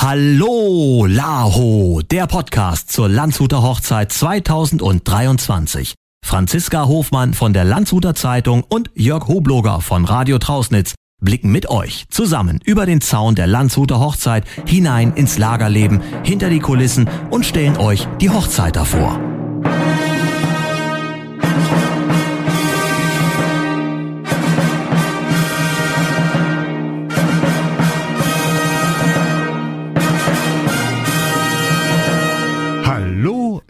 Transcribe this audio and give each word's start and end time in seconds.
Hallo 0.00 1.06
Laho, 1.06 2.02
der 2.08 2.28
Podcast 2.28 2.92
zur 2.92 3.08
Landshuter 3.08 3.62
Hochzeit 3.64 4.12
2023. 4.12 5.94
Franziska 6.24 6.86
Hofmann 6.86 7.34
von 7.34 7.52
der 7.52 7.64
Landshuter 7.64 8.14
Zeitung 8.14 8.62
und 8.62 8.92
Jörg 8.94 9.26
Hobloger 9.26 9.80
von 9.80 10.04
Radio 10.04 10.38
Trausnitz 10.38 10.94
blicken 11.20 11.50
mit 11.50 11.68
euch 11.68 12.06
zusammen 12.10 12.60
über 12.64 12.86
den 12.86 13.00
Zaun 13.00 13.34
der 13.34 13.48
Landshuter 13.48 13.98
Hochzeit 13.98 14.44
hinein 14.66 15.14
ins 15.14 15.36
Lagerleben, 15.36 16.00
hinter 16.22 16.48
die 16.48 16.60
Kulissen 16.60 17.10
und 17.30 17.44
stellen 17.44 17.76
euch 17.76 18.06
die 18.20 18.30
Hochzeit 18.30 18.76
davor. 18.76 19.18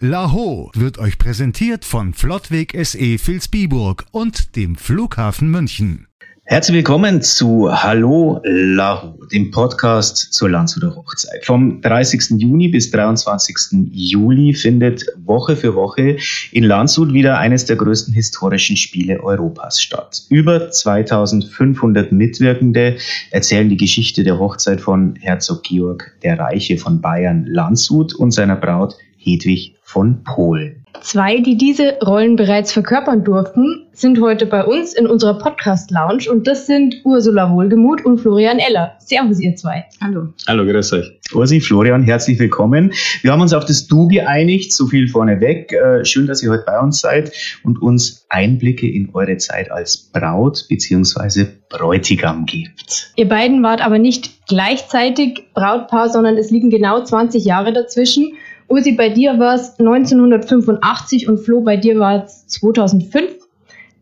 Laho 0.00 0.70
wird 0.76 0.98
euch 0.98 1.18
präsentiert 1.18 1.84
von 1.84 2.14
Flottweg 2.14 2.72
SE 2.84 3.18
Vilsbiburg 3.18 4.04
und 4.12 4.54
dem 4.54 4.76
Flughafen 4.76 5.50
München. 5.50 6.06
Herzlich 6.44 6.76
willkommen 6.76 7.20
zu 7.20 7.68
Hallo 7.68 8.40
Lahu, 8.44 9.26
dem 9.26 9.50
Podcast 9.50 10.32
zur 10.32 10.50
Landshuter 10.50 10.94
Hochzeit. 10.94 11.44
Vom 11.44 11.80
30. 11.80 12.40
Juni 12.40 12.68
bis 12.68 12.92
23. 12.92 13.88
Juli 13.90 14.54
findet 14.54 15.04
Woche 15.16 15.56
für 15.56 15.74
Woche 15.74 16.18
in 16.52 16.62
Landshut 16.62 17.12
wieder 17.12 17.38
eines 17.38 17.64
der 17.64 17.74
größten 17.74 18.14
historischen 18.14 18.76
Spiele 18.76 19.20
Europas 19.20 19.82
statt. 19.82 20.22
Über 20.28 20.70
2500 20.70 22.12
Mitwirkende 22.12 22.98
erzählen 23.32 23.68
die 23.68 23.76
Geschichte 23.76 24.22
der 24.22 24.38
Hochzeit 24.38 24.80
von 24.80 25.16
Herzog 25.16 25.64
Georg 25.64 26.12
der 26.22 26.38
Reiche 26.38 26.78
von 26.78 27.00
Bayern 27.00 27.46
Landshut 27.46 28.14
und 28.14 28.30
seiner 28.30 28.54
Braut 28.54 28.94
Hedwig 29.16 29.74
von 29.88 30.22
Polen. 30.22 30.84
Zwei, 31.00 31.40
die 31.40 31.56
diese 31.56 31.96
Rollen 32.04 32.36
bereits 32.36 32.72
verkörpern 32.72 33.24
durften, 33.24 33.86
sind 33.92 34.20
heute 34.20 34.44
bei 34.44 34.62
uns 34.62 34.92
in 34.92 35.06
unserer 35.06 35.38
Podcast-Lounge 35.38 36.30
und 36.30 36.46
das 36.46 36.66
sind 36.66 36.96
Ursula 37.04 37.50
Wohlgemuth 37.50 38.04
und 38.04 38.18
Florian 38.18 38.58
Eller. 38.58 38.92
Servus, 38.98 39.40
ihr 39.40 39.56
zwei. 39.56 39.86
Hallo. 40.02 40.34
Hallo, 40.46 40.66
grüß 40.66 40.92
euch. 40.92 41.18
Ursi, 41.32 41.60
Florian, 41.60 42.02
herzlich 42.02 42.38
willkommen. 42.38 42.92
Wir 43.22 43.32
haben 43.32 43.40
uns 43.40 43.54
auf 43.54 43.64
das 43.64 43.86
Du 43.86 44.08
geeinigt, 44.08 44.74
so 44.74 44.86
viel 44.86 45.08
vorneweg. 45.08 45.72
Äh, 45.72 46.04
schön, 46.04 46.26
dass 46.26 46.42
ihr 46.42 46.50
heute 46.50 46.64
bei 46.66 46.78
uns 46.78 47.00
seid 47.00 47.32
und 47.64 47.80
uns 47.80 48.26
Einblicke 48.28 48.90
in 48.90 49.14
eure 49.14 49.38
Zeit 49.38 49.70
als 49.70 49.96
Braut 49.96 50.66
bzw. 50.68 51.46
Bräutigam 51.70 52.44
gebt. 52.44 53.12
Ihr 53.16 53.28
beiden 53.28 53.62
wart 53.62 53.84
aber 53.84 53.98
nicht 53.98 54.46
gleichzeitig 54.48 55.44
Brautpaar, 55.54 56.10
sondern 56.10 56.36
es 56.36 56.50
liegen 56.50 56.68
genau 56.68 57.02
20 57.02 57.44
Jahre 57.44 57.72
dazwischen. 57.72 58.34
Ursi, 58.68 58.92
bei 58.92 59.08
dir 59.08 59.38
war 59.38 59.54
es 59.54 59.78
1985 59.78 61.28
und 61.28 61.38
Flo, 61.38 61.62
bei 61.62 61.76
dir 61.76 61.98
war 61.98 62.24
es 62.24 62.46
2005. 62.48 63.36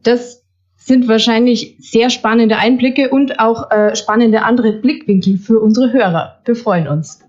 Das 0.03 0.42
sind 0.77 1.09
wahrscheinlich 1.09 1.77
sehr 1.81 2.11
spannende 2.11 2.59
Einblicke 2.59 3.11
und 3.11 3.41
auch 3.41 3.70
äh, 3.70 3.94
spannende 3.97 4.42
andere 4.42 4.72
Blickwinkel 4.72 5.37
für 5.39 5.61
unsere 5.61 5.92
Hörer. 5.92 6.41
Wir 6.44 6.56
freuen 6.56 6.89
uns. 6.89 7.20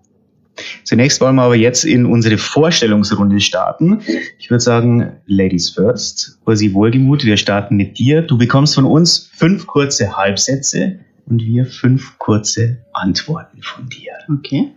Zunächst 0.83 1.21
wollen 1.21 1.35
wir 1.35 1.43
aber 1.43 1.55
jetzt 1.55 1.83
in 1.83 2.05
unsere 2.05 2.37
Vorstellungsrunde 2.37 3.39
starten. 3.39 4.01
Ich 4.39 4.49
würde 4.49 4.61
sagen, 4.61 5.11
Ladies 5.27 5.69
first. 5.69 6.39
Ursi 6.45 6.73
Wohlgemut, 6.73 7.25
wir 7.25 7.37
starten 7.37 7.75
mit 7.75 7.99
dir. 7.99 8.23
Du 8.23 8.37
bekommst 8.37 8.75
von 8.75 8.85
uns 8.85 9.29
fünf 9.33 9.67
kurze 9.67 10.17
Halbsätze 10.17 10.99
und 11.27 11.43
wir 11.43 11.65
fünf 11.65 12.17
kurze 12.17 12.77
Antworten 12.93 13.61
von 13.61 13.87
dir. 13.89 14.13
Okay. 14.31 14.71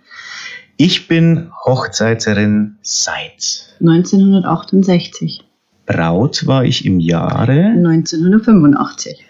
Ich 0.82 1.08
bin 1.08 1.52
Hochzeiterin 1.66 2.78
seit 2.80 3.76
1968. 3.80 5.42
Braut 5.84 6.46
war 6.46 6.64
ich 6.64 6.86
im 6.86 7.00
Jahre. 7.00 7.52
1985. 7.52 9.22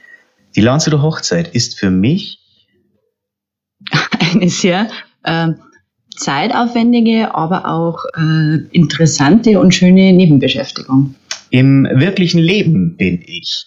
Die 0.55 0.61
Landshuter 0.61 1.03
Hochzeit 1.03 1.53
ist 1.53 1.77
für 1.77 1.91
mich 1.91 2.39
Eine 4.33 4.49
sehr 4.49 4.91
äh, 5.25 5.49
zeitaufwendige, 6.17 7.35
aber 7.35 7.67
auch 7.67 8.05
äh, 8.17 8.59
interessante 8.71 9.59
und 9.59 9.75
schöne 9.75 10.13
Nebenbeschäftigung. 10.13 11.17
im 11.51 11.83
wirklichen 11.93 12.39
Leben 12.39 12.97
bin 12.97 13.25
ich. 13.27 13.67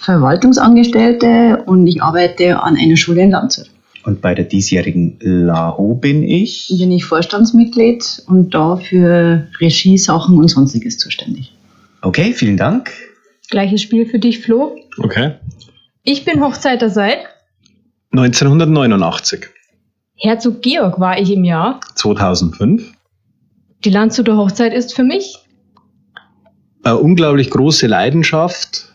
Verwaltungsangestellte 0.00 1.62
und 1.64 1.86
ich 1.86 2.02
arbeite 2.02 2.60
an 2.60 2.76
einer 2.76 2.96
Schule 2.96 3.22
in 3.22 3.30
Landshut. 3.30 3.70
Und 4.10 4.22
bei 4.22 4.34
der 4.34 4.44
diesjährigen 4.44 5.18
LAHO 5.20 5.94
bin 5.94 6.24
ich. 6.24 6.66
Bin 6.76 6.90
ich 6.90 7.04
Vorstandsmitglied 7.04 8.24
und 8.26 8.52
da 8.52 8.74
für 8.74 9.46
Regiesachen 9.60 10.36
und 10.36 10.48
sonstiges 10.48 10.98
zuständig. 10.98 11.52
Okay, 12.02 12.32
vielen 12.32 12.56
Dank. 12.56 12.90
Gleiches 13.50 13.82
Spiel 13.82 14.06
für 14.06 14.18
dich, 14.18 14.40
Flo. 14.40 14.76
Okay. 14.98 15.34
Ich 16.02 16.24
bin 16.24 16.42
Hochzeiter 16.42 16.90
seit 16.90 17.18
1989, 18.10 19.46
Herzog 20.16 20.60
Georg 20.60 20.98
war 20.98 21.16
ich 21.16 21.30
im 21.30 21.44
Jahr. 21.44 21.78
2005. 21.94 22.92
Die 23.84 23.90
Landshuter 23.90 24.36
Hochzeit 24.36 24.74
ist 24.74 24.92
für 24.92 25.04
mich. 25.04 25.38
Eine 26.82 26.98
unglaublich 26.98 27.48
große 27.48 27.86
Leidenschaft, 27.86 28.92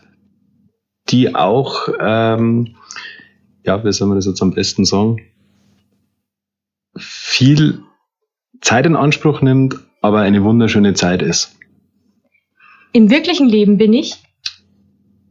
die 1.08 1.34
auch, 1.34 1.88
ähm, 1.98 2.76
ja, 3.66 3.84
wie 3.84 3.92
soll 3.92 4.08
man 4.08 4.16
das 4.16 4.26
jetzt 4.26 4.42
am 4.42 4.52
besten 4.52 4.84
sagen, 4.84 5.16
viel 6.96 7.80
Zeit 8.60 8.86
in 8.86 8.96
Anspruch 8.96 9.42
nimmt, 9.42 9.76
aber 10.00 10.20
eine 10.20 10.42
wunderschöne 10.42 10.94
Zeit 10.94 11.22
ist. 11.22 11.56
Im 12.92 13.10
wirklichen 13.10 13.48
Leben 13.48 13.76
bin 13.76 13.92
ich. 13.92 14.14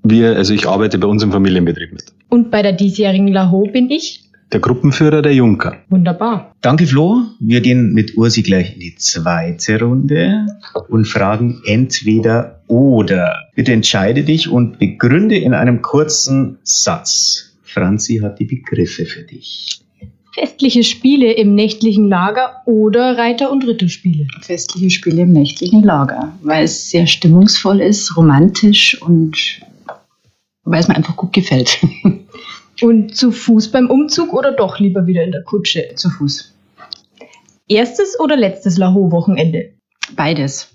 Wir, 0.04 0.36
also 0.36 0.54
ich 0.54 0.68
arbeite 0.68 1.00
bei 1.00 1.08
uns 1.08 1.24
im 1.24 1.32
Familienbetrieb 1.32 1.92
mit. 1.92 2.14
Und 2.30 2.52
bei 2.52 2.62
der 2.62 2.74
diesjährigen 2.74 3.30
Laho 3.30 3.64
bin 3.72 3.90
ich. 3.90 4.22
Der 4.52 4.60
Gruppenführer 4.60 5.24
der 5.24 5.34
Junker. 5.34 5.78
Wunderbar. 5.90 6.54
Danke, 6.62 6.86
Flo. 6.86 7.24
Wir 7.40 7.62
gehen 7.62 7.94
mit 7.94 8.16
Ursi 8.16 8.44
gleich 8.44 8.76
in 8.76 8.80
die 8.80 8.96
zweite 8.96 9.80
Runde 9.80 10.46
und 10.90 11.08
fragen 11.08 11.62
entweder 11.66 12.62
oder. 12.68 13.48
Bitte 13.56 13.74
entscheide 13.74 14.24
dich 14.24 14.48
und 14.48 14.78
begründe 14.78 15.38
in 15.38 15.56
einem 15.56 15.82
kurzen 15.82 16.60
Satz. 16.64 17.45
Franzi 17.76 18.22
hat 18.24 18.40
die 18.40 18.46
Begriffe 18.46 19.06
für 19.06 19.24
dich. 19.24 19.82
Festliche 20.34 20.84
Spiele 20.84 21.34
im 21.34 21.56
nächtlichen 21.56 22.08
Lager 22.08 22.62
oder 22.66 23.18
Reiter- 23.18 23.52
und 23.52 23.68
Ritterspiele. 23.68 24.28
Festliche 24.42 24.90
Spiele 24.90 25.24
im 25.24 25.34
nächtlichen 25.34 25.84
Lager, 25.84 26.34
weil 26.42 26.64
es 26.64 26.90
sehr 26.90 27.06
stimmungsvoll 27.06 27.82
ist, 27.82 28.16
romantisch 28.16 29.02
und 29.02 29.60
weil 30.64 30.80
es 30.80 30.88
mir 30.88 30.96
einfach 30.96 31.16
gut 31.16 31.34
gefällt. 31.34 31.80
Und 32.82 33.16
zu 33.16 33.32
Fuß 33.32 33.72
beim 33.72 33.90
Umzug 33.90 34.34
oder 34.34 34.52
doch 34.52 34.80
lieber 34.80 35.08
wieder 35.08 35.24
in 35.24 35.32
der 35.32 35.44
Kutsche? 35.44 35.92
Zu 35.96 36.10
Fuß. 36.10 36.54
Erstes 37.70 38.20
oder 38.20 38.36
letztes 38.36 38.78
Laho-Wochenende? 38.78 39.72
Beides. 40.14 40.75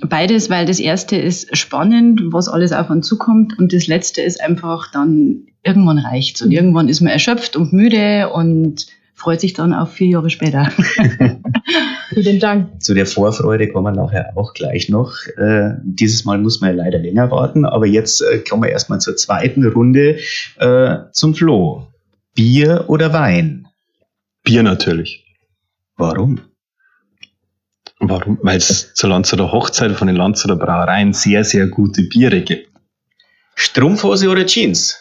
Beides, 0.00 0.48
weil 0.48 0.64
das 0.64 0.80
erste 0.80 1.16
ist 1.16 1.54
spannend, 1.56 2.22
was 2.32 2.48
alles 2.48 2.72
auf 2.72 2.88
uns 2.88 3.06
zukommt 3.06 3.58
und 3.58 3.74
das 3.74 3.86
letzte 3.86 4.22
ist 4.22 4.40
einfach 4.40 4.90
dann, 4.90 5.46
irgendwann 5.62 5.98
reicht's 5.98 6.40
und 6.40 6.50
irgendwann 6.50 6.88
ist 6.88 7.02
man 7.02 7.12
erschöpft 7.12 7.56
und 7.56 7.72
müde 7.72 8.30
und 8.30 8.86
freut 9.14 9.40
sich 9.40 9.52
dann 9.52 9.74
auf 9.74 9.92
vier 9.92 10.08
Jahre 10.08 10.30
später. 10.30 10.70
Vielen 12.08 12.40
Dank. 12.40 12.82
Zu 12.82 12.94
der 12.94 13.06
Vorfreude 13.06 13.68
kommen 13.68 13.94
wir 13.94 14.02
nachher 14.02 14.32
auch 14.36 14.54
gleich 14.54 14.88
noch. 14.88 15.14
Äh, 15.36 15.74
dieses 15.82 16.24
Mal 16.24 16.38
muss 16.38 16.60
man 16.60 16.70
ja 16.70 16.84
leider 16.84 16.98
länger 16.98 17.30
warten, 17.30 17.64
aber 17.64 17.86
jetzt 17.86 18.22
äh, 18.22 18.38
kommen 18.38 18.62
wir 18.62 18.70
erstmal 18.70 19.00
zur 19.00 19.16
zweiten 19.16 19.64
Runde 19.66 20.18
äh, 20.58 20.96
zum 21.12 21.34
Flo. 21.34 21.86
Bier 22.34 22.86
oder 22.88 23.12
Wein? 23.12 23.68
Bier 24.42 24.62
natürlich. 24.62 25.24
Warum? 25.96 26.40
Warum? 28.04 28.38
Weil 28.42 28.56
es 28.58 28.94
zur 28.94 29.10
Landshuter 29.10 29.52
Hochzeit 29.52 29.92
von 29.92 30.08
den 30.08 30.16
Landshuter 30.16 30.56
Brauereien 30.56 31.12
sehr, 31.12 31.44
sehr 31.44 31.68
gute 31.68 32.02
Biere 32.02 32.40
gibt. 32.40 32.68
Strumpfhose 33.54 34.28
oder 34.28 34.44
Jeans? 34.44 34.98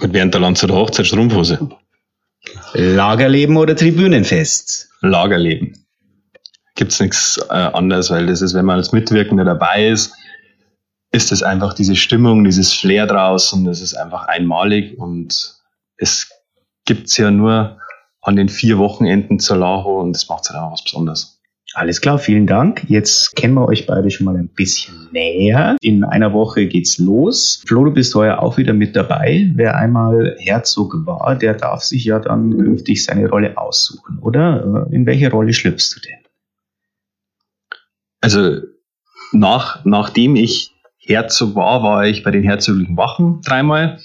Und 0.00 0.14
während 0.14 0.32
der 0.32 0.40
Landshuter 0.40 0.74
Hochzeit 0.74 1.06
Strumpfhose. 1.06 1.68
Lagerleben 2.72 3.58
oder 3.58 3.76
Tribünenfest? 3.76 4.88
Lagerleben. 5.02 5.84
Gibt's 6.74 7.00
nichts 7.00 7.38
äh, 7.50 7.52
anderes, 7.52 8.10
weil 8.10 8.26
das 8.26 8.40
ist, 8.40 8.54
wenn 8.54 8.64
man 8.64 8.76
als 8.76 8.92
Mitwirkender 8.92 9.44
dabei 9.44 9.88
ist, 9.88 10.14
ist 11.12 11.32
es 11.32 11.42
einfach 11.42 11.74
diese 11.74 11.96
Stimmung, 11.96 12.44
dieses 12.44 12.72
Flair 12.72 13.06
draußen, 13.06 13.62
das 13.66 13.82
ist 13.82 13.92
einfach 13.94 14.26
einmalig 14.26 14.96
und 14.96 15.56
es 15.98 16.30
gibt's 16.86 17.18
ja 17.18 17.30
nur 17.30 17.79
an 18.22 18.36
den 18.36 18.48
vier 18.48 18.78
Wochenenden 18.78 19.38
zur 19.38 19.56
Laho 19.56 20.00
und 20.00 20.12
das 20.12 20.28
macht 20.28 20.48
halt 20.48 20.60
auch 20.60 20.72
was 20.72 20.84
Besonderes. 20.84 21.40
Alles 21.74 22.00
klar, 22.00 22.18
vielen 22.18 22.48
Dank. 22.48 22.84
Jetzt 22.88 23.36
kennen 23.36 23.54
wir 23.54 23.66
euch 23.68 23.86
beide 23.86 24.10
schon 24.10 24.24
mal 24.24 24.36
ein 24.36 24.48
bisschen 24.48 25.08
näher. 25.12 25.76
In 25.80 26.02
einer 26.02 26.32
Woche 26.32 26.66
geht's 26.66 26.98
los. 26.98 27.62
Flo, 27.64 27.84
du 27.84 27.92
bist 27.92 28.12
heuer 28.16 28.40
auch 28.40 28.56
wieder 28.56 28.72
mit 28.72 28.96
dabei. 28.96 29.48
Wer 29.54 29.76
einmal 29.76 30.36
Herzog 30.40 31.06
war, 31.06 31.36
der 31.36 31.54
darf 31.54 31.82
sich 31.82 32.04
ja 32.04 32.18
dann 32.18 32.50
künftig 32.58 33.04
seine 33.04 33.28
Rolle 33.28 33.56
aussuchen, 33.56 34.18
oder? 34.18 34.88
In 34.90 35.06
welche 35.06 35.30
Rolle 35.30 35.52
schlüpfst 35.52 35.94
du 35.94 36.00
denn? 36.00 36.18
Also 38.20 38.62
nach, 39.32 39.84
nachdem 39.84 40.34
ich 40.34 40.72
Herzog 40.98 41.54
war, 41.54 41.84
war 41.84 42.04
ich 42.04 42.24
bei 42.24 42.32
den 42.32 42.42
herzoglichen 42.42 42.96
Wachen 42.96 43.42
dreimal. 43.42 44.00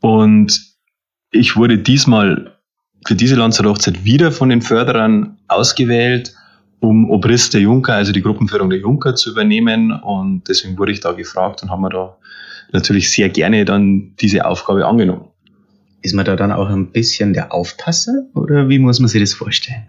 Und 0.00 0.76
ich 1.32 1.56
wurde 1.56 1.78
diesmal 1.78 2.55
für 3.06 3.14
diese 3.14 3.36
Landshochzeit 3.36 4.04
wieder 4.04 4.32
von 4.32 4.48
den 4.48 4.62
Förderern 4.62 5.38
ausgewählt, 5.48 6.34
um 6.80 7.08
Obrist 7.08 7.54
der 7.54 7.60
Junker, 7.60 7.94
also 7.94 8.12
die 8.12 8.22
Gruppenführung 8.22 8.68
der 8.68 8.80
Junker 8.80 9.14
zu 9.14 9.30
übernehmen. 9.30 9.92
Und 9.92 10.48
deswegen 10.48 10.76
wurde 10.76 10.92
ich 10.92 11.00
da 11.00 11.12
gefragt 11.12 11.62
und 11.62 11.70
haben 11.70 11.82
wir 11.82 11.90
da 11.90 12.16
natürlich 12.72 13.10
sehr 13.10 13.28
gerne 13.28 13.64
dann 13.64 14.14
diese 14.20 14.44
Aufgabe 14.44 14.86
angenommen. 14.86 15.26
Ist 16.02 16.14
man 16.14 16.24
da 16.24 16.36
dann 16.36 16.52
auch 16.52 16.68
ein 16.68 16.92
bisschen 16.92 17.32
der 17.32 17.52
Aufpasser 17.52 18.26
oder 18.34 18.68
wie 18.68 18.78
muss 18.78 19.00
man 19.00 19.08
sich 19.08 19.20
das 19.20 19.34
vorstellen? 19.34 19.86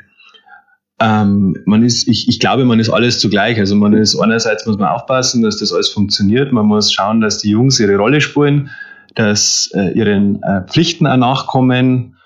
Ähm, 0.99 1.55
man 1.65 1.83
ist, 1.83 2.07
ich, 2.07 2.27
ich 2.27 2.39
glaube, 2.39 2.65
man 2.65 2.79
ist 2.79 2.89
alles 2.89 3.19
zugleich. 3.19 3.59
Also 3.59 3.75
man 3.75 3.93
ist 3.93 4.15
einerseits 4.15 4.65
muss 4.65 4.77
man 4.77 4.89
aufpassen, 4.89 5.43
dass 5.43 5.57
das 5.57 5.73
alles 5.73 5.89
funktioniert. 5.89 6.51
Man 6.51 6.65
muss 6.65 6.91
schauen, 6.91 7.21
dass 7.21 7.39
die 7.39 7.49
Jungs 7.49 7.79
ihre 7.79 7.97
Rolle 7.97 8.21
spielen, 8.21 8.69
dass 9.15 9.69
äh, 9.73 9.91
ihren 9.91 10.41
äh, 10.41 10.63
Pflichten 10.67 11.05
auch 11.05 11.17
nachkommen. 11.17 12.16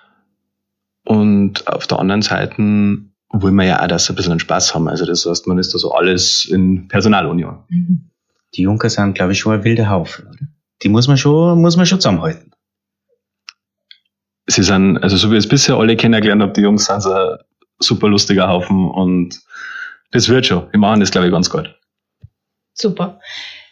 Und 1.12 1.68
auf 1.68 1.88
der 1.88 2.00
anderen 2.00 2.22
Seite 2.22 2.56
wollen 2.56 3.56
wir 3.56 3.66
ja 3.66 3.84
auch, 3.84 3.88
dass 3.88 4.06
sie 4.06 4.13
ein 4.13 4.16
bisschen 4.16 4.40
Spaß 4.40 4.74
haben. 4.74 4.88
Also 4.88 5.06
das 5.06 5.25
heißt, 5.25 5.46
man 5.46 5.58
ist 5.58 5.74
da 5.74 5.78
so 5.78 5.92
alles 5.92 6.46
in 6.46 6.88
Personalunion. 6.88 7.66
Mhm. 7.68 8.10
Die 8.56 8.62
Junker 8.62 8.90
sind, 8.90 9.13
glaube 9.16 9.34
ich, 9.34 9.40
schon 9.40 9.54
ein 9.54 9.66
wilder 9.66 9.90
Haufen, 9.90 10.28
oder? 10.28 10.48
Die 10.84 10.88
muss 10.88 11.10
man 11.10 11.18
schon, 11.18 11.60
muss 11.60 11.75
man 11.75 11.86
schon 11.86 12.00
zusammenhalten. 12.00 12.52
Sie 14.48 14.63
sind, 14.63 15.00
also 15.00 15.18
so 15.18 15.30
wie 15.31 15.36
ich 15.36 15.44
es 15.44 15.50
bisher 15.50 15.75
alle 15.75 15.98
kennengelernt 15.98 16.42
habe, 16.42 16.54
die 16.54 16.62
Jungs 16.62 16.86
sind 16.86 17.02
so 17.02 17.36
super 17.80 18.08
lustiger 18.08 18.48
Haufen 18.48 18.90
und 18.90 19.38
das 20.12 20.30
wird 20.30 20.46
schon. 20.46 20.72
Wir 20.72 20.80
machen 20.80 21.02
das, 21.02 21.12
glaube 21.12 21.28
ich, 21.28 21.34
ganz 21.34 21.50
gut. 21.50 21.78
Super. 22.74 23.19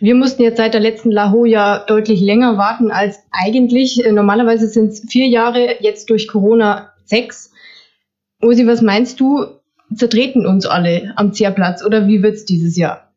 Wir 0.01 0.13
mussten 0.13 0.43
jetzt 0.43 0.57
seit 0.57 0.73
der 0.73 0.81
letzten 0.81 1.09
Laho 1.09 1.45
ja 1.45 1.85
deutlich 1.85 2.19
länger 2.19 2.57
warten 2.57 2.91
als 2.91 3.17
eigentlich. 3.31 4.03
Äh, 4.03 4.11
normalerweise 4.11 4.67
sind 4.67 4.89
es 4.89 5.05
vier 5.09 5.27
Jahre, 5.27 5.81
jetzt 5.81 6.09
durch 6.09 6.27
Corona 6.27 6.88
sechs. 7.09 7.51
Osi, 8.41 8.65
was 8.67 8.81
meinst 8.81 9.19
du? 9.19 9.45
Zertreten 9.95 10.45
uns 10.45 10.65
alle 10.65 11.13
am 11.15 11.33
Zierplatz 11.33 11.83
oder 11.83 12.07
wie 12.07 12.21
wird 12.21 12.35
es 12.35 12.45
dieses 12.45 12.77
Jahr? 12.77 13.11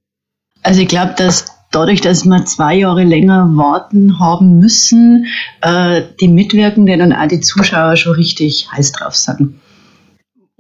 Also 0.63 0.81
ich 0.81 0.89
glaube, 0.89 1.15
dass 1.17 1.47
dadurch, 1.71 2.01
dass 2.01 2.25
wir 2.25 2.45
zwei 2.47 2.77
Jahre 2.77 3.05
länger 3.05 3.51
warten 3.55 4.19
haben 4.19 4.59
müssen, 4.59 5.27
äh, 5.61 6.03
die 6.21 6.29
Mitwirkenden 6.29 7.03
und 7.03 7.13
auch 7.13 7.29
die 7.29 7.41
Zuschauer 7.41 7.97
schon 7.97 8.15
richtig 8.15 8.69
heiß 8.73 8.93
drauf 8.93 9.15
sind 9.15 9.61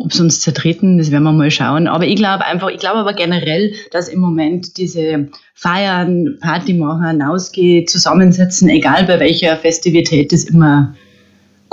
ob 0.02 0.12
sie 0.12 0.23
uns 0.23 0.40
zertreten, 0.40 0.99
das 0.99 1.11
werden 1.11 1.23
wir 1.25 1.32
mal 1.32 1.50
schauen. 1.50 1.87
Aber 1.87 2.05
ich 2.05 2.17
glaube 2.17 2.44
einfach, 2.44 2.69
ich 2.69 2.78
glaube 2.78 2.99
aber 2.99 3.12
generell, 3.12 3.75
dass 3.90 4.08
im 4.08 4.20
Moment 4.20 4.76
diese 4.76 5.28
Feiern, 5.55 6.38
Party 6.40 6.75
machen, 6.75 7.06
hinausgehen, 7.06 7.87
zusammensetzen, 7.87 8.69
egal 8.69 9.05
bei 9.05 9.20
welcher 9.20 9.56
Festivität, 9.56 10.32
das 10.32 10.44
immer 10.44 10.94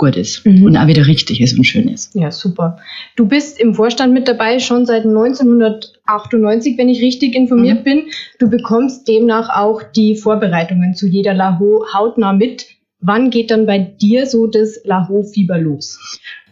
gut 0.00 0.16
ist 0.16 0.46
mhm. 0.46 0.64
und 0.64 0.76
auch 0.78 0.86
wieder 0.86 1.06
richtig 1.06 1.42
ist 1.42 1.56
und 1.56 1.64
schön 1.64 1.86
ist. 1.86 2.14
Ja, 2.14 2.30
super. 2.30 2.78
Du 3.16 3.26
bist 3.26 3.60
im 3.60 3.74
Vorstand 3.74 4.14
mit 4.14 4.26
dabei, 4.26 4.58
schon 4.58 4.86
seit 4.86 5.04
1998, 5.04 6.78
wenn 6.78 6.88
ich 6.88 7.02
richtig 7.02 7.36
informiert 7.36 7.80
mhm. 7.80 7.84
bin. 7.84 8.02
Du 8.38 8.48
bekommst 8.48 9.06
demnach 9.06 9.50
auch 9.50 9.82
die 9.82 10.16
Vorbereitungen 10.16 10.94
zu 10.94 11.06
jeder 11.06 11.34
Laho 11.34 11.84
hautnah 11.92 12.32
mit. 12.32 12.66
Wann 13.02 13.30
geht 13.30 13.50
dann 13.50 13.64
bei 13.64 13.78
dir 13.78 14.26
so 14.26 14.46
das 14.46 14.80
Laho-Fieber 14.84 15.58
los? 15.58 15.98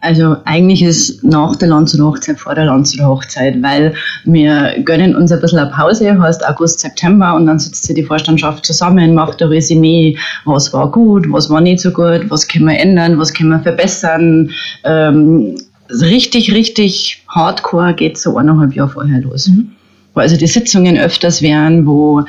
Also 0.01 0.37
eigentlich 0.45 0.81
ist 0.81 1.23
nach 1.23 1.55
der 1.57 1.67
Landshuter 1.67 2.05
Hochzeit 2.05 2.39
vor 2.39 2.55
der 2.55 2.65
Landshuter 2.65 3.07
Hochzeit, 3.07 3.61
weil 3.61 3.93
wir 4.23 4.81
gönnen 4.83 5.15
uns 5.15 5.31
ein 5.31 5.41
bisschen 5.41 5.59
eine 5.59 5.69
Pause, 5.69 6.19
heißt 6.19 6.47
August, 6.47 6.79
September 6.79 7.35
und 7.35 7.45
dann 7.45 7.59
sitzt 7.59 7.83
sich 7.83 7.95
die 7.95 8.03
Vorstandschaft 8.03 8.65
zusammen, 8.65 9.13
macht 9.13 9.43
ein 9.43 9.49
Resümee, 9.49 10.17
was 10.45 10.73
war 10.73 10.89
gut, 10.89 11.31
was 11.31 11.49
war 11.49 11.61
nicht 11.61 11.81
so 11.81 11.91
gut, 11.91 12.29
was 12.29 12.47
können 12.47 12.65
wir 12.65 12.79
ändern, 12.79 13.19
was 13.19 13.33
können 13.33 13.49
wir 13.49 13.59
verbessern. 13.59 14.49
Ähm, 14.85 15.55
richtig, 15.89 16.51
richtig 16.53 17.23
hardcore 17.27 17.93
geht 17.93 18.17
so 18.17 18.37
eineinhalb 18.37 18.73
Jahre 18.73 18.89
vorher 18.89 19.21
los. 19.21 19.49
Mhm. 19.49 19.71
Wo 20.15 20.21
also 20.21 20.35
die 20.37 20.47
Sitzungen 20.47 20.97
öfters 20.97 21.41
wären, 21.43 21.85
wo 21.85 22.23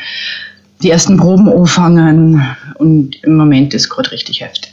die 0.83 0.91
ersten 0.91 1.17
Proben 1.17 1.49
anfangen 1.49 2.43
und 2.81 3.23
im 3.23 3.37
Moment 3.37 3.75
ist 3.75 3.91
gerade 3.91 4.11
richtig 4.11 4.41
heftig. 4.41 4.73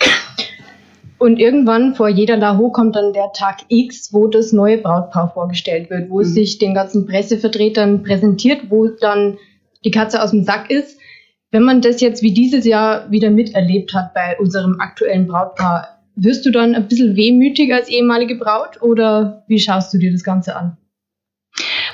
Und 1.20 1.40
irgendwann 1.40 1.96
vor 1.96 2.10
jeder 2.10 2.38
Laho 2.38 2.70
kommt 2.70 2.96
dann 2.96 3.12
der 3.12 3.32
Tag 3.34 3.58
X, 3.70 4.14
wo 4.14 4.28
das 4.28 4.54
neue 4.54 4.78
Brautpaar 4.78 5.32
vorgestellt 5.34 5.90
wird, 5.90 6.10
wo 6.10 6.18
mhm. 6.18 6.22
es 6.22 6.34
sich 6.34 6.58
den 6.60 6.74
ganzen 6.74 7.06
Pressevertretern 7.06 8.04
präsentiert, 8.04 8.70
wo 8.70 8.88
dann 8.88 9.38
die 9.84 9.92
Katze 9.92 10.22
aus 10.22 10.32
dem 10.32 10.44
Sack 10.44 10.70
ist. 10.70 11.00
Wenn 11.52 11.64
man 11.64 11.82
das 11.82 12.02
jetzt 12.02 12.22
wie 12.22 12.34
dieses 12.34 12.66
Jahr 12.66 13.10
wieder 13.10 13.30
miterlebt 13.30 13.94
hat 13.94 14.14
bei 14.14 14.38
unserem 14.40 14.80
aktuellen 14.80 15.28
Brautpaar, 15.28 16.00
wirst 16.16 16.46
du 16.46 16.52
dann 16.52 16.76
ein 16.76 16.88
bisschen 16.88 17.16
wehmütig 17.16 17.74
als 17.74 17.90
ehemalige 17.90 18.36
Braut 18.36 18.82
oder 18.82 19.44
wie 19.48 19.60
schaust 19.60 19.94
du 19.94 19.98
dir 19.98 20.12
das 20.12 20.24
Ganze 20.24 20.56
an? 20.56 20.78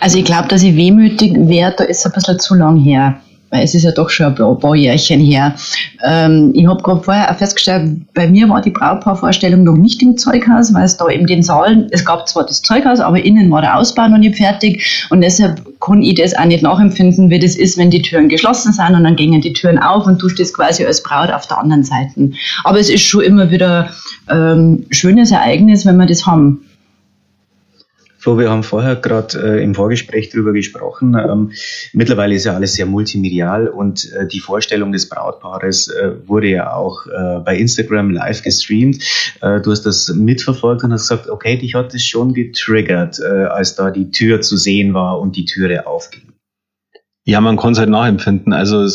Also 0.02 0.18
ich 0.18 0.26
glaube, 0.26 0.50
dass 0.50 0.64
ich 0.64 0.76
wehmütig 0.76 1.34
wäre, 1.36 1.74
da 1.78 1.86
ist 1.86 2.06
ein 2.06 2.12
bisschen 2.12 2.40
zu 2.40 2.56
lang 2.56 2.78
her 2.78 3.22
weil 3.54 3.64
es 3.64 3.76
ist 3.76 3.84
ja 3.84 3.92
doch 3.92 4.10
schon 4.10 4.26
ein 4.26 4.36
paar 4.36 4.76
Jährchen 4.76 5.20
her. 5.20 5.54
Ähm, 6.04 6.52
ich 6.56 6.66
habe 6.66 6.82
gerade 6.82 7.04
vorher 7.04 7.32
auch 7.32 7.38
festgestellt, 7.38 8.02
bei 8.16 8.28
mir 8.28 8.50
war 8.50 8.62
die 8.62 8.72
Brautpaarvorstellung 8.72 9.64
noch 9.64 9.78
nicht 9.78 10.02
im 10.02 10.18
Zeughaus, 10.18 10.74
weil 10.74 10.86
es 10.86 10.98
da 10.98 11.08
eben 11.08 11.28
den 11.28 11.44
Saal, 11.44 11.88
es 11.92 12.04
gab 12.04 12.28
zwar 12.28 12.48
das 12.48 12.64
Zeughaus, 12.64 13.00
aber 13.00 13.24
innen 13.24 13.52
war 13.52 13.62
der 13.62 13.78
Ausbau 13.78 14.08
noch 14.08 14.18
nicht 14.18 14.38
fertig 14.38 15.06
und 15.12 15.22
deshalb 15.22 15.62
kann 15.80 16.02
ich 16.02 16.16
das 16.16 16.36
auch 16.36 16.46
nicht 16.46 16.64
nachempfinden, 16.64 17.30
wie 17.30 17.38
das 17.38 17.56
ist, 17.56 17.78
wenn 17.78 17.92
die 17.92 18.02
Türen 18.02 18.28
geschlossen 18.28 18.74
sind 18.74 18.96
und 18.96 19.04
dann 19.04 19.16
gingen 19.16 19.42
die 19.42 19.54
Türen 19.54 19.78
auf 19.78 20.08
und 20.08 20.20
du 20.20 20.30
stehst 20.30 20.56
quasi 20.56 20.84
als 20.84 21.04
Braut 21.04 21.30
auf 21.30 21.46
der 21.46 21.60
anderen 21.60 21.84
Seite. 21.84 22.32
Aber 22.64 22.80
es 22.80 22.90
ist 22.90 23.04
schon 23.04 23.22
immer 23.22 23.52
wieder 23.52 23.90
ähm, 24.32 24.86
schönes 24.90 25.30
Ereignis, 25.30 25.86
wenn 25.86 25.98
wir 25.98 26.08
das 26.08 26.26
haben. 26.26 26.66
Flo, 28.24 28.40
wir 28.40 28.50
haben 28.50 28.64
vorher 28.64 28.96
gerade 28.96 29.58
äh, 29.58 29.62
im 29.62 29.76
Vorgespräch 29.76 30.30
darüber 30.30 30.54
gesprochen. 30.54 31.14
Ähm, 31.14 31.52
mittlerweile 31.92 32.34
ist 32.36 32.46
ja 32.46 32.54
alles 32.54 32.76
sehr 32.76 32.86
multimedial 32.86 33.68
und 33.68 34.10
äh, 34.14 34.26
die 34.26 34.40
Vorstellung 34.40 34.94
des 34.94 35.10
Brautpaares 35.10 35.90
äh, 35.90 36.26
wurde 36.26 36.48
ja 36.48 36.74
auch 36.74 37.06
äh, 37.06 37.40
bei 37.44 37.58
Instagram 37.58 38.12
live 38.12 38.42
gestreamt. 38.42 39.04
Äh, 39.42 39.60
du 39.60 39.72
hast 39.72 39.82
das 39.82 40.08
mitverfolgt 40.08 40.86
und 40.86 40.94
hast 40.94 41.10
gesagt, 41.10 41.30
okay, 41.30 41.58
dich 41.58 41.76
hat 41.76 41.94
das 41.94 42.04
schon 42.04 42.34
getriggert, 42.34 43.20
äh, 43.20 43.44
als 43.44 43.76
da 43.76 43.92
die 43.92 44.10
Tür 44.10 44.40
zu 44.40 44.56
sehen 44.56 44.94
war 44.94 45.20
und 45.20 45.36
die 45.36 45.44
Türe 45.44 45.86
aufging. 45.86 46.32
Ja, 47.26 47.42
man 47.42 47.58
kann 47.58 47.74
es 47.74 47.80
halt 47.80 47.90
nachempfinden. 47.90 48.54
Also 48.54 48.86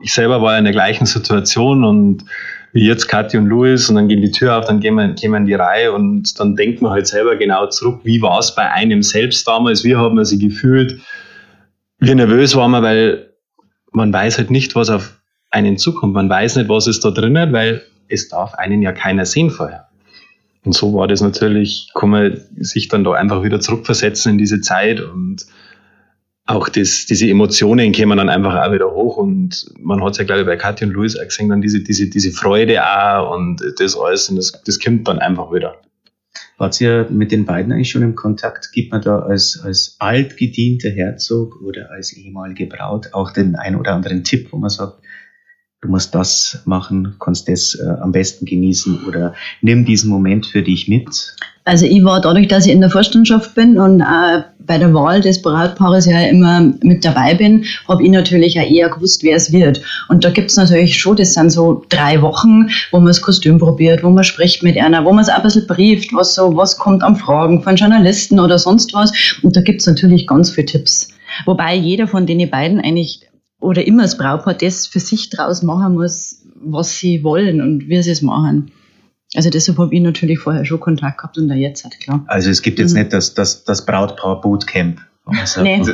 ich 0.00 0.14
selber 0.14 0.40
war 0.40 0.56
in 0.56 0.64
der 0.64 0.72
gleichen 0.72 1.04
Situation 1.04 1.84
und 1.84 2.24
wie 2.72 2.86
jetzt 2.86 3.08
Kathi 3.08 3.36
und 3.36 3.46
Louis 3.46 3.88
und 3.88 3.96
dann 3.96 4.08
gehen 4.08 4.22
die 4.22 4.30
Tür 4.30 4.58
auf, 4.58 4.66
dann 4.66 4.80
gehen 4.80 4.94
wir, 4.94 5.08
gehen 5.08 5.32
wir 5.32 5.38
in 5.38 5.46
die 5.46 5.54
Reihe 5.54 5.92
und 5.92 6.38
dann 6.38 6.56
denkt 6.56 6.82
man 6.82 6.92
halt 6.92 7.06
selber 7.06 7.36
genau 7.36 7.66
zurück, 7.66 8.00
wie 8.04 8.22
war 8.22 8.38
es 8.38 8.54
bei 8.54 8.70
einem 8.70 9.02
selbst 9.02 9.46
damals, 9.46 9.84
wie 9.84 9.96
haben 9.96 10.16
wir 10.16 10.24
sich 10.24 10.40
gefühlt, 10.40 11.00
wie 11.98 12.14
nervös 12.14 12.54
waren 12.54 12.70
wir, 12.70 12.82
weil 12.82 13.30
man 13.92 14.12
weiß 14.12 14.38
halt 14.38 14.50
nicht, 14.50 14.74
was 14.76 14.88
auf 14.88 15.20
einen 15.50 15.78
zukommt. 15.78 16.14
Man 16.14 16.30
weiß 16.30 16.56
nicht, 16.56 16.68
was 16.68 16.86
ist 16.86 17.04
da 17.04 17.10
drinnen, 17.10 17.52
weil 17.52 17.82
es 18.08 18.28
darf 18.28 18.54
einen 18.54 18.82
ja 18.82 18.92
keiner 18.92 19.26
sehen 19.26 19.50
vorher. 19.50 19.88
Und 20.64 20.72
so 20.74 20.94
war 20.94 21.08
das 21.08 21.20
natürlich, 21.20 21.88
kann 21.94 22.10
man 22.10 22.40
sich 22.56 22.88
dann 22.88 23.02
da 23.04 23.12
einfach 23.12 23.42
wieder 23.42 23.60
zurückversetzen 23.60 24.32
in 24.32 24.38
diese 24.38 24.60
Zeit 24.60 25.00
und 25.00 25.46
auch 26.50 26.68
das, 26.68 27.06
diese 27.06 27.28
Emotionen 27.28 27.92
kämen 27.92 28.18
dann 28.18 28.28
einfach 28.28 28.54
auch 28.54 28.72
wieder 28.72 28.90
hoch 28.90 29.16
und 29.16 29.72
man 29.78 30.02
hat 30.02 30.12
es 30.12 30.18
ja, 30.18 30.24
glaube 30.24 30.40
ich, 30.40 30.46
bei 30.46 30.56
Katja 30.56 30.86
und 30.86 30.92
Luis 30.92 31.16
auch 31.16 31.24
gesehen, 31.24 31.48
dann 31.48 31.60
diese, 31.60 31.80
diese, 31.80 32.10
diese 32.10 32.32
Freude 32.32 32.84
auch 32.84 33.36
und 33.36 33.62
das 33.78 33.96
alles 33.96 34.28
und 34.28 34.36
das, 34.36 34.52
das 34.66 34.80
kommt 34.80 35.06
dann 35.06 35.20
einfach 35.20 35.52
wieder. 35.52 35.76
Wart 36.58 36.80
ihr 36.80 37.06
mit 37.08 37.30
den 37.30 37.44
beiden 37.44 37.72
eigentlich 37.72 37.90
schon 37.90 38.02
im 38.02 38.16
Kontakt? 38.16 38.72
Gibt 38.72 38.92
man 38.92 39.00
da 39.00 39.20
als, 39.20 39.60
als 39.64 39.96
altgedienter 40.00 40.90
Herzog 40.90 41.60
oder 41.62 41.90
als 41.90 42.12
ehemalige 42.12 42.66
Braut 42.66 43.14
auch 43.14 43.30
den 43.30 43.54
ein 43.54 43.76
oder 43.76 43.92
anderen 43.92 44.24
Tipp, 44.24 44.48
wo 44.50 44.58
man 44.58 44.70
sagt, 44.70 44.98
du 45.80 45.88
musst 45.88 46.14
das 46.14 46.62
machen, 46.66 47.14
kannst 47.20 47.48
das 47.48 47.74
äh, 47.74 47.88
am 47.88 48.12
besten 48.12 48.44
genießen 48.44 49.04
oder 49.06 49.34
nimm 49.62 49.84
diesen 49.84 50.10
Moment 50.10 50.46
für 50.46 50.62
dich 50.62 50.88
mit? 50.88 51.34
Also 51.64 51.86
ich 51.86 52.04
war 52.04 52.20
dadurch, 52.20 52.48
dass 52.48 52.66
ich 52.66 52.72
in 52.72 52.80
der 52.80 52.90
Vorstandschaft 52.90 53.54
bin 53.54 53.78
und 53.78 54.00
äh, 54.00 54.42
bei 54.70 54.78
der 54.78 54.94
Wahl 54.94 55.20
des 55.20 55.42
Brautpaares 55.42 56.06
ja 56.06 56.20
immer 56.20 56.60
mit 56.84 57.04
dabei 57.04 57.34
bin, 57.34 57.64
habe 57.88 58.04
ich 58.04 58.10
natürlich 58.10 58.56
auch 58.60 58.70
eher 58.70 58.88
gewusst, 58.88 59.24
wer 59.24 59.34
es 59.34 59.50
wird. 59.50 59.82
Und 60.08 60.22
da 60.22 60.30
gibt 60.30 60.52
es 60.52 60.56
natürlich 60.56 60.96
schon, 60.96 61.16
das 61.16 61.34
sind 61.34 61.50
so 61.50 61.84
drei 61.88 62.22
Wochen, 62.22 62.68
wo 62.92 62.98
man 62.98 63.08
das 63.08 63.20
Kostüm 63.20 63.58
probiert, 63.58 64.04
wo 64.04 64.10
man 64.10 64.22
spricht 64.22 64.62
mit 64.62 64.78
einer, 64.78 65.04
wo 65.04 65.10
man 65.10 65.24
es 65.24 65.28
ein 65.28 65.42
bisschen 65.42 65.66
brieft, 65.66 66.12
was 66.14 66.36
so, 66.36 66.56
was 66.56 66.78
kommt 66.78 67.02
an 67.02 67.16
Fragen 67.16 67.64
von 67.64 67.74
Journalisten 67.74 68.38
oder 68.38 68.60
sonst 68.60 68.94
was. 68.94 69.12
Und 69.42 69.56
da 69.56 69.60
gibt 69.60 69.80
es 69.80 69.88
natürlich 69.88 70.28
ganz 70.28 70.52
viele 70.52 70.66
Tipps. 70.66 71.08
Wobei 71.46 71.74
jeder 71.74 72.06
von 72.06 72.24
den 72.26 72.48
beiden 72.48 72.78
eigentlich 72.78 73.22
oder 73.60 73.84
immer 73.84 74.04
das 74.04 74.16
Brautpaar 74.16 74.54
das 74.54 74.86
für 74.86 75.00
sich 75.00 75.30
draus 75.30 75.64
machen 75.64 75.94
muss, 75.94 76.44
was 76.62 76.96
sie 76.96 77.24
wollen 77.24 77.60
und 77.60 77.88
wie 77.88 78.00
sie 78.04 78.12
es 78.12 78.22
machen. 78.22 78.70
Also 79.34 79.48
deshalb 79.50 79.78
habe 79.78 79.94
ich 79.94 80.00
natürlich 80.00 80.40
vorher 80.40 80.64
schon 80.64 80.80
Kontakt 80.80 81.18
gehabt 81.18 81.38
und 81.38 81.48
da 81.48 81.54
jetzt 81.54 81.84
halt 81.84 82.00
klar. 82.00 82.24
Also 82.26 82.50
es 82.50 82.62
gibt 82.62 82.78
jetzt 82.78 82.92
mhm. 82.92 83.00
nicht 83.00 83.12
das, 83.12 83.34
das, 83.34 83.64
das 83.64 83.86
Brautpaar 83.86 84.40
Bootcamp. 84.40 85.00
Nee. 85.62 85.82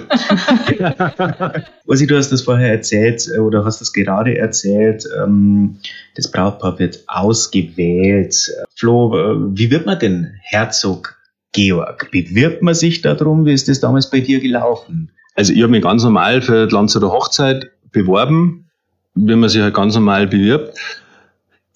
Ursi, 1.87 2.07
du 2.07 2.17
hast 2.17 2.31
das 2.33 2.43
vorher 2.43 2.71
erzählt 2.71 3.29
äh, 3.35 3.39
oder 3.39 3.65
hast 3.65 3.81
das 3.81 3.93
gerade 3.93 4.37
erzählt. 4.39 5.05
Ähm, 5.23 5.79
das 6.15 6.31
Brautpaar 6.31 6.79
wird 6.79 7.05
ausgewählt. 7.07 8.51
Flo, 8.75 9.15
äh, 9.15 9.37
wie 9.59 9.71
wird 9.71 9.85
man 9.85 9.99
denn 9.99 10.35
Herzog 10.43 11.17
Georg? 11.53 12.11
Bewirbt 12.11 12.63
man 12.63 12.75
sich 12.75 13.03
darum? 13.03 13.45
Wie 13.45 13.53
ist 13.53 13.69
das 13.69 13.81
damals 13.81 14.09
bei 14.11 14.21
dir 14.21 14.41
gelaufen? 14.41 15.11
Also 15.35 15.53
ich 15.53 15.61
habe 15.61 15.73
mich 15.73 15.83
ganz 15.83 16.03
normal 16.03 16.41
für 16.41 16.67
die 16.67 16.75
Landshuter 16.75 17.13
Hochzeit 17.13 17.71
beworben, 17.93 18.71
wie 19.15 19.37
man 19.37 19.51
sich 19.51 19.61
halt 19.61 19.75
ganz 19.75 19.95
normal 19.95 20.27
bewirbt. 20.27 20.79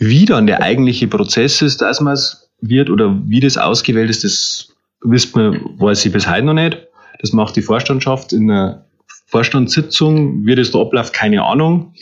Wie 0.01 0.25
dann 0.25 0.47
der 0.47 0.63
eigentliche 0.63 1.07
Prozess 1.07 1.61
ist, 1.61 1.83
dass 1.83 2.01
man 2.01 2.15
es 2.15 2.51
wird 2.63 2.89
oder 2.89 3.21
wie 3.27 3.41
das 3.41 3.59
ausgewählt 3.59 4.09
ist, 4.09 4.25
das 4.25 4.75
wisst 5.03 5.37
man, 5.37 5.61
weiß 5.79 6.05
ich 6.07 6.13
bis 6.13 6.27
heute 6.27 6.47
noch 6.47 6.55
nicht. 6.55 6.79
Das 7.21 7.33
macht 7.33 7.55
die 7.55 7.63
Vorstandschaft 7.63 8.33
in 8.33 8.51
einer 8.51 8.87
Vorstandssitzung. 9.27 10.47
Wie 10.47 10.55
das 10.55 10.71
da 10.71 10.81
abläuft, 10.81 11.13
keine 11.13 11.45
Ahnung. 11.45 11.93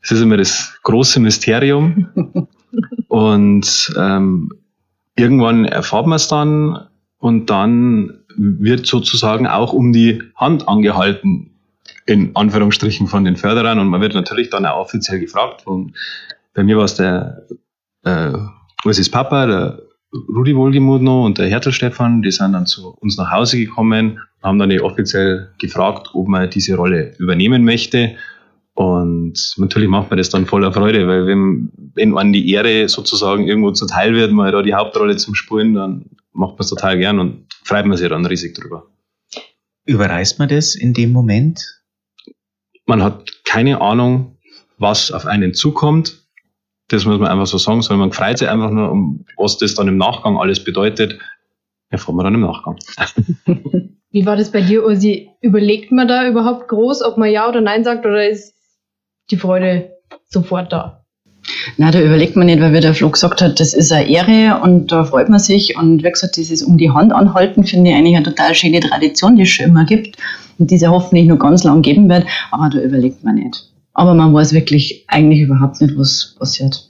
Das 0.00 0.12
ist 0.12 0.20
immer 0.20 0.36
das 0.36 0.74
große 0.84 1.18
Mysterium. 1.18 2.06
und 3.08 3.94
ähm, 3.98 4.52
irgendwann 5.16 5.64
erfahrt 5.64 6.06
man 6.06 6.16
es 6.16 6.28
dann 6.28 6.86
und 7.18 7.50
dann 7.50 8.20
wird 8.36 8.86
sozusagen 8.86 9.48
auch 9.48 9.72
um 9.72 9.92
die 9.92 10.22
Hand 10.36 10.68
angehalten, 10.68 11.50
in 12.06 12.36
Anführungsstrichen 12.36 13.08
von 13.08 13.24
den 13.24 13.36
Förderern. 13.36 13.80
Und 13.80 13.88
man 13.88 14.00
wird 14.00 14.14
natürlich 14.14 14.50
dann 14.50 14.66
auch 14.66 14.78
offiziell 14.78 15.18
gefragt. 15.18 15.66
Und 15.66 15.94
bei 16.54 16.62
mir 16.62 16.76
war 16.76 16.84
es 16.84 16.94
der 16.94 17.46
äh, 18.04 18.32
Ursis 18.84 19.10
Papa, 19.10 19.46
der 19.46 19.82
Rudi 20.28 20.54
Wohlgemuth 20.54 21.02
noch 21.02 21.24
und 21.24 21.38
der 21.38 21.48
Hertel 21.48 21.72
Stefan, 21.72 22.22
die 22.22 22.30
sind 22.30 22.52
dann 22.52 22.66
zu 22.66 22.90
uns 23.00 23.16
nach 23.16 23.32
Hause 23.32 23.58
gekommen, 23.58 24.20
haben 24.42 24.58
dann 24.58 24.78
offiziell 24.80 25.50
gefragt, 25.58 26.10
ob 26.14 26.28
man 26.28 26.48
diese 26.50 26.76
Rolle 26.76 27.14
übernehmen 27.18 27.64
möchte. 27.64 28.16
Und 28.74 29.54
natürlich 29.56 29.88
macht 29.88 30.10
man 30.10 30.18
das 30.18 30.30
dann 30.30 30.46
voller 30.46 30.72
Freude, 30.72 31.06
weil 31.06 31.26
wenn, 31.26 31.70
wenn 31.94 32.10
man 32.10 32.32
die 32.32 32.50
Ehre 32.52 32.88
sozusagen 32.88 33.46
irgendwo 33.46 33.70
zuteil 33.72 34.14
wird, 34.14 34.32
mal 34.32 34.52
da 34.52 34.62
die 34.62 34.74
Hauptrolle 34.74 35.16
zum 35.16 35.34
Spulen, 35.34 35.74
dann 35.74 36.10
macht 36.32 36.52
man 36.52 36.60
es 36.60 36.68
total 36.68 36.98
gern 36.98 37.18
und 37.18 37.46
freut 37.64 37.86
man 37.86 37.96
sich 37.96 38.08
dann 38.08 38.26
riesig 38.26 38.54
drüber. 38.54 38.86
Überreißt 39.86 40.38
man 40.38 40.48
das 40.48 40.74
in 40.74 40.92
dem 40.92 41.12
Moment? 41.12 41.82
Man 42.86 43.02
hat 43.02 43.44
keine 43.44 43.80
Ahnung, 43.80 44.38
was 44.78 45.12
auf 45.12 45.26
einen 45.26 45.54
zukommt. 45.54 46.23
Das 46.88 47.04
muss 47.04 47.18
man 47.18 47.28
einfach 47.28 47.46
so 47.46 47.58
sagen, 47.58 47.82
sondern 47.82 48.08
man 48.08 48.12
freut 48.12 48.38
sich 48.38 48.48
einfach 48.48 48.70
nur, 48.70 48.90
um 48.90 49.24
was 49.36 49.58
das 49.58 49.74
dann 49.74 49.88
im 49.88 49.96
Nachgang 49.96 50.36
alles 50.36 50.62
bedeutet. 50.62 51.18
Erfahren 51.90 52.16
wir 52.16 52.24
dann 52.24 52.34
im 52.34 52.40
Nachgang. 52.40 52.78
Wie 54.10 54.26
war 54.26 54.36
das 54.36 54.52
bei 54.52 54.60
dir, 54.60 54.84
Ursi? 54.84 55.30
Überlegt 55.40 55.90
man 55.90 56.06
da 56.06 56.28
überhaupt 56.28 56.68
groß, 56.68 57.02
ob 57.02 57.16
man 57.18 57.30
Ja 57.30 57.48
oder 57.48 57.60
Nein 57.60 57.84
sagt 57.84 58.06
oder 58.06 58.28
ist 58.28 58.54
die 59.30 59.36
Freude 59.36 59.90
sofort 60.28 60.72
da? 60.72 61.04
Na, 61.76 61.90
da 61.90 62.00
überlegt 62.00 62.36
man 62.36 62.46
nicht, 62.46 62.60
weil 62.60 62.72
wie 62.72 62.80
der 62.80 62.94
Flo 62.94 63.10
gesagt 63.10 63.42
hat, 63.42 63.60
das 63.60 63.74
ist 63.74 63.92
eine 63.92 64.08
Ehre 64.08 64.60
und 64.62 64.92
da 64.92 65.04
freut 65.04 65.28
man 65.28 65.40
sich. 65.40 65.76
Und 65.76 66.02
wie 66.04 66.10
gesagt, 66.10 66.36
dieses 66.36 66.62
um 66.62 66.78
die 66.78 66.90
Hand 66.90 67.12
anhalten 67.12 67.64
finde 67.64 67.90
ich 67.90 67.96
eigentlich 67.96 68.16
eine 68.16 68.24
total 68.24 68.54
schöne 68.54 68.80
Tradition, 68.80 69.36
die 69.36 69.42
es 69.42 69.48
schon 69.48 69.66
immer 69.66 69.84
gibt 69.84 70.16
und 70.58 70.70
die 70.70 70.76
es 70.76 70.86
hoffentlich 70.86 71.26
noch 71.26 71.38
ganz 71.38 71.64
lang 71.64 71.82
geben 71.82 72.08
wird. 72.08 72.24
Aber 72.50 72.70
da 72.70 72.78
überlegt 72.78 73.24
man 73.24 73.34
nicht. 73.36 73.68
Aber 73.94 74.14
man 74.14 74.34
weiß 74.34 74.52
wirklich 74.52 75.04
eigentlich 75.08 75.40
überhaupt 75.40 75.80
nicht, 75.80 75.96
was 75.96 76.34
passiert. 76.38 76.88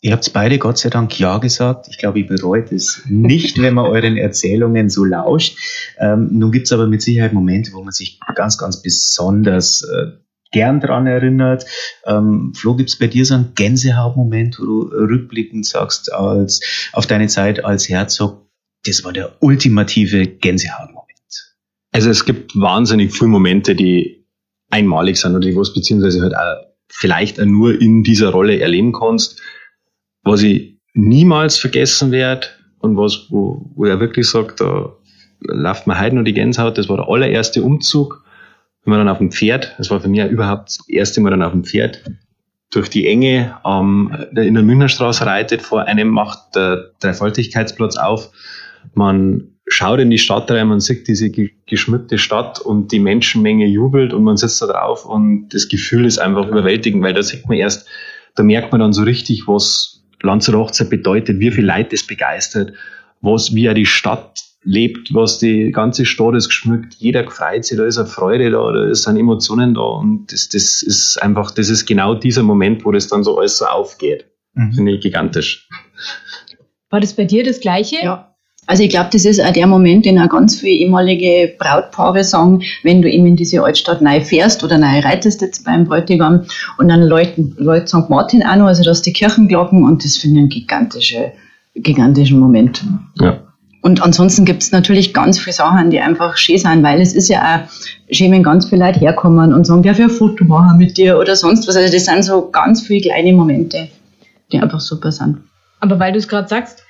Ihr 0.00 0.12
habt 0.12 0.30
beide 0.34 0.58
Gott 0.58 0.76
sei 0.76 0.90
Dank 0.90 1.18
Ja 1.18 1.38
gesagt. 1.38 1.86
Ich 1.88 1.96
glaube, 1.96 2.20
ich 2.20 2.26
bereut 2.26 2.72
es 2.72 3.02
nicht, 3.06 3.60
wenn 3.62 3.72
man 3.72 3.86
euren 3.86 4.18
Erzählungen 4.18 4.90
so 4.90 5.04
lauscht. 5.04 5.56
Ähm, 5.98 6.28
nun 6.30 6.52
gibt 6.52 6.66
es 6.66 6.72
aber 6.72 6.86
mit 6.86 7.00
Sicherheit 7.00 7.32
Momente, 7.32 7.72
wo 7.72 7.82
man 7.82 7.92
sich 7.92 8.20
ganz, 8.34 8.58
ganz 8.58 8.82
besonders 8.82 9.82
äh, 9.82 10.12
gern 10.52 10.80
dran 10.80 11.06
erinnert. 11.06 11.64
Ähm, 12.04 12.52
Flo, 12.54 12.76
gibt 12.76 12.90
es 12.90 12.98
bei 12.98 13.06
dir 13.06 13.24
so 13.24 13.34
einen 13.34 13.54
Gänsehautmoment, 13.54 14.58
wo 14.58 14.64
du 14.64 14.80
rückblickend 14.82 15.64
sagst, 15.64 16.12
als, 16.12 16.60
auf 16.92 17.06
deine 17.06 17.28
Zeit 17.28 17.64
als 17.64 17.88
Herzog, 17.88 18.46
das 18.84 19.04
war 19.04 19.12
der 19.14 19.42
ultimative 19.42 20.26
Gänsehautmoment? 20.26 21.10
Also 21.92 22.10
es 22.10 22.26
gibt 22.26 22.54
wahnsinnig 22.54 23.12
viele 23.12 23.28
Momente, 23.28 23.74
die 23.74 24.23
einmalig 24.74 25.16
sind 25.16 25.36
oder 25.36 25.48
was 25.56 25.72
beziehungsweise 25.72 26.22
halt 26.22 26.36
auch 26.36 26.66
vielleicht 26.88 27.40
auch 27.40 27.46
nur 27.46 27.80
in 27.80 28.02
dieser 28.02 28.30
Rolle 28.30 28.60
erleben 28.60 28.92
kannst, 28.92 29.40
was 30.22 30.42
ich 30.42 30.78
niemals 30.92 31.56
vergessen 31.56 32.12
werde 32.12 32.46
und 32.78 32.96
was, 32.96 33.26
wo, 33.30 33.70
wo 33.74 33.84
er 33.84 34.00
wirklich 34.00 34.28
sagt, 34.28 34.60
da 34.60 34.92
läuft 35.40 35.86
mir 35.86 36.00
heute 36.00 36.16
noch 36.16 36.24
die 36.24 36.34
Gänsehaut, 36.34 36.78
das 36.78 36.88
war 36.88 36.96
der 36.96 37.08
allererste 37.08 37.62
Umzug 37.62 38.24
wenn 38.84 38.90
man 38.92 39.00
dann 39.00 39.08
auf 39.08 39.18
dem 39.18 39.32
Pferd, 39.32 39.74
das 39.78 39.90
war 39.90 40.00
für 40.00 40.08
mich 40.08 40.22
überhaupt 40.24 40.68
das 40.68 40.88
erste 40.88 41.20
Mal 41.20 41.30
dann 41.30 41.42
auf 41.42 41.52
dem 41.52 41.64
Pferd, 41.64 42.02
durch 42.70 42.88
die 42.90 43.06
Enge 43.06 43.56
ähm, 43.64 44.14
in 44.36 44.54
der 44.54 44.62
Münchnerstraße 44.62 45.24
reitet, 45.24 45.62
vor 45.62 45.82
einem 45.82 46.08
macht 46.08 46.54
der 46.54 46.90
Dreifaltigkeitsplatz 47.00 47.96
auf. 47.96 48.30
Man 48.94 49.53
schaut 49.66 50.00
in 50.00 50.10
die 50.10 50.18
Stadt 50.18 50.50
rein, 50.50 50.68
man 50.68 50.80
sieht 50.80 51.08
diese 51.08 51.30
geschmückte 51.30 52.18
Stadt 52.18 52.60
und 52.60 52.92
die 52.92 52.98
Menschenmenge 52.98 53.66
jubelt 53.66 54.12
und 54.12 54.22
man 54.22 54.36
sitzt 54.36 54.60
da 54.60 54.66
drauf 54.66 55.06
und 55.06 55.48
das 55.50 55.68
Gefühl 55.68 56.04
ist 56.04 56.18
einfach 56.18 56.46
überwältigend, 56.48 57.02
weil 57.02 57.14
da 57.14 57.22
sieht 57.22 57.48
man 57.48 57.56
erst, 57.56 57.88
da 58.34 58.42
merkt 58.42 58.72
man 58.72 58.80
dann 58.80 58.92
so 58.92 59.02
richtig, 59.02 59.46
was 59.46 60.04
Lanzer 60.22 60.54
Hochzeit 60.54 60.90
bedeutet, 60.90 61.38
wie 61.38 61.50
viel 61.50 61.64
Leid 61.64 61.92
das 61.92 62.06
begeistert, 62.06 62.72
was, 63.20 63.54
wie 63.54 63.62
ja 63.62 63.74
die 63.74 63.86
Stadt 63.86 64.42
lebt, 64.64 65.14
was 65.14 65.38
die 65.38 65.70
ganze 65.70 66.06
Stadt 66.06 66.34
ist 66.34 66.48
geschmückt, 66.48 66.94
jeder 66.94 67.30
freut 67.30 67.64
sich, 67.64 67.76
da 67.76 67.84
ist 67.84 67.98
eine 67.98 68.06
Freude 68.06 68.50
da, 68.50 68.72
da 68.72 68.94
sind 68.94 69.16
Emotionen 69.16 69.74
da 69.74 69.82
und 69.82 70.32
das, 70.32 70.48
das 70.48 70.82
ist 70.82 71.22
einfach, 71.22 71.50
das 71.50 71.68
ist 71.68 71.86
genau 71.86 72.14
dieser 72.14 72.42
Moment, 72.42 72.84
wo 72.84 72.92
das 72.92 73.08
dann 73.08 73.24
so 73.24 73.38
alles 73.38 73.58
so 73.58 73.66
aufgeht. 73.66 74.26
Mhm. 74.54 74.72
Finde 74.72 74.92
ich 74.92 75.00
gigantisch. 75.00 75.68
War 76.90 77.00
das 77.00 77.14
bei 77.14 77.24
dir 77.24 77.44
das 77.44 77.60
Gleiche? 77.60 77.96
Ja. 78.02 78.33
Also 78.66 78.82
ich 78.82 78.88
glaube, 78.88 79.10
das 79.12 79.24
ist 79.24 79.42
auch 79.42 79.52
der 79.52 79.66
Moment, 79.66 80.06
den 80.06 80.18
auch 80.18 80.28
ganz 80.28 80.58
viele 80.58 80.72
ehemalige 80.72 81.54
Brautpaare 81.58 82.24
sagen, 82.24 82.62
wenn 82.82 83.02
du 83.02 83.10
eben 83.10 83.26
in 83.26 83.36
diese 83.36 83.62
Altstadt 83.62 84.00
neu 84.00 84.20
fährst 84.20 84.64
oder 84.64 84.78
neu 84.78 85.00
reitest 85.00 85.42
jetzt 85.42 85.64
beim 85.64 85.84
Bräutigam 85.84 86.44
und 86.78 86.88
dann 86.88 87.02
läuten 87.02 87.54
Leute 87.58 87.88
St. 87.88 88.08
Martin 88.08 88.42
auch 88.42 88.56
noch, 88.56 88.66
also 88.66 88.82
das 88.82 89.02
die 89.02 89.12
Kirchenglocken 89.12 89.84
und 89.84 90.04
das 90.04 90.16
finde 90.16 90.36
ich 90.36 90.40
einen 90.40 90.48
gigantische, 90.48 91.32
gigantischen 91.74 92.38
Moment. 92.38 92.82
Ja. 93.20 93.40
Und 93.82 94.02
ansonsten 94.02 94.46
gibt 94.46 94.62
es 94.62 94.72
natürlich 94.72 95.12
ganz 95.12 95.38
viele 95.38 95.52
Sachen, 95.52 95.90
die 95.90 96.00
einfach 96.00 96.38
schön 96.38 96.56
sind, 96.56 96.82
weil 96.82 97.02
es 97.02 97.12
ist 97.12 97.28
ja 97.28 97.66
auch 97.68 98.14
schön, 98.14 98.32
wenn 98.32 98.42
ganz 98.42 98.66
viele 98.66 98.86
Leute 98.86 99.00
herkommen 99.00 99.52
und 99.52 99.66
sagen, 99.66 99.82
darf 99.82 99.98
ich 99.98 100.04
ein 100.04 100.10
Foto 100.10 100.42
machen 100.44 100.78
mit 100.78 100.96
dir 100.96 101.18
oder 101.18 101.36
sonst 101.36 101.68
was. 101.68 101.76
Also 101.76 101.92
das 101.92 102.06
sind 102.06 102.22
so 102.22 102.50
ganz 102.50 102.80
viele 102.80 103.02
kleine 103.02 103.34
Momente, 103.34 103.88
die 104.50 104.58
einfach 104.58 104.80
super 104.80 105.12
sind. 105.12 105.40
Aber 105.80 106.00
weil 106.00 106.12
du 106.12 106.18
es 106.18 106.28
gerade 106.28 106.48
sagst, 106.48 106.83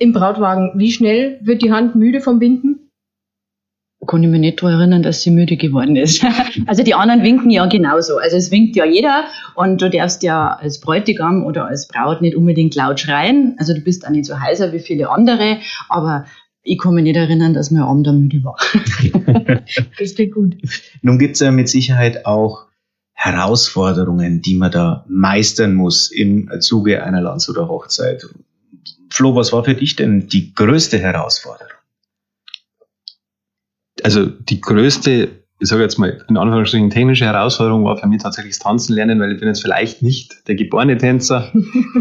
im 0.00 0.12
Brautwagen, 0.12 0.72
wie 0.74 0.90
schnell 0.90 1.38
wird 1.42 1.62
die 1.62 1.72
Hand 1.72 1.94
müde 1.94 2.20
vom 2.20 2.38
Binden? 2.38 2.90
kann 4.06 4.24
ich 4.24 4.30
mich 4.30 4.40
nicht 4.40 4.62
daran 4.62 4.80
erinnern, 4.80 5.02
dass 5.02 5.22
sie 5.22 5.30
müde 5.30 5.56
geworden 5.56 5.94
ist. 5.94 6.24
also 6.66 6.82
die 6.82 6.94
anderen 6.94 7.22
winken 7.22 7.50
ja 7.50 7.66
genauso. 7.66 8.16
Also 8.16 8.36
es 8.36 8.50
winkt 8.50 8.74
ja 8.74 8.84
jeder 8.84 9.24
und 9.54 9.80
du 9.80 9.90
darfst 9.90 10.22
ja 10.22 10.54
als 10.54 10.80
Bräutigam 10.80 11.44
oder 11.44 11.66
als 11.66 11.86
Braut 11.86 12.20
nicht 12.22 12.34
unbedingt 12.34 12.74
laut 12.74 12.98
schreien. 12.98 13.54
Also 13.58 13.74
du 13.74 13.80
bist 13.80 14.06
auch 14.06 14.10
nicht 14.10 14.24
so 14.24 14.40
heiser 14.40 14.72
wie 14.72 14.80
viele 14.80 15.10
andere, 15.10 15.58
aber 15.88 16.24
ich 16.62 16.78
kann 16.78 16.94
mich 16.94 17.04
nicht 17.04 17.16
erinnern, 17.16 17.54
dass 17.54 17.70
mein 17.70 17.82
Arm 17.82 18.02
da 18.02 18.12
müde 18.12 18.42
war. 18.42 18.56
das 19.98 20.14
klingt 20.14 20.34
gut. 20.34 20.56
Nun 21.02 21.18
gibt 21.18 21.34
es 21.34 21.40
ja 21.40 21.50
mit 21.50 21.68
Sicherheit 21.68 22.26
auch 22.26 22.66
Herausforderungen, 23.12 24.40
die 24.40 24.56
man 24.56 24.72
da 24.72 25.04
meistern 25.08 25.74
muss 25.74 26.10
im 26.10 26.50
Zuge 26.60 27.04
einer 27.04 27.20
Landshuter 27.20 27.68
Hochzeit. 27.68 28.26
Flo, 29.10 29.34
was 29.34 29.52
war 29.52 29.64
für 29.64 29.74
dich 29.74 29.96
denn 29.96 30.28
die 30.28 30.54
größte 30.54 30.98
Herausforderung? 30.98 31.80
also 34.04 34.26
die 34.26 34.60
größte, 34.60 35.28
ich 35.58 35.68
sage 35.68 35.82
jetzt 35.82 35.98
mal 35.98 36.24
in 36.28 36.36
Anführungsstrichen 36.36 36.90
technische 36.90 37.24
Herausforderung 37.24 37.84
war 37.84 37.96
für 37.96 38.06
mich 38.06 38.22
tatsächlich 38.22 38.54
das 38.54 38.64
Tanzen 38.64 38.94
lernen, 38.94 39.20
weil 39.20 39.32
ich 39.32 39.38
bin 39.38 39.48
jetzt 39.48 39.62
vielleicht 39.62 40.02
nicht 40.02 40.48
der 40.48 40.54
geborene 40.54 40.96
Tänzer 40.96 41.52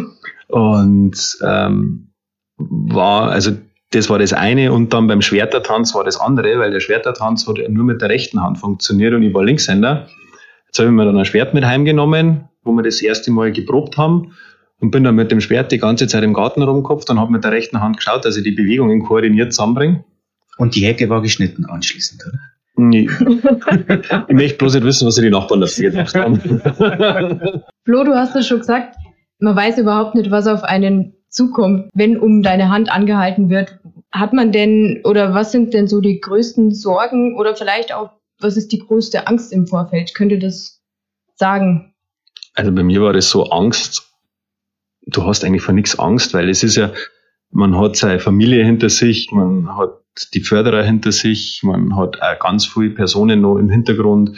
und 0.48 1.38
ähm, 1.44 2.12
war 2.58 3.32
also 3.32 3.52
das 3.92 4.10
war 4.10 4.20
das 4.20 4.34
eine 4.34 4.72
und 4.72 4.94
dann 4.94 5.08
beim 5.08 5.22
Schwertertanz 5.22 5.96
war 5.96 6.04
das 6.04 6.20
andere, 6.20 6.60
weil 6.60 6.72
der 6.72 6.80
Schwertertanz 6.80 7.48
hat 7.48 7.58
nur 7.70 7.86
mit 7.86 8.02
der 8.02 8.10
rechten 8.10 8.42
Hand 8.42 8.60
funktioniert 8.60 9.14
und 9.14 9.24
ich 9.24 9.34
war 9.34 9.44
Linkshänder. 9.44 10.08
Jetzt 10.68 10.78
habe 10.78 10.90
ich 10.90 10.94
mir 10.94 11.06
dann 11.06 11.18
ein 11.18 11.26
Schwert 11.26 11.56
mit 11.56 11.66
heimgenommen, 11.66 12.50
wo 12.64 12.72
wir 12.74 12.84
das 12.84 13.02
erste 13.02 13.32
Mal 13.32 13.52
geprobt 13.52 13.98
haben 13.98 14.34
und 14.80 14.92
bin 14.92 15.04
dann 15.04 15.16
mit 15.16 15.32
dem 15.32 15.42
Schwert 15.42 15.72
die 15.72 15.78
ganze 15.78 16.08
Zeit 16.08 16.24
im 16.24 16.34
Garten 16.34 16.62
rumgekopft 16.62 17.10
und 17.10 17.20
habe 17.20 17.32
mit 17.32 17.44
der 17.44 17.52
rechten 17.52 17.82
Hand 17.82 17.98
geschaut, 17.98 18.26
dass 18.26 18.38
ich 18.38 18.44
die 18.44 18.52
Bewegungen 18.52 19.04
koordiniert 19.04 19.54
zusammenbringe. 19.54 20.04
Und 20.58 20.76
die 20.76 20.86
Hecke 20.86 21.10
war 21.10 21.22
geschnitten 21.22 21.66
anschließend, 21.66 22.26
oder? 22.28 22.40
Nee. 22.76 23.10
ich 24.28 24.36
möchte 24.36 24.58
bloß 24.58 24.76
nicht 24.76 24.86
wissen, 24.86 25.08
was 25.08 25.16
die 25.16 25.30
Nachbarn 25.30 25.62
dafür 25.62 25.92
gemacht 25.92 26.16
haben. 26.16 26.40
Flo, 27.84 28.04
du 28.04 28.16
hast 28.16 28.36
es 28.36 28.48
schon 28.48 28.60
gesagt, 28.60 28.96
man 29.40 29.56
weiß 29.56 29.78
überhaupt 29.80 30.16
nicht, 30.16 30.32
was 30.32 30.48
auf 30.48 30.64
einen 30.64 31.14
zukommt, 31.30 31.90
wenn 31.94 32.18
um 32.18 32.42
deine 32.42 32.70
Hand 32.70 32.92
angehalten 32.92 33.50
wird. 33.50 33.80
Hat 34.12 34.34
man 34.34 34.52
denn 34.52 35.02
oder 35.04 35.34
was 35.34 35.52
sind 35.52 35.74
denn 35.74 35.88
so 35.88 36.00
die 36.00 36.20
größten 36.20 36.72
Sorgen 36.74 37.38
oder 37.38 37.56
vielleicht 37.56 37.94
auch, 37.94 38.12
was 38.40 38.56
ist 38.56 38.72
die 38.72 38.80
größte 38.80 39.28
Angst 39.28 39.52
im 39.52 39.68
Vorfeld? 39.68 40.16
Könnt 40.16 40.32
ihr 40.32 40.40
das 40.40 40.82
sagen? 41.36 41.94
Also 42.56 42.72
bei 42.72 42.84
mir 42.84 43.02
war 43.02 43.14
das 43.14 43.30
so 43.30 43.44
Angst. 43.50 44.09
Du 45.06 45.26
hast 45.26 45.44
eigentlich 45.44 45.64
vor 45.64 45.74
nichts 45.74 45.98
Angst, 45.98 46.34
weil 46.34 46.50
es 46.50 46.64
ist 46.64 46.76
ja, 46.76 46.92
man 47.52 47.78
hat 47.78 47.96
seine 47.96 48.20
Familie 48.20 48.64
hinter 48.64 48.90
sich, 48.90 49.32
man 49.32 49.76
hat 49.76 49.92
die 50.34 50.42
Förderer 50.42 50.84
hinter 50.84 51.12
sich, 51.12 51.62
man 51.64 51.96
hat 51.96 52.22
auch 52.22 52.40
ganz 52.40 52.66
viele 52.66 52.92
Personen 52.92 53.42
noch 53.42 53.58
im 53.58 53.70
Hintergrund 53.70 54.38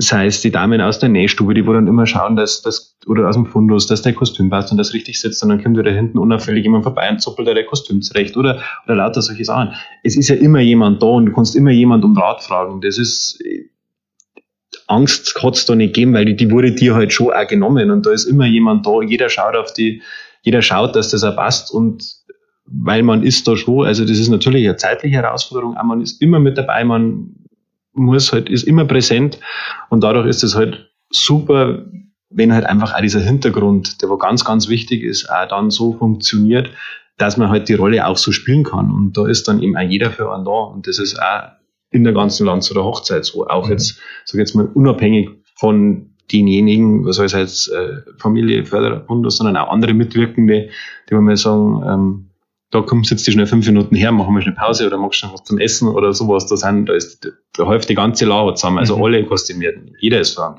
sei 0.00 0.26
es 0.26 0.40
die 0.40 0.50
Damen 0.50 0.80
aus 0.80 0.98
der 0.98 1.08
Nähstube, 1.08 1.54
die 1.54 1.66
wo 1.66 1.72
dann 1.72 1.86
immer 1.86 2.06
schauen, 2.06 2.36
dass 2.36 2.62
das, 2.62 2.96
oder 3.06 3.28
aus 3.28 3.34
dem 3.34 3.46
Fundus, 3.46 3.86
dass 3.86 4.02
der 4.02 4.14
Kostüm 4.14 4.48
passt 4.48 4.70
und 4.72 4.78
das 4.78 4.94
richtig 4.94 5.20
sitzt 5.20 5.42
und 5.42 5.50
dann 5.50 5.62
kommt 5.62 5.76
wieder 5.76 5.90
hinten 5.90 6.18
unauffällig 6.18 6.64
jemand 6.64 6.84
vorbei 6.84 7.08
und 7.10 7.20
zuppelt 7.20 7.48
der 7.48 7.64
Kostüm 7.64 8.00
zurecht 8.00 8.36
oder, 8.36 8.62
oder 8.86 8.96
lauter 8.96 9.20
solche 9.20 9.44
Sachen. 9.44 9.74
Es 10.02 10.16
ist 10.16 10.28
ja 10.28 10.36
immer 10.36 10.60
jemand 10.60 11.02
da 11.02 11.06
und 11.06 11.26
du 11.26 11.32
kannst 11.32 11.54
immer 11.54 11.70
jemand 11.70 12.04
um 12.04 12.16
Rat 12.16 12.42
fragen. 12.42 12.80
Das 12.80 12.98
ist, 12.98 13.42
Angst 14.90 15.34
hat 15.42 15.54
es 15.54 15.66
da 15.66 15.74
nicht 15.74 15.94
gegeben, 15.94 16.14
weil 16.14 16.24
die, 16.24 16.36
die 16.36 16.50
wurde 16.50 16.72
dir 16.72 16.94
halt 16.94 17.12
schon 17.12 17.32
auch 17.32 17.46
genommen 17.46 17.90
und 17.90 18.06
da 18.06 18.10
ist 18.10 18.24
immer 18.24 18.46
jemand 18.46 18.86
da, 18.86 19.00
jeder 19.02 19.28
schaut 19.28 19.56
auf 19.56 19.72
die, 19.72 20.02
jeder 20.42 20.62
schaut, 20.62 20.96
dass 20.96 21.10
das 21.10 21.24
auch 21.24 21.36
passt 21.36 21.70
und 21.72 22.04
weil 22.66 23.02
man 23.02 23.22
ist 23.22 23.46
da 23.48 23.56
schon, 23.56 23.86
also 23.86 24.04
das 24.04 24.18
ist 24.18 24.28
natürlich 24.28 24.66
eine 24.66 24.76
zeitliche 24.76 25.16
Herausforderung, 25.16 25.76
aber 25.76 25.88
man 25.88 26.00
ist 26.00 26.20
immer 26.20 26.38
mit 26.38 26.58
dabei, 26.58 26.84
man 26.84 27.34
muss 27.92 28.32
halt, 28.32 28.48
ist 28.48 28.64
immer 28.64 28.84
präsent 28.84 29.38
und 29.88 30.02
dadurch 30.02 30.26
ist 30.26 30.42
es 30.42 30.54
halt 30.54 30.90
super, 31.10 31.84
wenn 32.30 32.52
halt 32.52 32.64
einfach 32.64 32.94
auch 32.94 33.00
dieser 33.00 33.20
Hintergrund, 33.20 34.02
der 34.02 34.08
wo 34.08 34.16
ganz, 34.16 34.44
ganz 34.44 34.68
wichtig 34.68 35.02
ist, 35.02 35.28
auch 35.30 35.48
dann 35.48 35.70
so 35.70 35.92
funktioniert, 35.92 36.70
dass 37.16 37.36
man 37.36 37.50
halt 37.50 37.68
die 37.68 37.74
Rolle 37.74 38.06
auch 38.06 38.16
so 38.16 38.32
spielen 38.32 38.64
kann. 38.64 38.90
Und 38.90 39.16
da 39.16 39.26
ist 39.26 39.46
dann 39.46 39.60
eben 39.62 39.76
auch 39.76 39.82
jeder 39.82 40.10
für 40.10 40.32
einen 40.32 40.44
da. 40.44 40.50
Und 40.50 40.86
das 40.86 40.98
ist 40.98 41.20
auch 41.20 41.50
in 41.90 42.04
der 42.04 42.12
ganzen 42.12 42.46
Land 42.46 42.68
der 42.74 42.84
Hochzeit 42.84 43.24
so. 43.24 43.46
Auch 43.46 43.66
mhm. 43.66 43.72
jetzt, 43.72 44.00
sag 44.24 44.38
jetzt 44.38 44.54
mal, 44.54 44.66
unabhängig 44.66 45.30
von 45.56 46.10
denjenigen, 46.32 47.04
was 47.04 47.18
heißt 47.18 47.34
jetzt 47.34 47.68
äh, 47.68 48.02
Familie, 48.18 48.64
Förderbund, 48.64 49.30
sondern 49.32 49.56
auch 49.56 49.70
andere 49.70 49.94
Mitwirkende, 49.94 50.68
die 51.08 51.12
wir 51.12 51.20
mal 51.20 51.36
sagen, 51.36 51.82
ähm, 51.86 52.30
da 52.70 52.82
kommst 52.82 53.10
jetzt 53.10 53.30
schnell 53.30 53.46
fünf 53.46 53.66
Minuten 53.66 53.96
her, 53.96 54.12
machen 54.12 54.32
wir 54.34 54.42
schnell 54.42 54.54
Pause 54.54 54.86
oder 54.86 54.96
machst 54.96 55.22
du 55.22 55.26
noch 55.26 55.34
was 55.34 55.44
zum 55.44 55.58
Essen 55.58 55.88
oder 55.88 56.12
sowas. 56.12 56.46
Da 56.46 56.56
sind, 56.56 56.88
da 56.88 56.94
ist, 56.94 57.28
da 57.54 57.66
häuft 57.66 57.88
die 57.88 57.96
ganze 57.96 58.26
Lager 58.26 58.54
zusammen, 58.54 58.78
also 58.78 58.96
mhm. 58.96 59.02
alle 59.02 59.26
kostümierten. 59.26 59.96
Jeder 59.98 60.20
ist 60.20 60.38
da. 60.38 60.54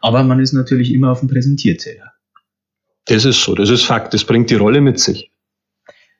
Aber 0.00 0.24
man 0.24 0.40
ist 0.40 0.54
natürlich 0.54 0.92
immer 0.92 1.12
auf 1.12 1.20
dem 1.20 1.28
Präsentierteller. 1.28 2.12
Das 3.06 3.24
ist 3.24 3.42
so, 3.42 3.54
das 3.54 3.68
ist 3.68 3.84
Fakt, 3.84 4.14
das 4.14 4.24
bringt 4.24 4.48
die 4.48 4.54
Rolle 4.54 4.80
mit 4.80 4.98
sich. 4.98 5.30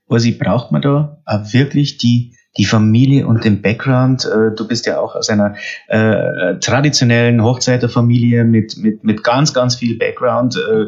Also 0.08 0.30
braucht 0.38 0.72
man 0.72 0.82
da 0.82 1.22
auch 1.24 1.52
wirklich 1.52 1.96
die, 1.96 2.36
die 2.58 2.64
Familie 2.64 3.26
und 3.26 3.44
den 3.44 3.62
Background. 3.62 4.24
Äh, 4.24 4.54
du 4.54 4.66
bist 4.66 4.86
ja 4.86 5.00
auch 5.00 5.14
aus 5.14 5.28
einer 5.28 5.54
äh, 5.88 6.58
traditionellen 6.60 7.42
Hochzeiterfamilie 7.42 8.44
mit, 8.44 8.76
mit, 8.76 9.04
mit 9.04 9.24
ganz, 9.24 9.54
ganz 9.54 9.76
viel 9.76 9.98
Background. 9.98 10.56
Äh, 10.56 10.86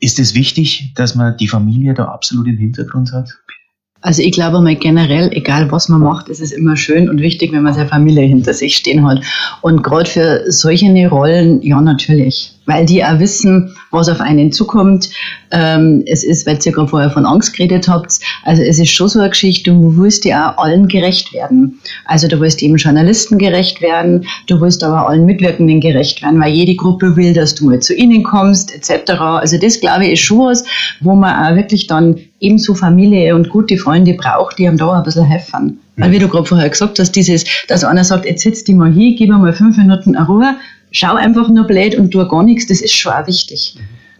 ist 0.00 0.18
es 0.18 0.34
wichtig, 0.34 0.92
dass 0.94 1.14
man 1.14 1.36
die 1.36 1.48
Familie 1.48 1.94
da 1.94 2.06
absolut 2.06 2.46
im 2.46 2.56
Hintergrund 2.56 3.12
hat? 3.12 3.30
Also 4.00 4.20
ich 4.20 4.32
glaube 4.32 4.60
mal 4.60 4.76
generell, 4.76 5.30
egal 5.32 5.70
was 5.72 5.88
man 5.88 6.02
macht, 6.02 6.28
ist 6.28 6.42
es 6.42 6.52
immer 6.52 6.76
schön 6.76 7.08
und 7.08 7.20
wichtig, 7.20 7.52
wenn 7.52 7.62
man 7.62 7.72
seine 7.72 7.88
Familie 7.88 8.24
hinter 8.24 8.52
sich 8.52 8.76
stehen 8.76 9.06
hat. 9.06 9.24
Und 9.62 9.82
gerade 9.82 10.10
für 10.10 10.52
solche 10.52 11.08
Rollen, 11.08 11.62
ja 11.62 11.80
natürlich 11.80 12.53
weil 12.66 12.84
die 12.86 13.04
auch 13.04 13.18
wissen, 13.18 13.74
was 13.90 14.08
auf 14.08 14.20
einen 14.20 14.52
zukommt. 14.52 15.10
Ähm, 15.50 16.02
es 16.06 16.24
ist, 16.24 16.46
weil 16.46 16.58
ihr 16.64 16.72
gerade 16.72 16.88
vorher 16.88 17.10
von 17.10 17.26
Angst 17.26 17.56
geredet 17.56 17.88
habt, 17.88 18.18
also 18.44 18.62
es 18.62 18.78
ist 18.78 18.90
schon 18.90 19.08
so 19.08 19.20
eine 19.20 19.30
Geschichte, 19.30 19.70
du 19.70 19.96
willst 19.96 20.24
ja 20.24 20.52
auch 20.52 20.64
allen 20.64 20.88
gerecht 20.88 21.32
werden. 21.32 21.78
Also 22.06 22.28
du 22.28 22.40
willst 22.40 22.62
eben 22.62 22.76
Journalisten 22.76 23.38
gerecht 23.38 23.80
werden, 23.80 24.26
du 24.46 24.60
willst 24.60 24.82
aber 24.82 25.08
allen 25.08 25.26
Mitwirkenden 25.26 25.80
gerecht 25.80 26.22
werden, 26.22 26.40
weil 26.40 26.52
jede 26.52 26.74
Gruppe 26.74 27.16
will, 27.16 27.32
dass 27.32 27.54
du 27.54 27.66
mal 27.66 27.80
zu 27.80 27.94
ihnen 27.94 28.22
kommst, 28.22 28.74
etc. 28.74 29.12
Also 29.12 29.58
das, 29.58 29.80
glaube 29.80 30.06
ich, 30.06 30.14
ist 30.14 30.20
schon 30.20 30.40
was, 30.40 30.64
wo 31.00 31.14
man 31.14 31.52
auch 31.52 31.56
wirklich 31.56 31.86
dann 31.86 32.16
ebenso 32.40 32.74
Familie 32.74 33.34
und 33.34 33.48
gute 33.48 33.76
Freunde 33.76 34.14
braucht, 34.14 34.58
die 34.58 34.68
einem 34.68 34.76
da 34.76 34.92
ein 34.92 35.02
bisschen 35.02 35.24
helfen. 35.24 35.80
Weil 35.96 36.10
wie 36.10 36.18
du 36.18 36.28
gerade 36.28 36.44
vorher 36.44 36.68
gesagt 36.68 36.98
hast, 36.98 37.12
dieses, 37.12 37.44
dass 37.68 37.84
einer 37.84 38.02
sagt, 38.02 38.24
jetzt 38.24 38.42
setz 38.42 38.64
dich 38.64 38.74
mal 38.74 38.92
hin, 38.92 39.14
gib 39.16 39.30
mir 39.30 39.38
mal 39.38 39.52
fünf 39.52 39.76
Minuten 39.76 40.16
Ruhe, 40.16 40.56
schau 40.94 41.16
einfach 41.16 41.48
nur 41.48 41.66
blöd 41.66 41.96
und 41.96 42.12
tu 42.12 42.26
gar 42.26 42.42
nichts, 42.42 42.66
das 42.66 42.80
ist 42.80 42.94
schon 42.94 43.12
auch 43.12 43.26
wichtig. 43.26 43.76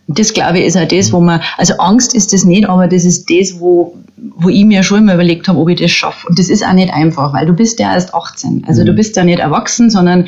Und 0.06 0.18
das, 0.18 0.34
glaube 0.34 0.58
ich, 0.58 0.66
ist 0.66 0.76
auch 0.76 0.86
das, 0.86 1.12
wo 1.12 1.20
man, 1.20 1.40
also 1.56 1.74
Angst 1.78 2.14
ist 2.14 2.32
das 2.34 2.44
nicht, 2.44 2.68
aber 2.68 2.88
das 2.88 3.04
ist 3.04 3.30
das, 3.30 3.58
wo, 3.58 3.96
wo 4.16 4.50
ich 4.50 4.64
mir 4.64 4.82
schon 4.82 4.98
immer 4.98 5.14
überlegt 5.14 5.48
habe, 5.48 5.58
ob 5.58 5.70
ich 5.70 5.80
das 5.80 5.92
schaffe. 5.92 6.26
Und 6.28 6.38
das 6.38 6.50
ist 6.50 6.66
auch 6.66 6.74
nicht 6.74 6.92
einfach, 6.92 7.32
weil 7.32 7.46
du 7.46 7.54
bist 7.54 7.78
ja 7.78 7.94
erst 7.94 8.12
18. 8.12 8.64
Also 8.66 8.82
mhm. 8.82 8.86
du 8.86 8.92
bist 8.92 9.16
ja 9.16 9.24
nicht 9.24 9.38
erwachsen, 9.38 9.88
sondern, 9.88 10.26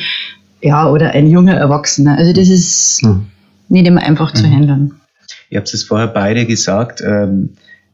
ja, 0.63 0.89
oder 0.89 1.11
ein 1.11 1.29
junger 1.29 1.57
Erwachsener. 1.57 2.17
Also 2.17 2.33
das 2.33 2.49
ist 2.49 3.03
mhm. 3.03 3.27
nicht 3.69 3.87
immer 3.87 4.03
einfach 4.03 4.33
mhm. 4.33 4.39
zu 4.39 4.45
handeln. 4.47 5.01
Ihr 5.51 5.59
habt 5.59 5.75
es 5.75 5.83
vorher 5.83 6.09
beide 6.09 6.47
gesagt, 6.47 7.03
ähm, 7.07 7.51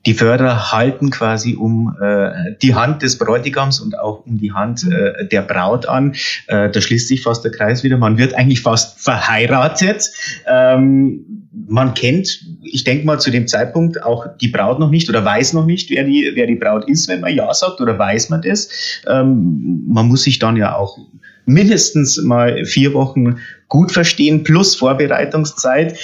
die 0.07 0.15
Förderer 0.15 0.73
halten 0.73 1.11
quasi 1.11 1.55
um 1.55 1.97
äh, 2.01 2.55
die 2.61 2.75
Hand 2.75 3.03
des 3.03 3.19
Bräutigams 3.19 3.81
und 3.81 3.99
auch 3.99 4.27
um 4.27 4.39
die 4.39 4.53
Hand 4.53 4.85
äh, 4.85 5.27
der 5.29 5.43
Braut 5.43 5.87
an. 5.87 6.15
Äh, 6.49 6.71
da 6.71 6.81
schließt 6.81 7.09
sich 7.09 7.23
fast 7.23 7.45
der 7.45 7.53
Kreis 7.53 7.85
wieder. 7.85 7.97
Man 7.97 8.19
wird 8.19 8.35
eigentlich 8.35 8.63
fast 8.63 9.01
verheiratet. 9.01 10.11
Ähm, 10.47 11.49
man 11.69 11.95
kennt, 11.95 12.45
ich 12.65 12.85
denke 12.85 13.07
mal 13.07 13.21
zu 13.21 13.31
dem 13.31 13.47
Zeitpunkt 13.47 14.03
auch 14.03 14.27
die 14.41 14.49
Braut 14.49 14.81
noch 14.81 14.91
nicht 14.91 15.09
oder 15.09 15.25
weiß 15.25 15.53
noch 15.53 15.67
nicht, 15.67 15.91
wer 15.91 16.05
die, 16.05 16.33
wer 16.35 16.47
die 16.47 16.57
Braut 16.57 16.89
ist, 16.89 17.09
wenn 17.09 17.21
man 17.21 17.35
Ja 17.35 17.53
sagt 17.55 17.81
oder 17.81 17.99
weiß 17.99 18.31
man 18.31 18.43
das. 18.43 18.69
Ähm, 19.07 19.85
man 19.87 20.09
muss 20.09 20.23
sich 20.23 20.39
dann 20.39 20.57
ja 20.57 20.75
auch 20.75 20.99
mindestens 21.45 22.21
mal 22.23 22.65
vier 22.65 22.95
Wochen 22.95 23.39
gut 23.69 23.93
verstehen 23.93 24.43
plus 24.43 24.75
Vorbereitungszeit. 24.75 25.99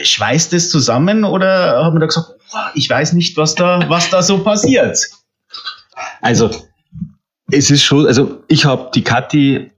Schweißt 0.00 0.52
es 0.52 0.70
zusammen 0.70 1.24
oder 1.24 1.84
haben 1.84 1.96
wir 1.96 2.00
da 2.00 2.06
gesagt, 2.06 2.37
ich 2.74 2.88
weiß 2.88 3.12
nicht, 3.12 3.36
was 3.36 3.54
da, 3.54 3.88
was 3.88 4.10
da 4.10 4.22
so 4.22 4.38
passiert. 4.38 4.98
Also, 6.20 6.50
es 7.50 7.70
ist 7.70 7.82
schon, 7.82 8.06
also 8.06 8.42
ich 8.48 8.64
habe 8.64 8.90
die 8.94 9.02
Kathi 9.02 9.70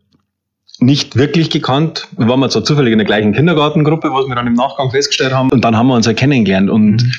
nicht 0.79 1.17
wirklich 1.17 1.51
gekannt. 1.51 2.09
Wir 2.17 2.29
waren 2.29 2.41
mal 2.41 2.51
so 2.51 2.61
zufällig 2.61 2.93
in 2.93 2.99
der 2.99 3.07
gleichen 3.07 3.33
Kindergartengruppe, 3.33 4.13
was 4.13 4.27
wir 4.27 4.35
dann 4.35 4.47
im 4.47 4.55
Nachgang 4.55 4.91
festgestellt 4.91 5.33
haben. 5.33 5.51
Und 5.51 5.63
dann 5.63 5.77
haben 5.77 5.89
wir 5.89 5.95
uns 5.95 6.07
ja 6.07 6.15
kennengelernt. 6.15 6.71
Und 6.71 7.03
mhm. 7.03 7.13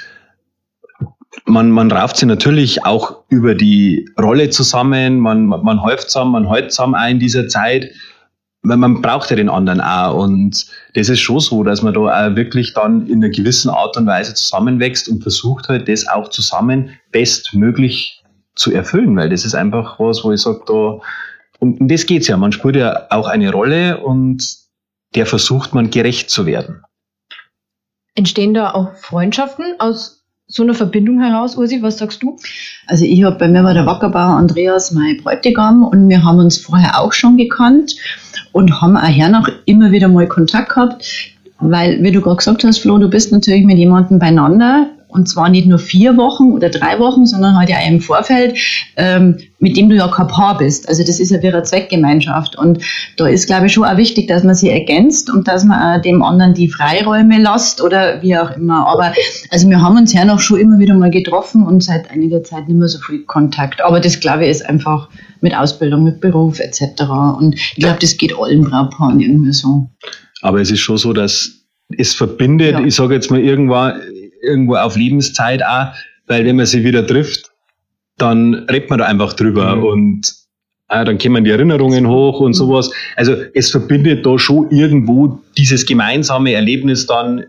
man, 1.45 1.71
man 1.71 1.91
rauft 1.91 2.17
sich 2.17 2.27
natürlich 2.27 2.83
auch 2.85 3.23
über 3.29 3.55
die 3.55 4.09
Rolle 4.19 4.49
zusammen, 4.49 5.19
man, 5.19 5.45
man 5.45 5.81
häuft 5.81 6.09
zusammen, 6.09 6.31
man 6.31 6.49
hält 6.49 6.71
zusammen 6.71 6.95
ein 6.95 7.13
in 7.13 7.19
dieser 7.19 7.47
Zeit 7.47 7.91
weil 8.63 8.77
man 8.77 9.01
braucht 9.01 9.29
ja 9.29 9.35
den 9.35 9.49
anderen 9.49 9.81
auch. 9.81 10.15
Und 10.23 10.65
das 10.93 11.09
ist 11.09 11.19
schon 11.19 11.39
so, 11.39 11.63
dass 11.63 11.81
man 11.81 11.93
da 11.93 11.99
auch 12.01 12.35
wirklich 12.35 12.73
dann 12.73 13.07
in 13.07 13.23
einer 13.23 13.33
gewissen 13.33 13.69
Art 13.69 13.97
und 13.97 14.05
Weise 14.05 14.33
zusammenwächst 14.33 15.09
und 15.09 15.23
versucht 15.23 15.67
halt, 15.67 15.87
das 15.87 16.07
auch 16.07 16.29
zusammen 16.29 16.91
bestmöglich 17.11 18.23
zu 18.55 18.71
erfüllen, 18.71 19.15
weil 19.15 19.29
das 19.29 19.45
ist 19.45 19.55
einfach 19.55 19.99
was, 19.99 20.23
wo 20.23 20.31
ich 20.31 20.41
sage, 20.41 20.61
da, 20.67 20.99
und 21.59 21.79
um 21.79 21.87
das 21.87 22.05
geht's 22.05 22.27
ja. 22.27 22.37
Man 22.37 22.51
spielt 22.51 22.75
ja 22.75 23.07
auch 23.09 23.27
eine 23.27 23.51
Rolle 23.51 23.99
und 24.03 24.45
der 25.15 25.25
versucht 25.25 25.73
man 25.73 25.89
gerecht 25.89 26.29
zu 26.29 26.45
werden. 26.45 26.83
Entstehen 28.15 28.53
da 28.53 28.71
auch 28.71 28.93
Freundschaften 28.95 29.75
aus 29.79 30.20
so 30.51 30.63
eine 30.63 30.73
Verbindung 30.73 31.21
heraus, 31.21 31.55
Ursi? 31.55 31.81
Was 31.81 31.97
sagst 31.97 32.21
du? 32.21 32.37
Also 32.85 33.05
ich 33.05 33.23
habe 33.23 33.37
bei 33.37 33.47
mir 33.47 33.63
war 33.63 33.73
der 33.73 33.85
Wackerbauer 33.85 34.37
Andreas 34.37 34.91
mein 34.91 35.17
Bräutigam 35.17 35.83
und 35.83 36.09
wir 36.09 36.23
haben 36.23 36.39
uns 36.39 36.57
vorher 36.57 36.99
auch 36.99 37.13
schon 37.13 37.37
gekannt 37.37 37.95
und 38.51 38.81
haben 38.81 38.97
auch 38.97 39.07
hernach 39.07 39.49
immer 39.65 39.91
wieder 39.91 40.09
mal 40.09 40.27
Kontakt 40.27 40.73
gehabt, 40.73 41.05
weil, 41.59 42.03
wie 42.03 42.11
du 42.11 42.21
gerade 42.21 42.37
gesagt 42.37 42.63
hast, 42.65 42.79
Flo, 42.79 42.97
du 42.97 43.09
bist 43.09 43.31
natürlich 43.31 43.63
mit 43.63 43.77
jemandem 43.77 44.19
beieinander 44.19 44.89
und 45.11 45.27
zwar 45.29 45.49
nicht 45.49 45.67
nur 45.67 45.77
vier 45.79 46.17
Wochen 46.17 46.51
oder 46.53 46.69
drei 46.69 46.97
Wochen, 46.99 47.25
sondern 47.25 47.57
halt 47.57 47.69
ja 47.69 47.77
im 47.87 47.99
Vorfeld, 48.01 48.57
ähm, 48.97 49.37
mit 49.59 49.77
dem 49.77 49.89
du 49.89 49.95
ja 49.95 50.07
kein 50.07 50.27
Paar 50.27 50.57
bist. 50.57 50.87
Also 50.89 51.03
das 51.03 51.19
ist 51.19 51.29
ja 51.31 51.41
wieder 51.41 51.53
eine 51.55 51.63
Zweckgemeinschaft. 51.63 52.57
Und 52.57 52.79
da 53.17 53.27
ist, 53.27 53.45
glaube 53.47 53.67
ich, 53.67 53.73
schon 53.73 53.83
auch 53.83 53.97
wichtig, 53.97 54.27
dass 54.27 54.43
man 54.43 54.55
sie 54.55 54.69
ergänzt 54.69 55.29
und 55.29 55.47
dass 55.47 55.63
man 55.65 55.99
auch 55.99 56.01
dem 56.01 56.23
anderen 56.23 56.53
die 56.53 56.69
Freiräume 56.69 57.39
lässt 57.41 57.81
oder 57.81 58.21
wie 58.21 58.37
auch 58.37 58.55
immer. 58.55 58.87
Aber 58.87 59.13
also 59.49 59.69
wir 59.69 59.81
haben 59.81 59.97
uns 59.97 60.13
ja 60.13 60.25
noch 60.25 60.39
schon 60.39 60.59
immer 60.59 60.79
wieder 60.79 60.95
mal 60.95 61.11
getroffen 61.11 61.63
und 61.65 61.83
seit 61.83 62.09
einiger 62.09 62.43
Zeit 62.43 62.67
nicht 62.67 62.77
mehr 62.77 62.87
so 62.87 62.99
viel 62.99 63.23
Kontakt. 63.25 63.81
Aber 63.81 63.99
das, 63.99 64.19
glaube 64.19 64.45
ich, 64.45 64.51
ist 64.51 64.65
einfach 64.67 65.09
mit 65.41 65.55
Ausbildung, 65.55 66.03
mit 66.03 66.21
Beruf 66.21 66.59
etc. 66.59 67.03
Und 67.37 67.55
ich 67.55 67.75
glaube, 67.75 67.97
das 67.99 68.17
geht 68.17 68.33
allen 68.37 68.63
Brautpaaren 68.63 69.19
irgendwie 69.19 69.53
so. 69.53 69.89
Aber 70.41 70.61
es 70.61 70.71
ist 70.71 70.79
schon 70.79 70.97
so, 70.97 71.13
dass 71.13 71.51
es 71.97 72.13
verbindet, 72.13 72.71
Ja. 72.73 72.79
ich 72.85 72.95
sage 72.95 73.13
jetzt 73.13 73.29
mal 73.29 73.39
irgendwo, 73.41 73.91
irgendwo 74.41 74.75
auf 74.75 74.95
Lebenszeit 74.95 75.63
auch, 75.63 75.93
weil 76.27 76.45
wenn 76.45 76.55
man 76.55 76.65
sie 76.65 76.83
wieder 76.83 77.05
trifft, 77.05 77.51
dann 78.17 78.53
redet 78.69 78.89
man 78.89 78.99
da 78.99 79.05
einfach 79.05 79.33
drüber 79.33 79.75
Mhm. 79.75 79.83
und 79.83 80.33
ah, 80.87 81.03
dann 81.03 81.17
kommen 81.17 81.43
die 81.43 81.49
Erinnerungen 81.51 82.07
hoch 82.07 82.39
und 82.39 82.53
sowas. 82.53 82.91
Also 83.15 83.35
es 83.53 83.71
verbindet 83.71 84.25
da 84.25 84.37
schon 84.37 84.69
irgendwo 84.71 85.39
dieses 85.57 85.85
gemeinsame 85.85 86.53
Erlebnis 86.53 87.07
dann 87.07 87.45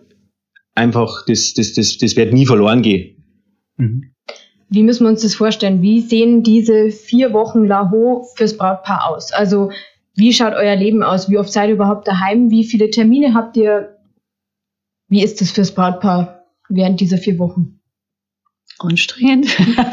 einfach, 0.75 1.25
das, 1.27 1.55
das, 1.55 1.75
das, 1.75 1.99
das 1.99 2.17
wird 2.17 2.33
nie 2.33 2.47
verloren 2.47 2.83
gehen. 2.83 3.17
Wie 4.69 4.83
müssen 4.83 5.05
wir 5.05 5.11
uns 5.11 5.23
das 5.23 5.35
vorstellen? 5.35 5.83
Wie 5.83 6.01
sehen 6.01 6.43
diese 6.43 6.91
vier 6.91 7.33
Wochen 7.35 7.67
Laho 7.67 8.25
fürs 8.37 8.57
Brautpaar 8.57 9.09
aus? 9.09 9.33
Also, 9.33 9.71
wie 10.15 10.33
schaut 10.33 10.55
euer 10.55 10.77
Leben 10.77 11.03
aus? 11.03 11.29
Wie 11.29 11.37
oft 11.37 11.53
seid 11.53 11.69
ihr 11.69 11.75
überhaupt 11.75 12.09
daheim? 12.09 12.51
Wie 12.51 12.65
viele 12.65 12.89
Termine 12.91 13.35
habt 13.35 13.57
ihr? 13.57 13.99
Wie 15.09 15.23
ist 15.23 15.41
das 15.43 15.51
fürs 15.51 15.73
Brautpaar 15.75 16.42
während 16.75 17.01
dieser 17.01 17.19
vier 17.19 17.39
Wochen? 17.39 17.81
Anstrengend. 18.79 19.47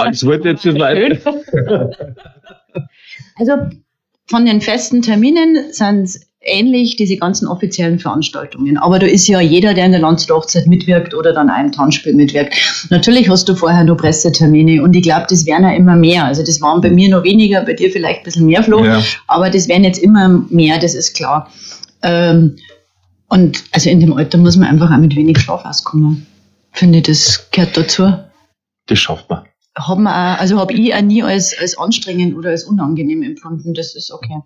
Es 0.09 0.25
wird 0.25 0.45
jetzt 0.45 0.63
so 0.63 0.73
weit. 0.79 1.21
Also 3.35 3.53
von 4.27 4.45
den 4.45 4.61
festen 4.61 5.01
Terminen 5.01 5.71
sind 5.71 6.03
es 6.03 6.29
ähnlich 6.41 6.95
diese 6.95 7.17
ganzen 7.17 7.47
offiziellen 7.47 7.99
Veranstaltungen. 7.99 8.77
Aber 8.77 8.99
da 8.99 9.07
ist 9.07 9.27
ja 9.27 9.41
jeder, 9.41 9.73
der 9.73 9.85
in 9.85 9.91
der 9.91 10.01
Landschaft 10.01 10.31
Hochzeit 10.31 10.67
mitwirkt 10.67 11.13
oder 11.13 11.33
dann 11.33 11.49
einem 11.49 11.71
Tanzspiel 11.71 12.13
mitwirkt. 12.13 12.55
Natürlich 12.89 13.29
hast 13.29 13.49
du 13.49 13.55
vorher 13.55 13.83
nur 13.83 13.97
Pressetermine 13.97 14.81
und 14.81 14.95
ich 14.95 15.03
glaube, 15.03 15.25
das 15.29 15.45
werden 15.45 15.63
ja 15.63 15.73
immer 15.73 15.95
mehr. 15.95 16.25
Also 16.25 16.43
das 16.43 16.61
waren 16.61 16.81
bei 16.81 16.89
mir 16.89 17.09
noch 17.09 17.23
weniger, 17.23 17.61
bei 17.61 17.73
dir 17.73 17.91
vielleicht 17.91 18.19
ein 18.19 18.23
bisschen 18.23 18.45
mehr, 18.45 18.63
Flo. 18.63 18.83
Ja. 18.83 19.03
Aber 19.27 19.49
das 19.49 19.67
werden 19.67 19.83
jetzt 19.83 20.01
immer 20.01 20.29
mehr, 20.49 20.79
das 20.79 20.95
ist 20.95 21.13
klar. 21.15 21.51
Ähm, 22.03 22.55
und 23.27 23.63
also 23.71 23.89
in 23.89 23.99
dem 23.99 24.13
Alter 24.13 24.37
muss 24.37 24.55
man 24.55 24.69
einfach 24.69 24.91
auch 24.91 24.97
mit 24.97 25.15
wenig 25.15 25.39
Schlaf 25.39 25.65
auskommen. 25.65 26.25
Finde 26.71 26.99
ich, 26.99 27.03
das 27.05 27.49
gehört 27.51 27.75
dazu. 27.77 28.13
Das 28.87 28.99
schafft 28.99 29.29
man. 29.29 29.45
Hab 29.77 29.97
man 29.99 30.07
auch, 30.13 30.39
also 30.39 30.57
habe 30.59 30.73
ich 30.73 30.93
auch 30.93 31.01
nie 31.01 31.23
als, 31.23 31.57
als 31.57 31.77
anstrengend 31.77 32.35
oder 32.35 32.49
als 32.49 32.63
unangenehm 32.63 33.21
empfunden. 33.23 33.73
Das 33.73 33.95
ist 33.95 34.11
okay. 34.11 34.41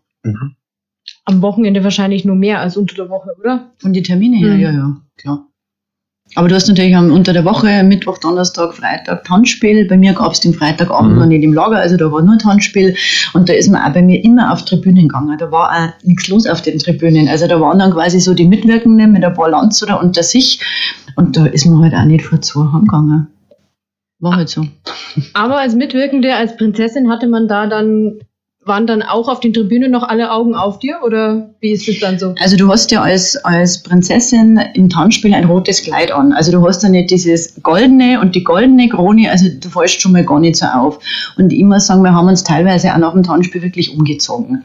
Am 1.26 1.42
Wochenende 1.42 1.84
wahrscheinlich 1.84 2.24
nur 2.26 2.36
mehr 2.36 2.60
als 2.60 2.78
unter 2.78 2.96
der 2.96 3.10
Woche, 3.10 3.30
oder? 3.40 3.72
Von 3.78 3.94
den 3.94 4.04
Terminen 4.04 4.40
her, 4.40 4.56
Mhm. 4.56 4.62
ja, 4.62 4.72
ja, 4.72 4.98
klar. 5.18 5.48
Aber 6.36 6.48
du 6.48 6.56
hast 6.56 6.68
natürlich 6.68 6.96
am, 6.96 7.12
unter 7.12 7.32
der 7.34 7.46
Woche, 7.46 7.84
Mittwoch, 7.84 8.18
Donnerstag, 8.18 8.74
Freitag 8.74 9.24
Tanzspiel. 9.24 9.86
Bei 9.88 9.98
mir 9.98 10.14
gab 10.14 10.32
es 10.32 10.40
den 10.40 10.54
Freitagabend 10.54 11.14
Mhm. 11.14 11.20
noch 11.20 11.26
nicht 11.28 11.44
im 11.44 11.54
Lager, 11.54 11.78
also 11.78 11.96
da 11.98 12.12
war 12.12 12.22
nur 12.22 12.38
Tanzspiel. 12.38 12.96
Und 13.34 13.50
da 13.50 13.54
ist 13.54 13.70
man 13.70 13.82
auch 13.84 13.94
bei 13.94 14.02
mir 14.02 14.24
immer 14.24 14.52
auf 14.52 14.66
Tribünen 14.66 15.08
gegangen. 15.08 15.38
Da 15.38 15.52
war 15.52 15.70
auch 15.72 16.04
nichts 16.06 16.28
los 16.30 16.48
auf 16.48 16.62
den 16.62 16.80
Tribünen. 16.80 17.28
Also 17.28 17.48
da 17.48 17.60
waren 17.62 17.80
dann 17.80 17.92
quasi 17.92 18.20
so 18.20 18.34
die 18.34 18.48
Mitwirkenden 18.48 19.12
mit 19.12 19.24
ein 19.24 19.34
paar 19.34 19.50
Landshuter 19.50 20.00
unter 20.02 20.24
sich. 20.24 20.60
Und 21.16 21.38
da 21.38 21.46
ist 21.46 21.66
man 21.66 21.82
halt 21.84 21.94
auch 21.94 22.06
nicht 22.06 22.26
vor 22.26 22.42
zwei 22.42 22.72
heimgegangen. 22.74 23.28
War 24.20 24.38
halt 24.38 24.50
so. 24.50 24.66
Aber 25.34 25.60
als 25.60 25.76
Mitwirkende, 25.76 26.34
als 26.36 26.56
Prinzessin 26.58 27.10
hatte 27.12 27.28
man 27.28 27.48
da 27.48 27.68
dann, 27.68 28.20
waren 28.66 28.88
dann 28.88 29.02
auch 29.02 29.28
auf 29.28 29.40
den 29.40 29.54
Tribünen 29.54 29.92
noch 29.92 30.04
alle 30.04 30.32
Augen 30.32 30.56
auf 30.56 30.80
dir? 30.80 31.00
Oder 31.04 31.50
wie 31.60 31.72
ist 31.72 31.88
es 31.88 32.00
dann 32.00 32.20
so? 32.20 32.34
Also 32.40 32.58
du 32.58 32.70
hast 32.70 32.92
ja 32.92 33.02
als, 33.02 33.36
als 33.44 33.84
Prinzessin 33.84 34.60
im 34.74 34.90
Tanzspiel 34.90 35.34
ein 35.34 35.46
rotes 35.46 35.84
Kleid 35.84 36.12
an. 36.12 36.32
Also 36.34 36.52
du 36.52 36.66
hast 36.66 36.84
ja 36.84 36.90
nicht 36.90 37.12
dieses 37.12 37.62
goldene 37.62 38.20
und 38.22 38.36
die 38.36 38.44
goldene 38.44 38.90
Krone, 38.90 39.30
also 39.30 39.48
du 39.50 39.70
fällst 39.70 40.02
schon 40.02 40.14
mal 40.14 40.26
gar 40.26 40.40
nicht 40.40 40.56
so 40.56 40.66
auf. 40.66 41.00
Und 41.38 41.52
ich 41.52 41.64
muss 41.64 41.88
sagen, 41.88 42.04
wir 42.04 42.14
haben 42.14 42.28
uns 42.28 42.44
teilweise 42.44 42.94
auch 42.94 42.98
nach 42.98 43.14
dem 43.14 43.24
Tanzspiel 43.24 43.62
wirklich 43.62 43.98
umgezogen. 43.98 44.64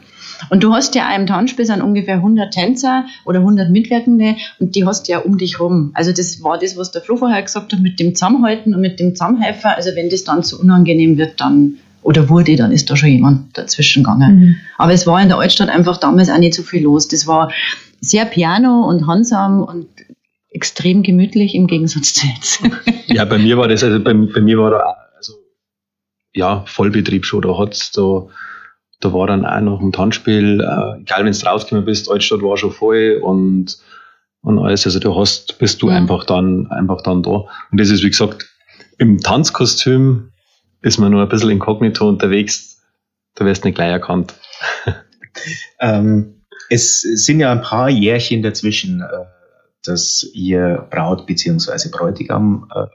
Und 0.49 0.63
du 0.63 0.73
hast 0.73 0.95
ja 0.95 1.13
im 1.15 1.27
Tanzspiel 1.27 1.65
sind 1.65 1.81
ungefähr 1.81 2.15
100 2.15 2.53
Tänzer 2.53 3.05
oder 3.25 3.39
100 3.39 3.69
Mitwirkende 3.69 4.35
und 4.59 4.75
die 4.75 4.85
hast 4.85 5.07
du 5.07 5.11
ja 5.11 5.19
um 5.19 5.37
dich 5.37 5.59
rum. 5.59 5.91
Also 5.93 6.11
das 6.13 6.41
war 6.41 6.57
das, 6.57 6.77
was 6.77 6.91
der 6.91 7.01
Flo 7.01 7.17
vorher 7.17 7.41
gesagt 7.41 7.73
hat, 7.73 7.79
mit 7.81 7.99
dem 7.99 8.15
Zusammenhalten 8.15 8.73
und 8.73 8.81
mit 8.81 8.99
dem 8.99 9.15
Zusammenhelfen. 9.15 9.71
Also 9.75 9.91
wenn 9.95 10.09
das 10.09 10.23
dann 10.23 10.43
zu 10.43 10.59
unangenehm 10.59 11.17
wird, 11.17 11.41
dann 11.41 11.79
oder 12.09 12.27
wurde, 12.27 12.55
dann 12.55 12.71
ist 12.71 12.89
da 12.89 12.95
schon 12.95 13.09
jemand 13.09 13.55
dazwischen 13.55 14.01
gegangen. 14.03 14.59
Aber 14.79 14.93
es 14.93 15.05
war 15.05 15.21
in 15.21 15.27
der 15.29 15.37
Altstadt 15.37 15.69
einfach 15.69 15.97
damals 15.97 16.27
auch 16.31 16.39
nicht 16.39 16.55
so 16.55 16.63
viel 16.63 16.81
los. 16.83 17.07
Das 17.07 17.27
war 17.27 17.51
sehr 18.01 18.25
piano 18.25 18.87
und 18.89 19.05
handsam 19.05 19.61
und 19.61 19.85
extrem 20.49 21.03
gemütlich 21.03 21.53
im 21.53 21.67
Gegensatz 21.67 22.15
zu 22.15 22.25
jetzt. 22.25 22.61
Ja, 23.11 23.25
bei 23.25 23.37
mir 23.37 23.57
war 23.57 23.67
das, 23.67 23.83
also 23.83 23.99
bei, 24.03 24.13
bei 24.13 24.41
mir 24.41 24.57
war 24.59 24.71
da, 24.71 24.77
auch, 24.79 24.95
also, 25.17 25.33
ja, 26.33 26.63
Vollbetrieb 26.65 27.25
schon. 27.25 27.41
Da 27.43 27.57
hat's 27.57 27.91
da, 27.91 28.25
da 29.01 29.13
war 29.13 29.27
dann 29.27 29.45
auch 29.45 29.61
noch 29.61 29.79
ein 29.81 29.91
Tanzspiel, 29.91 30.61
äh, 30.61 31.01
egal 31.01 31.25
wenn 31.25 31.31
du 31.33 31.45
rausgekommen 31.45 31.85
bist, 31.85 32.09
Altstadt 32.09 32.41
war 32.41 32.57
schon 32.57 32.71
voll 32.71 33.19
und, 33.23 33.77
und 34.41 34.57
alles. 34.59 34.85
Also 34.87 34.99
du 34.99 35.15
hast, 35.15 35.59
bist 35.59 35.81
du 35.83 35.89
Ja. 35.89 35.95
einfach 35.97 36.23
dann, 36.25 36.67
einfach 36.71 37.01
dann 37.03 37.21
da. 37.23 37.45
Und 37.71 37.79
das 37.79 37.89
ist, 37.89 38.03
wie 38.03 38.09
gesagt, 38.09 38.47
im 38.97 39.19
Tanzkostüm 39.19 40.28
ist 40.81 40.97
man 40.97 41.11
nur 41.11 41.21
ein 41.21 41.29
bisschen 41.29 41.49
inkognito 41.49 42.07
unterwegs. 42.07 42.83
Da 43.35 43.45
wirst 43.45 43.63
du 43.63 43.67
nicht 43.67 43.75
gleich 43.75 43.91
erkannt. 43.91 44.35
Ähm, 45.79 46.41
es 46.69 47.01
sind 47.01 47.39
ja 47.39 47.51
ein 47.51 47.61
paar 47.61 47.89
Jährchen 47.89 48.41
dazwischen, 48.41 49.01
äh, 49.01 49.25
dass 49.85 50.29
ihr 50.33 50.87
Braut 50.89 51.25
beziehungsweise 51.25 51.89
Bräutigam 51.91 52.69
äh. 52.75 52.85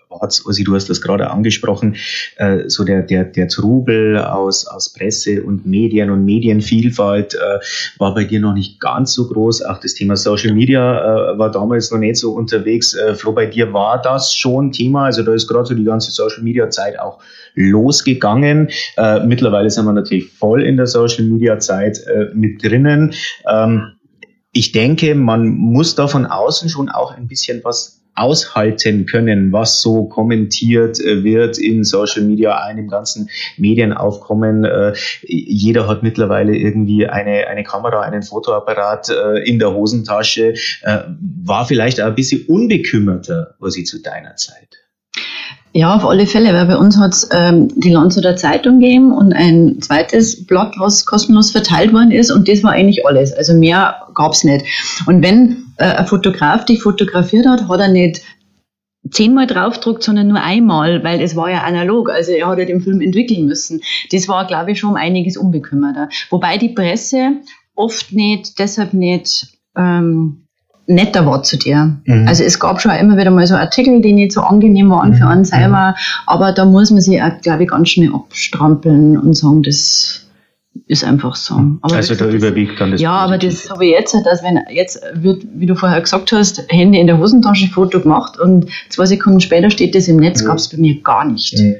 Ursi, 0.46 0.64
du 0.64 0.74
hast 0.74 0.88
das 0.88 1.00
gerade 1.00 1.30
angesprochen, 1.30 1.96
äh, 2.36 2.68
so 2.68 2.84
der, 2.84 3.02
der, 3.02 3.24
der 3.24 3.48
Trubel 3.48 4.18
aus, 4.18 4.66
aus 4.66 4.92
Presse 4.92 5.42
und 5.42 5.66
Medien 5.66 6.10
und 6.10 6.24
Medienvielfalt 6.24 7.34
äh, 7.34 7.58
war 7.98 8.14
bei 8.14 8.24
dir 8.24 8.40
noch 8.40 8.54
nicht 8.54 8.80
ganz 8.80 9.12
so 9.12 9.28
groß. 9.28 9.62
Auch 9.62 9.78
das 9.78 9.94
Thema 9.94 10.16
Social 10.16 10.54
Media 10.54 11.32
äh, 11.32 11.38
war 11.38 11.50
damals 11.50 11.90
noch 11.90 11.98
nicht 11.98 12.16
so 12.16 12.32
unterwegs. 12.32 12.94
Äh, 12.94 13.14
Flo, 13.14 13.32
bei 13.32 13.46
dir 13.46 13.72
war 13.72 14.00
das 14.00 14.34
schon 14.34 14.72
Thema. 14.72 15.06
Also 15.06 15.22
da 15.22 15.34
ist 15.34 15.48
gerade 15.48 15.66
so 15.66 15.74
die 15.74 15.84
ganze 15.84 16.10
Social 16.10 16.42
Media 16.42 16.70
Zeit 16.70 16.98
auch 16.98 17.18
losgegangen. 17.54 18.68
Äh, 18.96 19.20
mittlerweile 19.26 19.70
sind 19.70 19.84
wir 19.84 19.92
natürlich 19.92 20.32
voll 20.32 20.62
in 20.62 20.76
der 20.76 20.86
Social 20.86 21.24
Media 21.24 21.58
Zeit 21.58 21.98
äh, 22.06 22.26
mit 22.34 22.62
drinnen. 22.64 23.14
Ähm, 23.50 23.93
ich 24.54 24.72
denke, 24.72 25.14
man 25.14 25.48
muss 25.48 25.96
da 25.96 26.08
von 26.08 26.24
außen 26.24 26.70
schon 26.70 26.88
auch 26.88 27.12
ein 27.12 27.28
bisschen 27.28 27.62
was 27.64 28.00
aushalten 28.14 29.06
können, 29.06 29.52
was 29.52 29.82
so 29.82 30.04
kommentiert 30.04 31.00
äh, 31.00 31.24
wird 31.24 31.58
in 31.58 31.82
Social 31.82 32.22
Media, 32.22 32.56
einem 32.62 32.88
ganzen 32.88 33.28
Medienaufkommen. 33.56 34.64
Äh, 34.64 34.94
jeder 35.22 35.88
hat 35.88 36.04
mittlerweile 36.04 36.56
irgendwie 36.56 37.08
eine, 37.08 37.48
eine 37.48 37.64
Kamera, 37.64 38.02
einen 38.02 38.22
Fotoapparat 38.22 39.08
äh, 39.08 39.38
in 39.48 39.58
der 39.58 39.74
Hosentasche. 39.74 40.54
War 40.84 41.66
vielleicht 41.66 42.00
auch 42.00 42.06
ein 42.06 42.14
bisschen 42.14 42.46
unbekümmerter, 42.46 43.56
was 43.58 43.74
sie 43.74 43.82
zu 43.82 44.00
deiner 44.00 44.36
Zeit. 44.36 44.83
Ja, 45.76 45.96
auf 45.96 46.06
alle 46.06 46.28
Fälle, 46.28 46.54
weil 46.54 46.66
bei 46.66 46.76
uns 46.76 46.96
hat 46.98 47.14
es 47.14 47.28
ähm, 47.32 47.66
die 47.74 47.90
Landshuter 47.90 48.36
Zeitung 48.36 48.78
gegeben 48.78 49.12
und 49.12 49.32
ein 49.32 49.82
zweites 49.82 50.46
Blatt, 50.46 50.76
was 50.78 51.04
kostenlos 51.04 51.50
verteilt 51.50 51.92
worden 51.92 52.12
ist 52.12 52.30
und 52.30 52.48
das 52.48 52.62
war 52.62 52.70
eigentlich 52.70 53.04
alles. 53.04 53.32
Also 53.32 53.54
mehr 53.54 54.06
gab's 54.14 54.44
nicht. 54.44 54.64
Und 55.06 55.24
wenn 55.24 55.64
äh, 55.78 55.96
ein 55.96 56.06
Fotograf 56.06 56.64
dich 56.64 56.80
fotografiert 56.80 57.46
hat, 57.46 57.66
hat 57.66 57.80
er 57.80 57.88
nicht 57.88 58.22
zehnmal 59.10 59.48
draufgedruckt, 59.48 60.04
sondern 60.04 60.28
nur 60.28 60.40
einmal, 60.40 61.02
weil 61.02 61.20
es 61.20 61.34
war 61.34 61.50
ja 61.50 61.64
analog, 61.64 62.08
also 62.08 62.30
er 62.30 62.46
hat 62.46 62.58
ja 62.60 62.66
den 62.66 62.80
Film 62.80 63.00
entwickeln 63.00 63.46
müssen. 63.46 63.80
Das 64.12 64.28
war, 64.28 64.46
glaube 64.46 64.70
ich, 64.70 64.78
schon 64.78 64.90
um 64.90 64.96
einiges 64.96 65.36
unbekümmerter. 65.36 66.08
Wobei 66.30 66.56
die 66.56 66.68
Presse 66.68 67.38
oft 67.74 68.12
nicht, 68.12 68.60
deshalb 68.60 68.94
nicht 68.94 69.48
ähm, 69.76 70.43
netter 70.86 71.24
war 71.26 71.42
zu 71.42 71.56
dir. 71.56 71.96
Mhm. 72.04 72.28
Also 72.28 72.44
es 72.44 72.58
gab 72.60 72.80
schon 72.80 72.92
immer 72.92 73.16
wieder 73.16 73.30
mal 73.30 73.46
so 73.46 73.54
Artikel, 73.54 74.00
die 74.02 74.12
nicht 74.12 74.32
so 74.32 74.40
angenehm 74.42 74.90
waren 74.90 75.14
für 75.14 75.24
Mhm. 75.24 75.30
einen 75.30 75.44
selber, 75.44 75.94
aber 76.26 76.52
da 76.52 76.64
muss 76.64 76.90
man 76.90 77.00
sich 77.00 77.22
auch, 77.22 77.40
glaube 77.42 77.62
ich, 77.64 77.70
ganz 77.70 77.88
schnell 77.90 78.12
abstrampeln 78.14 79.16
und 79.18 79.34
sagen, 79.34 79.62
das 79.62 80.20
ist 80.86 81.04
einfach 81.04 81.36
so. 81.36 81.54
Aber 81.82 81.94
also 81.96 82.14
da 82.16 82.28
überwiegt 82.28 82.80
dann 82.80 82.90
das 82.90 83.00
ja, 83.00 83.12
aber 83.12 83.38
das 83.38 83.70
habe 83.70 83.86
ich 83.86 83.92
jetzt, 83.92 84.14
dass 84.26 84.42
wenn 84.42 84.58
jetzt 84.70 85.00
wird, 85.14 85.44
wie 85.54 85.66
du 85.66 85.74
vorher 85.76 86.00
gesagt 86.00 86.32
hast, 86.32 86.64
Hände 86.68 86.98
in 86.98 87.06
der 87.06 87.18
Hosentasche 87.18 87.68
Foto 87.68 88.00
gemacht 88.00 88.38
und 88.38 88.66
zwei 88.90 89.06
Sekunden 89.06 89.40
später 89.40 89.70
steht 89.70 89.94
das 89.94 90.08
im 90.08 90.16
Netz, 90.16 90.42
Mhm. 90.42 90.46
gab 90.48 90.56
es 90.58 90.68
bei 90.68 90.76
mir 90.76 91.00
gar 91.00 91.24
nicht. 91.24 91.58
Mhm. 91.58 91.76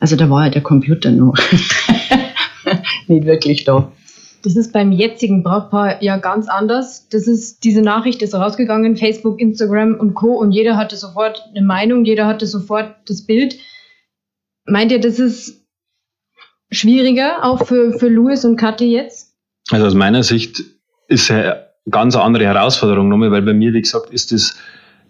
Also 0.00 0.16
da 0.16 0.30
war 0.30 0.44
ja 0.44 0.50
der 0.50 0.62
Computer 0.62 1.10
noch 1.10 1.34
nicht 3.06 3.24
wirklich 3.26 3.64
da. 3.64 3.92
Das 4.48 4.56
ist 4.56 4.72
beim 4.72 4.92
jetzigen 4.92 5.42
Brautpaar 5.42 6.02
ja 6.02 6.16
ganz 6.16 6.48
anders. 6.48 7.06
Das 7.10 7.28
ist, 7.28 7.64
diese 7.64 7.82
Nachricht 7.82 8.22
ist 8.22 8.34
rausgegangen, 8.34 8.96
Facebook, 8.96 9.38
Instagram 9.42 9.94
und 9.94 10.14
Co. 10.14 10.38
Und 10.38 10.52
jeder 10.52 10.78
hatte 10.78 10.96
sofort 10.96 11.46
eine 11.50 11.60
Meinung, 11.60 12.06
jeder 12.06 12.26
hatte 12.26 12.46
sofort 12.46 12.94
das 13.06 13.26
Bild. 13.26 13.58
Meint 14.64 14.90
ihr, 14.90 15.00
das 15.00 15.18
ist 15.18 15.66
schwieriger, 16.70 17.44
auch 17.44 17.66
für, 17.66 17.98
für 17.98 18.08
Louis 18.08 18.46
und 18.46 18.56
Kathi 18.56 18.90
jetzt? 18.90 19.34
Also 19.70 19.84
aus 19.84 19.94
meiner 19.94 20.22
Sicht 20.22 20.62
ist 21.08 21.28
ja 21.28 21.56
ganz 21.90 22.16
andere 22.16 22.46
Herausforderung 22.46 23.10
nochmal, 23.10 23.30
weil 23.30 23.42
bei 23.42 23.52
mir, 23.52 23.74
wie 23.74 23.82
gesagt, 23.82 24.08
ist 24.14 24.32
das 24.32 24.56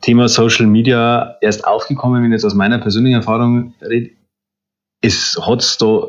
Thema 0.00 0.26
Social 0.26 0.66
Media 0.66 1.36
erst 1.40 1.64
aufgekommen, 1.64 2.24
wenn 2.24 2.32
ich 2.32 2.38
jetzt 2.38 2.44
aus 2.44 2.54
meiner 2.54 2.78
persönlichen 2.78 3.18
Erfahrung 3.18 3.74
rede. 3.82 4.10
Es 5.00 5.38
hat's 5.40 5.78
da, 5.78 6.08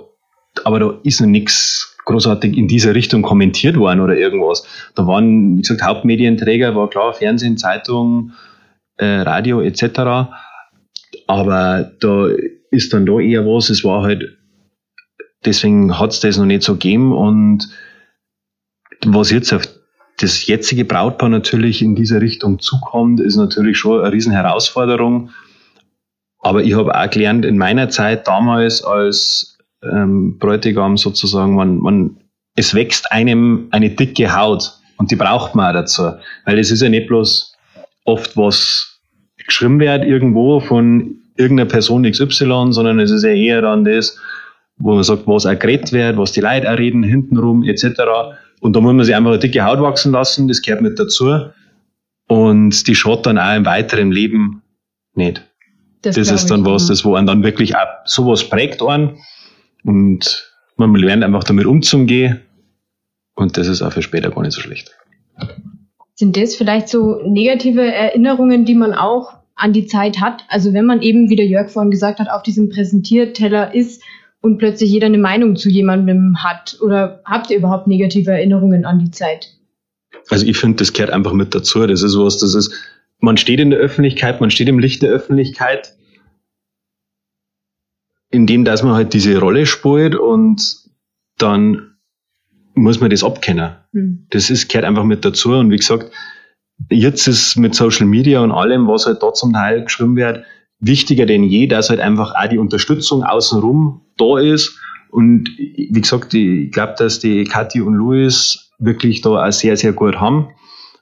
aber 0.64 0.80
da 0.80 1.00
ist 1.04 1.22
noch 1.22 1.28
nichts 1.28 1.96
großartig 2.10 2.58
in 2.58 2.68
dieser 2.68 2.96
Richtung 2.96 3.22
kommentiert 3.22 3.78
worden 3.78 4.00
oder 4.00 4.18
irgendwas. 4.18 4.66
Da 4.96 5.06
waren, 5.06 5.58
wie 5.58 5.62
gesagt, 5.62 5.84
Hauptmedienträger, 5.84 6.76
war 6.76 6.90
klar, 6.90 7.14
Fernsehen, 7.14 7.58
Zeitung, 7.58 8.32
äh, 8.98 9.22
Radio 9.22 9.62
etc. 9.62 10.30
Aber 11.28 11.92
da 12.00 12.28
ist 12.72 12.94
dann 12.94 13.06
da 13.06 13.20
eher 13.20 13.46
was, 13.46 13.70
es 13.70 13.84
war 13.84 14.04
halt, 14.04 14.38
deswegen 15.46 16.00
hat 16.00 16.12
es 16.12 16.20
das 16.20 16.38
noch 16.38 16.46
nicht 16.46 16.64
so 16.64 16.74
gegeben 16.74 17.14
und 17.14 17.70
was 19.06 19.32
jetzt 19.32 19.54
auf 19.54 19.64
das 20.18 20.46
jetzige 20.48 20.84
Brautpaar 20.84 21.30
natürlich 21.30 21.82
in 21.82 21.96
dieser 21.96 22.20
Richtung 22.22 22.60
zukommt, 22.60 23.22
ist 23.22 23.38
natürlich 23.38 23.78
schon 23.78 24.02
eine 24.02 24.12
riesen 24.12 24.34
Herausforderung. 24.34 25.30
Aber 26.42 26.64
ich 26.64 26.76
habe 26.76 26.98
auch 26.98 27.10
gelernt, 27.10 27.46
in 27.46 27.58
meiner 27.58 27.90
Zeit 27.90 28.28
damals 28.28 28.84
als 28.84 29.59
ähm, 29.84 30.38
Bräutigam 30.38 30.98
sozusagen, 30.98 31.56
man, 31.56 31.80
man, 31.80 32.18
es 32.56 32.74
wächst 32.74 33.12
einem 33.12 33.68
eine 33.72 33.90
dicke 33.90 34.36
Haut 34.36 34.74
und 34.98 35.12
die 35.12 35.16
braucht 35.16 35.56
man 35.56 35.70
auch 35.70 35.80
dazu. 35.80 36.12
Weil 36.46 36.60
es 36.60 36.72
ist 36.72 36.82
ja 36.82 36.90
nicht 36.90 37.08
bloß 37.08 37.56
oft 38.06 38.36
was 38.36 39.00
geschrieben 39.46 39.80
wird 39.80 40.04
irgendwo 40.04 40.60
von 40.60 41.16
irgendeiner 41.38 41.70
Person 41.70 42.04
XY, 42.04 42.68
sondern 42.72 43.00
es 43.00 43.12
ist 43.12 43.24
ja 43.24 43.30
eher 43.30 43.62
dann 43.62 43.86
das, 43.86 44.18
wo 44.78 44.94
man 44.94 45.04
sagt, 45.04 45.26
was 45.26 45.46
auch 45.46 45.58
geredet 45.58 45.92
wird, 45.92 46.18
was 46.18 46.34
die 46.34 46.42
Leute 46.42 46.72
auch 46.72 46.78
reden, 46.78 47.04
hintenrum 47.04 47.64
etc. 47.64 48.02
Und 48.60 48.76
da 48.76 48.82
muss 48.82 48.94
man 48.94 49.06
sich 49.06 49.16
einfach 49.16 49.32
eine 49.32 49.40
dicke 49.40 49.64
Haut 49.64 49.82
wachsen 49.82 50.12
lassen, 50.12 50.48
das 50.48 50.62
gehört 50.62 50.82
mit 50.82 51.00
dazu. 51.00 51.46
Und 52.28 52.88
die 52.88 52.96
schaut 52.96 53.26
dann 53.26 53.40
auch 53.40 53.56
im 53.56 53.66
weiteren 53.66 54.12
Leben 54.12 54.62
nicht. 55.16 55.44
Das, 56.02 56.16
das 56.16 56.32
ist 56.32 56.52
dann 56.52 56.66
was, 56.66 56.88
das 56.88 57.04
wo 57.04 57.16
einen 57.16 57.28
dann 57.28 57.44
wirklich 57.44 57.76
auch 57.76 57.88
sowas 58.06 58.48
prägt 58.48 58.82
einen. 58.82 59.18
Und 59.84 60.52
man 60.78 60.96
lernt 60.96 61.24
einfach 61.24 61.44
damit 61.44 61.66
umzugehen. 61.66 62.42
Und 63.36 63.58
das 63.58 63.68
ist 63.68 63.82
auch 63.82 63.94
für 63.94 64.02
später 64.02 64.32
gar 64.32 64.42
nicht 64.42 64.54
so 64.54 64.62
schlecht. 64.62 64.96
Sind 66.16 66.36
das 66.36 66.56
vielleicht 66.56 66.90
so 66.90 67.22
negative 67.26 67.82
Erinnerungen, 67.82 68.66
die 68.66 68.76
man 68.76 68.94
auch 68.94 69.34
an 69.56 69.72
die 69.74 69.88
Zeit 69.88 70.20
hat? 70.20 70.44
Also 70.50 70.74
wenn 70.74 70.86
man 70.86 71.02
eben, 71.02 71.30
wie 71.30 71.36
der 71.36 71.48
Jörg 71.48 71.70
vorhin 71.70 71.92
gesagt 71.92 72.20
hat, 72.20 72.30
auf 72.30 72.44
diesem 72.44 72.70
Präsentierteller 72.70 73.74
ist 73.74 74.04
und 74.42 74.58
plötzlich 74.58 74.90
jeder 74.90 75.08
eine 75.08 75.18
Meinung 75.18 75.56
zu 75.56 75.70
jemandem 75.70 76.44
hat? 76.44 76.78
Oder 76.82 77.22
habt 77.26 77.50
ihr 77.50 77.58
überhaupt 77.58 77.88
negative 77.88 78.32
Erinnerungen 78.32 78.86
an 78.86 79.00
die 79.00 79.12
Zeit? 79.12 79.54
Also 80.30 80.46
ich 80.46 80.58
finde, 80.58 80.78
das 80.78 80.94
gehört 80.94 81.12
einfach 81.12 81.34
mit 81.34 81.56
dazu. 81.56 81.86
Das 81.88 82.04
ist 82.04 82.18
was, 82.18 82.38
das 82.38 82.54
ist, 82.54 82.74
man 83.20 83.38
steht 83.38 83.60
in 83.60 83.70
der 83.70 83.80
Öffentlichkeit, 83.80 84.42
man 84.42 84.52
steht 84.52 84.70
im 84.70 84.80
Licht 84.80 85.02
der 85.02 85.10
Öffentlichkeit, 85.10 85.94
indem 88.32 88.66
dass 88.66 88.84
man 88.84 88.94
halt 88.94 89.14
diese 89.14 89.40
Rolle 89.40 89.66
spielt 89.66 90.16
und 90.16 90.76
dann 91.38 91.96
muss 92.76 93.00
man 93.00 93.10
das 93.10 93.24
abkennen. 93.24 93.72
Hm. 93.94 94.28
Das 94.30 94.50
ist, 94.50 94.70
gehört 94.70 94.86
einfach 94.86 95.04
mit 95.04 95.26
dazu. 95.26 95.54
Und 95.54 95.72
wie 95.72 95.78
gesagt, 95.78 96.12
jetzt 96.90 97.28
ist 97.28 97.58
mit 97.58 97.76
Social 97.76 98.06
Media 98.06 98.42
und 98.42 98.52
allem, 98.52 98.88
was 98.88 99.06
halt 99.06 99.22
da 99.22 99.34
zum 99.34 99.54
Teil 99.54 99.84
geschrieben 99.84 100.16
wird, 100.16 100.44
wichtiger 100.80 101.26
denn 101.26 101.44
je, 101.44 101.68
dass 101.68 101.90
halt 101.90 102.00
einfach 102.00 102.34
auch 102.36 102.48
die 102.48 102.58
Unterstützung 102.58 103.24
außenrum 103.24 104.02
da 104.18 104.38
ist. 104.40 104.80
Und 105.12 105.50
wie 105.58 105.90
gesagt, 105.92 106.34
ich 106.34 106.72
glaube, 106.72 106.94
dass 106.98 107.20
die 107.20 107.44
Kathi 107.44 107.82
und 107.82 107.96
Louis 107.96 108.72
wirklich 108.78 109.22
da 109.22 109.48
auch 109.48 109.52
sehr, 109.52 109.76
sehr 109.76 109.92
gut 109.92 110.20
haben. 110.20 110.50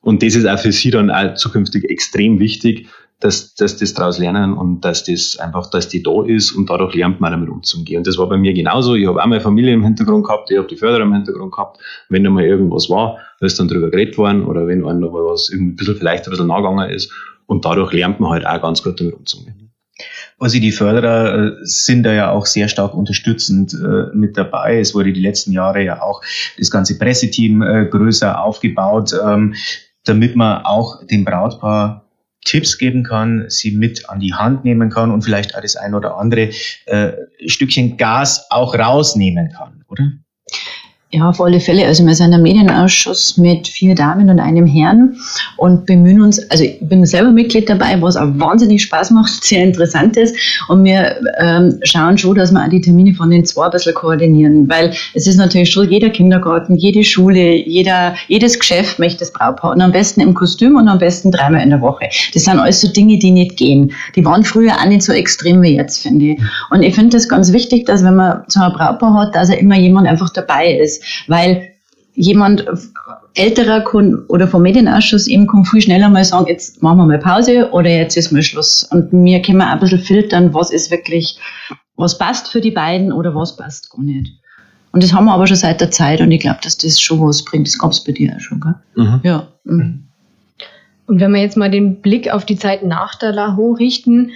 Und 0.01 0.23
das 0.23 0.35
ist 0.35 0.47
auch 0.47 0.57
für 0.57 0.71
sie 0.71 0.89
dann 0.89 1.11
auch 1.11 1.35
zukünftig 1.35 1.83
extrem 1.89 2.39
wichtig, 2.39 2.87
dass, 3.19 3.55
dass 3.55 3.77
das 3.77 3.93
daraus 3.93 4.19
lernen 4.19 4.53
und 4.53 4.81
dass 4.81 5.03
das 5.03 5.37
einfach, 5.37 5.69
dass 5.69 5.89
die 5.89 6.03
da 6.03 6.23
ist 6.23 6.51
und 6.51 6.69
dadurch 6.69 6.93
lernt 6.93 7.19
man 7.19 7.31
damit 7.31 7.49
umzugehen. 7.49 7.99
Und 7.99 8.07
das 8.07 8.17
war 8.17 8.29
bei 8.29 8.37
mir 8.37 8.53
genauso. 8.53 8.93
Ich 8.93 9.07
habe 9.07 9.21
auch 9.21 9.25
meine 9.25 9.41
Familie 9.41 9.73
im 9.73 9.83
Hintergrund 9.83 10.25
gehabt, 10.25 10.51
ich 10.51 10.57
habe 10.57 10.67
die 10.67 10.77
Förderer 10.77 11.01
im 11.01 11.13
Hintergrund 11.13 11.51
gehabt. 11.51 11.79
Wenn 12.09 12.23
da 12.23 12.29
mal 12.29 12.43
irgendwas 12.43 12.89
war, 12.89 13.17
ist 13.39 13.59
dann 13.59 13.67
drüber 13.67 13.89
geredet 13.89 14.17
worden 14.17 14.45
oder 14.45 14.67
wenn 14.67 14.85
einem 14.85 14.99
noch 14.99 15.13
was 15.13 15.49
ein 15.49 15.75
bisschen, 15.75 15.95
vielleicht 15.95 16.25
ein 16.25 16.31
bisschen 16.31 16.47
nachgegangen 16.47 16.89
ist. 16.89 17.11
Und 17.47 17.65
dadurch 17.65 17.91
lernt 17.93 18.19
man 18.19 18.31
halt 18.31 18.45
auch 18.45 18.61
ganz 18.61 18.83
gut 18.83 18.99
damit 18.99 19.15
umzugehen. 19.15 19.71
Also 20.37 20.59
die 20.59 20.71
Förderer 20.71 21.33
äh, 21.33 21.51
sind 21.61 22.03
da 22.03 22.13
ja 22.13 22.31
auch 22.31 22.45
sehr 22.45 22.67
stark 22.67 22.93
unterstützend 22.93 23.73
äh, 23.73 24.15
mit 24.15 24.37
dabei. 24.37 24.79
Es 24.79 24.93
wurde 24.93 25.11
die 25.11 25.21
letzten 25.21 25.51
Jahre 25.51 25.83
ja 25.83 26.03
auch 26.03 26.21
das 26.57 26.69
ganze 26.69 26.99
Presseteam 26.99 27.63
äh, 27.63 27.85
größer 27.85 28.39
aufgebaut, 28.39 29.13
ähm, 29.25 29.55
damit 30.05 30.35
man 30.35 30.63
auch 30.63 31.03
dem 31.07 31.25
Brautpaar 31.25 32.06
Tipps 32.47 32.77
geben 32.77 33.03
kann, 33.03 33.45
sie 33.49 33.71
mit 33.71 34.09
an 34.09 34.19
die 34.19 34.33
Hand 34.33 34.63
nehmen 34.63 34.89
kann 34.89 35.11
und 35.11 35.23
vielleicht 35.23 35.55
auch 35.55 35.61
das 35.61 35.75
ein 35.75 35.93
oder 35.93 36.17
andere 36.17 36.51
äh, 36.85 37.13
Stückchen 37.45 37.97
Gas 37.97 38.47
auch 38.49 38.73
rausnehmen 38.73 39.51
kann, 39.51 39.83
oder? 39.87 40.13
Ja, 41.09 41.29
auf 41.29 41.39
alle 41.39 41.61
Fälle. 41.61 41.85
Also 41.85 42.05
wir 42.05 42.15
sind 42.15 42.33
ein 42.33 42.41
Medienausschuss 42.41 43.37
mit 43.37 43.69
vier 43.69 43.95
Damen 43.95 44.29
und 44.29 44.41
einem 44.41 44.65
Herrn 44.65 45.15
und 45.55 45.85
bemühen 45.85 46.19
uns, 46.19 46.37
also 46.51 46.65
ich 46.65 46.79
bin 46.81 47.05
selber 47.05 47.31
Mitglied 47.31 47.69
dabei, 47.69 48.01
was 48.01 48.17
auch 48.17 48.27
wahnsinnig 48.33 48.83
Spaß 48.83 49.11
macht, 49.11 49.31
sehr 49.45 49.63
interessant 49.63 50.17
ist. 50.17 50.35
Und 50.67 50.83
wir 50.83 51.15
ähm, 51.39 51.79
schauen 51.83 52.17
schon, 52.17 52.35
dass 52.35 52.51
wir 52.51 52.61
auch 52.61 52.67
die 52.67 52.81
Termine 52.81 53.13
von 53.13 53.29
den 53.29 53.45
zwei 53.45 53.67
ein 53.67 53.71
bisschen 53.71 53.93
koordinieren, 53.93 54.67
weil 54.67 54.93
es 55.13 55.27
ist 55.27 55.37
natürlich 55.37 55.71
schon 55.71 55.89
jeder 55.89 56.09
Kindergarten, 56.09 56.75
jede 56.75 57.05
Schule, 57.05 57.55
jeder, 57.55 58.15
jedes 58.27 58.59
Geschäft 58.59 58.99
möchte 58.99 59.19
das 59.19 59.31
Brautpaar 59.31 59.71
und 59.71 59.79
am 59.79 59.93
besten 59.93 60.19
im 60.19 60.33
Kostüm 60.33 60.75
und 60.75 60.89
am 60.89 60.97
besten 60.97 61.31
dreimal 61.31 61.61
in 61.61 61.69
der 61.69 61.79
Woche. 61.79 62.09
Das 62.33 62.43
sind 62.43 62.59
alles 62.59 62.81
so 62.81 62.91
Dinge, 62.91 63.17
die 63.17 63.31
nicht 63.31 63.55
gehen. 63.55 63.93
Die 64.17 64.25
waren 64.25 64.43
früher 64.43 64.73
auch 64.73 64.85
nicht 64.85 65.03
so 65.03 65.13
extrem 65.13 65.61
wie 65.61 65.77
jetzt, 65.77 66.01
finde 66.01 66.25
ich. 66.31 66.41
Und 66.69 66.83
ich 66.83 66.95
finde 66.95 67.15
das 67.15 67.29
ganz 67.29 67.53
wichtig, 67.53 67.85
dass 67.85 68.03
wenn 68.03 68.15
man 68.15 68.43
so 68.47 68.59
ein 68.59 68.73
Brautpaar 68.73 69.13
hat, 69.13 69.35
dass 69.35 69.49
er 69.49 69.57
immer 69.57 69.77
jemand 69.77 70.05
einfach 70.05 70.29
dabei 70.31 70.73
ist 70.73 70.96
weil 71.27 71.69
jemand 72.13 72.65
älterer 73.35 73.81
kann, 73.81 74.25
oder 74.27 74.47
vom 74.47 74.63
Medienausschuss 74.63 75.27
eben 75.27 75.45
kann 75.45 75.65
viel 75.65 75.81
schneller 75.81 76.09
mal 76.09 76.25
sagen, 76.25 76.47
jetzt 76.47 76.81
machen 76.81 76.97
wir 76.97 77.05
mal 77.05 77.19
Pause 77.19 77.69
oder 77.71 77.89
jetzt 77.89 78.17
ist 78.17 78.31
mal 78.31 78.41
Schluss. 78.41 78.83
Und 78.91 79.11
wir 79.11 79.41
können 79.41 79.61
auch 79.61 79.67
ein 79.67 79.79
bisschen 79.79 79.99
filtern, 79.99 80.53
was 80.53 80.71
ist 80.71 80.89
wirklich, 80.89 81.37
was 81.95 82.17
passt 82.17 82.47
für 82.47 82.61
die 82.61 82.71
beiden 82.71 83.11
oder 83.11 83.35
was 83.35 83.55
passt 83.55 83.91
gar 83.91 84.01
nicht. 84.01 84.33
Und 84.91 85.03
das 85.03 85.13
haben 85.13 85.25
wir 85.25 85.33
aber 85.33 85.45
schon 85.45 85.57
seit 85.57 85.79
der 85.79 85.91
Zeit 85.91 86.21
und 86.21 86.31
ich 86.31 86.41
glaube, 86.41 86.59
dass 86.63 86.77
das 86.77 86.99
schon 86.99 87.21
was 87.21 87.45
bringt. 87.45 87.67
Das 87.67 87.77
gab 87.77 87.91
es 87.91 88.03
bei 88.03 88.13
dir 88.13 88.33
auch 88.35 88.39
schon, 88.39 88.59
gell? 88.61 88.75
Mhm. 88.95 89.19
Ja. 89.23 89.47
Mhm. 89.63 90.07
Und 91.05 91.19
wenn 91.19 91.31
wir 91.31 91.41
jetzt 91.41 91.55
mal 91.55 91.69
den 91.69 92.01
Blick 92.01 92.33
auf 92.33 92.45
die 92.45 92.57
Zeit 92.57 92.83
nach 92.83 93.15
der 93.15 93.31
Laho 93.31 93.73
richten, 93.73 94.31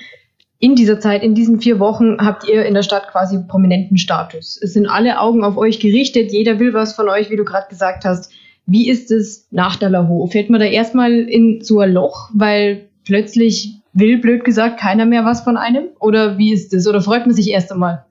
in 0.62 0.76
dieser 0.76 1.00
Zeit, 1.00 1.24
in 1.24 1.34
diesen 1.34 1.60
vier 1.60 1.80
Wochen, 1.80 2.18
habt 2.20 2.48
ihr 2.48 2.64
in 2.66 2.76
der 2.76 2.84
Stadt 2.84 3.08
quasi 3.10 3.40
prominenten 3.48 3.98
Status. 3.98 4.60
Es 4.62 4.74
sind 4.74 4.86
alle 4.86 5.20
Augen 5.20 5.44
auf 5.44 5.58
euch 5.58 5.80
gerichtet, 5.80 6.32
jeder 6.32 6.60
will 6.60 6.74
was 6.74 6.94
von 6.94 7.10
euch, 7.10 7.32
wie 7.32 7.36
du 7.36 7.44
gerade 7.44 7.68
gesagt 7.68 8.06
hast. 8.06 8.32
Wie 8.68 8.88
ist 8.88 9.10
es 9.10 9.48
nach 9.50 9.76
der? 9.76 9.90
Fällt 10.30 10.52
man 10.52 10.60
da 10.60 10.68
erstmal 10.68 11.14
in 11.14 11.62
so 11.62 11.80
ein 11.80 11.92
Loch, 11.92 12.30
weil 12.36 12.90
plötzlich 13.06 13.74
will, 13.94 14.20
blöd 14.20 14.46
gesagt, 14.46 14.80
keiner 14.80 15.08
mehr 15.08 15.26
was 15.26 15.42
von 15.42 15.58
einem? 15.58 15.86
Oder 16.00 16.38
wie 16.38 16.54
ist 16.54 16.74
es? 16.76 16.88
Oder 16.88 17.02
freut 17.02 17.26
man 17.26 17.36
sich 17.36 17.50
erst 17.50 17.72
einmal? 17.72 18.06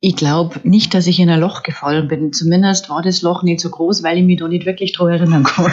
Ich 0.00 0.14
glaube 0.14 0.60
nicht, 0.62 0.94
dass 0.94 1.08
ich 1.08 1.18
in 1.18 1.28
ein 1.28 1.40
Loch 1.40 1.64
gefallen 1.64 2.06
bin. 2.06 2.32
Zumindest 2.32 2.88
war 2.88 3.02
das 3.02 3.22
Loch 3.22 3.42
nicht 3.42 3.58
so 3.58 3.68
groß, 3.68 4.04
weil 4.04 4.16
ich 4.16 4.24
mich 4.24 4.38
da 4.38 4.46
nicht 4.46 4.64
wirklich 4.64 4.92
dran 4.92 5.08
erinnern 5.08 5.42
kann. 5.42 5.72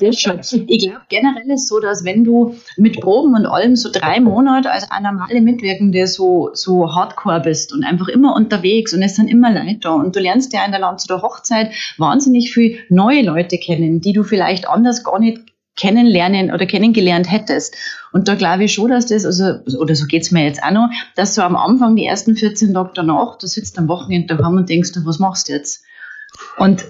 das 0.00 0.18
schon. 0.18 0.40
Ich 0.66 0.88
glaube 0.88 1.02
generell 1.10 1.50
ist 1.50 1.68
so, 1.68 1.78
dass 1.78 2.04
wenn 2.06 2.24
du 2.24 2.54
mit 2.78 2.98
Proben 3.00 3.34
und 3.34 3.44
allem 3.44 3.76
so 3.76 3.90
drei 3.92 4.18
Monate 4.18 4.70
als 4.70 4.90
eine 4.90 5.12
normale 5.12 5.42
Mitwirkende 5.42 6.06
so, 6.06 6.50
so 6.54 6.94
hardcore 6.94 7.40
bist 7.40 7.74
und 7.74 7.84
einfach 7.84 8.08
immer 8.08 8.34
unterwegs 8.34 8.94
und 8.94 9.02
es 9.02 9.16
sind 9.16 9.28
immer 9.28 9.52
Leute 9.52 9.80
da 9.82 9.90
und 9.90 10.16
du 10.16 10.20
lernst 10.20 10.54
ja 10.54 10.64
in 10.64 10.70
der 10.70 10.80
Land 10.80 11.04
der 11.10 11.20
Hochzeit 11.20 11.72
wahnsinnig 11.98 12.50
viele 12.50 12.78
neue 12.88 13.20
Leute 13.20 13.58
kennen, 13.58 14.00
die 14.00 14.14
du 14.14 14.22
vielleicht 14.22 14.66
anders 14.66 15.04
gar 15.04 15.18
nicht 15.18 15.42
kennenlernen 15.78 16.52
oder 16.52 16.66
kennengelernt 16.66 17.30
hättest. 17.30 17.76
Und 18.12 18.28
da 18.28 18.34
glaube 18.34 18.64
ich 18.64 18.74
schon, 18.74 18.90
dass 18.90 19.06
das, 19.06 19.24
also, 19.24 19.60
oder 19.78 19.94
so 19.94 20.06
geht's 20.06 20.30
mir 20.30 20.44
jetzt 20.44 20.62
auch 20.62 20.70
noch, 20.70 20.90
dass 21.16 21.34
so 21.34 21.42
am 21.42 21.56
Anfang, 21.56 21.96
die 21.96 22.06
ersten 22.06 22.36
14 22.36 22.74
Tage 22.74 22.90
danach, 22.94 23.38
du 23.38 23.46
sitzt 23.46 23.78
am 23.78 23.88
Wochenende 23.88 24.36
daheim 24.36 24.56
und 24.56 24.68
denkst, 24.68 24.92
du, 24.92 25.04
was 25.06 25.18
machst 25.18 25.48
du 25.48 25.52
jetzt? 25.52 25.84
Und 26.58 26.82
äh, 26.82 26.84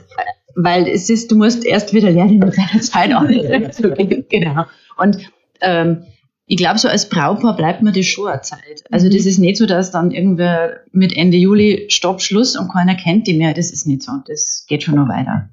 weil 0.56 0.88
es 0.88 1.08
ist, 1.08 1.30
du 1.30 1.36
musst 1.36 1.64
erst 1.64 1.94
wieder 1.94 2.10
lernen, 2.10 2.38
mit 2.38 2.56
deiner 2.56 2.80
Zeit 2.80 3.14
umzugehen. 3.14 4.24
genau. 4.30 4.64
Und 4.96 5.18
ähm, 5.60 6.04
ich 6.46 6.56
glaube, 6.56 6.78
so 6.78 6.88
als 6.88 7.08
Brautpaar 7.08 7.56
bleibt 7.56 7.82
mir 7.82 7.92
das 7.92 8.06
schon 8.06 8.28
eine 8.28 8.40
Zeit. 8.40 8.82
Also 8.90 9.06
mhm. 9.06 9.12
das 9.12 9.26
ist 9.26 9.38
nicht 9.38 9.58
so, 9.58 9.66
dass 9.66 9.90
dann 9.90 10.10
irgendwer 10.10 10.80
mit 10.92 11.16
Ende 11.16 11.36
Juli 11.36 11.86
Stopp, 11.90 12.22
Schluss 12.22 12.58
und 12.58 12.72
keiner 12.72 12.96
kennt 12.96 13.26
die 13.26 13.34
mehr. 13.34 13.54
Das 13.54 13.70
ist 13.70 13.86
nicht 13.86 14.02
so. 14.02 14.12
Das 14.26 14.64
geht 14.66 14.82
schon 14.82 14.96
noch 14.96 15.08
weiter. 15.08 15.50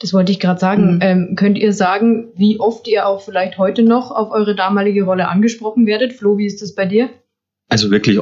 Das 0.00 0.12
wollte 0.12 0.30
ich 0.30 0.38
gerade 0.38 0.60
sagen. 0.60 0.96
Mhm. 0.96 1.00
Ähm, 1.02 1.34
könnt 1.36 1.58
ihr 1.58 1.72
sagen, 1.72 2.28
wie 2.36 2.60
oft 2.60 2.86
ihr 2.86 3.06
auch 3.06 3.20
vielleicht 3.20 3.58
heute 3.58 3.82
noch 3.82 4.10
auf 4.10 4.30
eure 4.30 4.54
damalige 4.54 5.02
Rolle 5.02 5.28
angesprochen 5.28 5.86
werdet? 5.86 6.12
Flo, 6.12 6.38
wie 6.38 6.46
ist 6.46 6.62
das 6.62 6.74
bei 6.74 6.86
dir? 6.86 7.10
Also 7.68 7.90
wirklich 7.90 8.20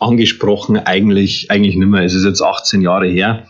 angesprochen 0.00 0.78
eigentlich, 0.78 1.50
eigentlich 1.50 1.76
nicht 1.76 1.88
mehr. 1.88 2.02
Es 2.02 2.14
ist 2.14 2.24
jetzt 2.24 2.42
18 2.42 2.80
Jahre 2.80 3.06
her. 3.06 3.46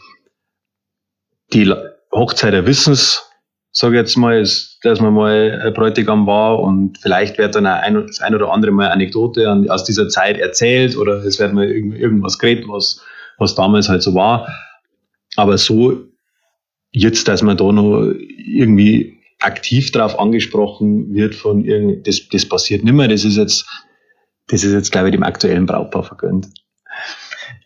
Die 1.53 1.73
Hochzeit 2.13 2.67
wissen 2.67 2.93
es, 2.93 3.31
sage 3.71 3.95
ich 3.95 4.01
jetzt 4.01 4.17
mal, 4.17 4.41
ist, 4.41 4.79
dass 4.83 5.01
man 5.01 5.15
mal 5.15 5.73
Bräutigam 5.75 6.27
war 6.27 6.61
und 6.61 6.99
vielleicht 6.99 7.39
wird 7.39 7.55
dann 7.55 7.67
ein, 7.67 7.95
das 8.07 8.21
ein 8.21 8.35
oder 8.35 8.53
andere 8.53 8.73
Mal 8.73 8.89
Anekdote 8.91 9.51
aus 9.69 9.85
dieser 9.85 10.09
Zeit 10.09 10.39
erzählt 10.39 10.97
oder 10.97 11.25
es 11.25 11.39
wird 11.39 11.53
mal 11.53 11.69
irgendwas 11.69 12.39
geredet, 12.39 12.67
was, 12.69 13.01
was 13.39 13.55
damals 13.55 13.89
halt 13.89 14.03
so 14.03 14.15
war. 14.15 14.49
Aber 15.37 15.57
so 15.59 16.05
jetzt, 16.95 17.29
dass 17.29 17.43
man 17.43 17.57
da 17.57 17.71
noch 17.73 18.13
irgendwie 18.39 19.19
aktiv 19.41 19.91
darauf 19.91 20.19
angesprochen 20.19 21.13
wird 21.13 21.35
von 21.35 21.65
irgendwie, 21.65 22.03
das, 22.03 22.29
das 22.31 22.49
passiert 22.49 22.85
nicht 22.85 22.95
mehr, 22.95 23.09
das 23.09 23.25
ist 23.25 23.37
jetzt, 23.37 23.67
das 24.47 24.65
ist 24.65 24.73
jetzt, 24.73 24.93
glaube 24.93 25.09
ich, 25.09 25.13
dem 25.13 25.23
aktuellen 25.23 25.67
Brautpaar 25.67 26.05
vergönnt. 26.05 26.49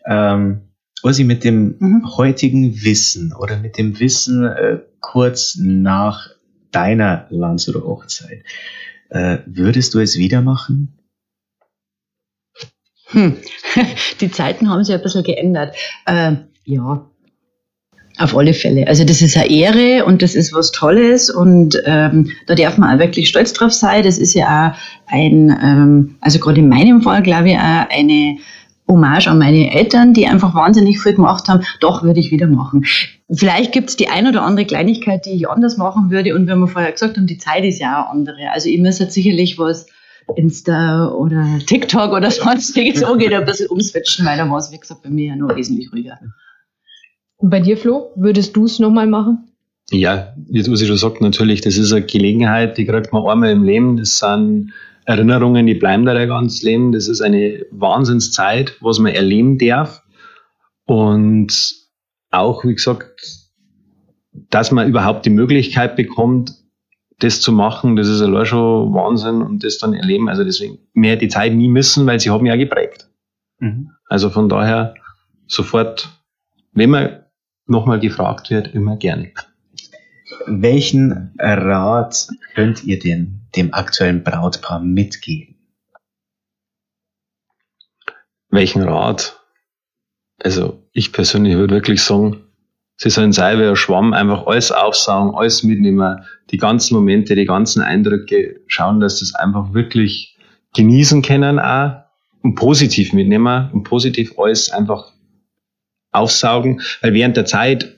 Ähm, 0.05 0.61
Ursi, 1.03 1.23
mit 1.23 1.43
dem 1.43 1.77
mhm. 1.79 2.17
heutigen 2.17 2.83
Wissen 2.83 3.33
oder 3.33 3.57
mit 3.57 3.77
dem 3.77 3.99
Wissen 3.99 4.45
äh, 4.45 4.79
kurz 4.99 5.57
nach 5.57 6.29
deiner 6.71 7.27
Landshuter 7.29 7.83
Hochzeit, 7.83 8.43
äh, 9.09 9.37
würdest 9.45 9.93
du 9.93 9.99
es 9.99 10.17
wieder 10.17 10.41
machen? 10.41 10.99
Hm. 13.05 13.37
Die 14.21 14.31
Zeiten 14.31 14.69
haben 14.69 14.83
sich 14.83 14.93
ein 14.93 15.01
bisschen 15.01 15.23
geändert. 15.23 15.75
Äh, 16.05 16.35
ja, 16.65 17.08
auf 18.19 18.35
alle 18.35 18.53
Fälle. 18.53 18.87
Also 18.87 19.05
das 19.05 19.21
ist 19.21 19.37
eine 19.37 19.49
Ehre 19.49 20.05
und 20.05 20.21
das 20.21 20.35
ist 20.35 20.53
was 20.53 20.71
Tolles 20.71 21.29
und 21.29 21.81
ähm, 21.85 22.31
da 22.47 22.55
darf 22.55 22.77
man 22.77 22.95
auch 22.95 22.99
wirklich 22.99 23.29
stolz 23.29 23.53
drauf 23.53 23.73
sein. 23.73 24.03
Das 24.03 24.17
ist 24.17 24.33
ja 24.33 24.73
auch 24.73 25.11
ein, 25.11 25.57
ähm, 25.63 26.15
also 26.19 26.39
gerade 26.39 26.59
in 26.59 26.69
meinem 26.69 27.01
Fall 27.01 27.23
glaube 27.23 27.51
ich 27.51 27.57
auch 27.57 27.89
eine 27.89 28.37
Hommage 28.89 29.27
an 29.27 29.37
meine 29.37 29.73
Eltern, 29.73 30.13
die 30.13 30.27
einfach 30.27 30.53
wahnsinnig 30.53 30.99
viel 30.99 31.13
gemacht 31.13 31.47
haben. 31.47 31.63
Doch, 31.79 32.03
würde 32.03 32.19
ich 32.19 32.31
wieder 32.31 32.47
machen. 32.47 32.85
Vielleicht 33.31 33.71
gibt 33.71 33.89
es 33.89 33.95
die 33.95 34.09
ein 34.09 34.27
oder 34.27 34.41
andere 34.41 34.65
Kleinigkeit, 34.65 35.25
die 35.25 35.31
ich 35.31 35.47
anders 35.47 35.77
machen 35.77 36.09
würde. 36.09 36.35
Und 36.35 36.47
wir 36.47 36.67
vorher 36.67 36.91
gesagt 36.91 37.15
haben, 37.15 37.27
die 37.27 37.37
Zeit 37.37 37.63
ist 37.63 37.79
ja 37.79 38.03
auch 38.03 38.11
andere. 38.11 38.51
Also 38.51 38.67
ich 38.67 38.79
müsste 38.79 39.09
sicherlich 39.09 39.57
was 39.59 39.85
Insta 40.35 41.07
oder 41.09 41.45
TikTok 41.65 42.11
oder 42.11 42.31
sonstiges 42.31 43.03
angehen, 43.03 43.33
ein 43.33 43.45
bisschen 43.45 43.67
umswitchen, 43.67 44.25
weil 44.25 44.37
da 44.37 44.49
war 44.49 44.57
es, 44.57 44.71
wie 44.71 44.79
gesagt, 44.79 45.03
bei 45.03 45.09
mir 45.09 45.27
ja 45.27 45.35
noch 45.35 45.55
wesentlich 45.55 45.91
ruhiger. 45.93 46.19
Und 47.39 47.49
bei 47.49 47.61
dir, 47.61 47.77
Flo, 47.77 48.11
würdest 48.15 48.55
du 48.55 48.65
es 48.65 48.79
nochmal 48.79 49.07
machen? 49.07 49.47
Ja, 49.91 50.33
wie 50.37 50.61
du 50.61 50.75
schon 50.75 50.97
sagt, 50.97 51.21
natürlich, 51.21 51.61
das 51.61 51.77
ist 51.77 51.91
eine 51.91 52.05
Gelegenheit, 52.05 52.77
die 52.77 52.85
kriegt 52.85 53.11
man 53.11 53.25
einmal 53.25 53.51
im 53.51 53.63
Leben. 53.63 53.97
Das 53.97 54.19
sind 54.19 54.73
Erinnerungen, 55.05 55.65
die 55.65 55.73
bleiben 55.73 56.05
da 56.05 56.25
ganzes 56.25 56.61
Leben. 56.61 56.91
Das 56.91 57.07
ist 57.07 57.21
eine 57.21 57.65
Wahnsinnszeit, 57.71 58.75
was 58.81 58.99
man 58.99 59.13
erleben 59.13 59.57
darf. 59.57 60.03
Und 60.85 61.75
auch, 62.29 62.65
wie 62.65 62.75
gesagt, 62.75 63.21
dass 64.49 64.71
man 64.71 64.87
überhaupt 64.87 65.25
die 65.25 65.31
Möglichkeit 65.31 65.95
bekommt, 65.95 66.53
das 67.19 67.41
zu 67.41 67.51
machen, 67.51 67.95
das 67.95 68.07
ist 68.07 68.21
allein 68.21 68.45
schon 68.45 68.93
Wahnsinn 68.93 69.41
und 69.41 69.63
das 69.63 69.77
dann 69.77 69.93
erleben. 69.93 70.29
Also 70.29 70.43
deswegen 70.43 70.79
mehr 70.93 71.15
die 71.15 71.27
Zeit 71.27 71.53
nie 71.53 71.67
missen, 71.67 72.05
weil 72.05 72.19
sie 72.19 72.29
haben 72.29 72.45
ja 72.45 72.55
geprägt. 72.55 73.09
Mhm. 73.59 73.91
Also 74.07 74.29
von 74.29 74.49
daher 74.49 74.93
sofort, 75.47 76.09
wenn 76.73 76.89
man 76.91 77.18
nochmal 77.69 77.99
gefragt 77.99 78.49
wird, 78.49 78.73
immer 78.73 78.97
gerne. 78.97 79.31
Welchen 80.45 81.33
Rat 81.39 82.27
könnt 82.55 82.83
ihr 82.83 82.99
denn 82.99 83.41
dem 83.55 83.73
aktuellen 83.73 84.23
Brautpaar 84.23 84.79
mitgeben? 84.79 85.55
Welchen 88.49 88.83
Rat? 88.83 89.39
Also 90.41 90.83
ich 90.93 91.11
persönlich 91.11 91.55
würde 91.55 91.75
wirklich 91.75 92.01
sagen, 92.01 92.43
sie 92.95 93.09
sollen 93.09 93.31
sein 93.31 93.59
wie 93.59 93.65
ein 93.65 93.75
Schwamm, 93.75 94.13
einfach 94.13 94.47
alles 94.47 94.71
aufsaugen, 94.71 95.35
alles 95.35 95.63
mitnehmen, 95.63 96.23
die 96.51 96.57
ganzen 96.57 96.95
Momente, 96.95 97.35
die 97.35 97.45
ganzen 97.45 97.81
Eindrücke, 97.81 98.61
schauen, 98.67 98.99
dass 98.99 99.19
sie 99.19 99.25
es 99.25 99.35
einfach 99.35 99.73
wirklich 99.73 100.37
genießen 100.75 101.21
können 101.21 101.59
auch 101.59 102.03
und 102.41 102.55
positiv 102.55 103.13
mitnehmen 103.13 103.69
und 103.73 103.83
positiv 103.83 104.37
alles 104.37 104.71
einfach 104.71 105.11
aufsaugen, 106.11 106.81
weil 107.01 107.13
während 107.13 107.37
der 107.37 107.45
Zeit 107.45 107.95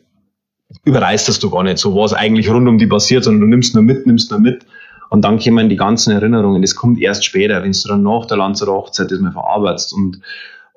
überreißt 0.85 1.27
das 1.27 1.39
du 1.39 1.49
gar 1.49 1.63
nicht 1.63 1.77
so, 1.77 1.95
was 1.95 2.13
eigentlich 2.13 2.49
rund 2.49 2.67
um 2.67 2.77
die 2.77 2.87
passiert, 2.87 3.23
sondern 3.23 3.41
du 3.41 3.47
nimmst 3.47 3.73
nur 3.73 3.83
mit, 3.83 4.05
nimmst 4.05 4.31
nur 4.31 4.39
mit. 4.39 4.65
Und 5.09 5.23
dann 5.23 5.39
kommen 5.39 5.67
die 5.67 5.75
ganzen 5.75 6.11
Erinnerungen. 6.11 6.61
Das 6.61 6.75
kommt 6.75 6.99
erst 7.01 7.25
später, 7.25 7.63
wenn 7.63 7.73
du 7.73 7.87
dann 7.87 8.03
nach 8.03 8.25
der 8.27 8.37
Lanzer 8.37 8.67
Hochzeit 8.67 9.11
das 9.11 9.19
mal 9.19 9.33
verarbeitest 9.33 9.93
und 9.93 10.21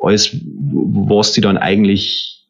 alles, 0.00 0.36
was 0.42 1.32
die 1.32 1.40
dann 1.40 1.56
eigentlich 1.56 2.48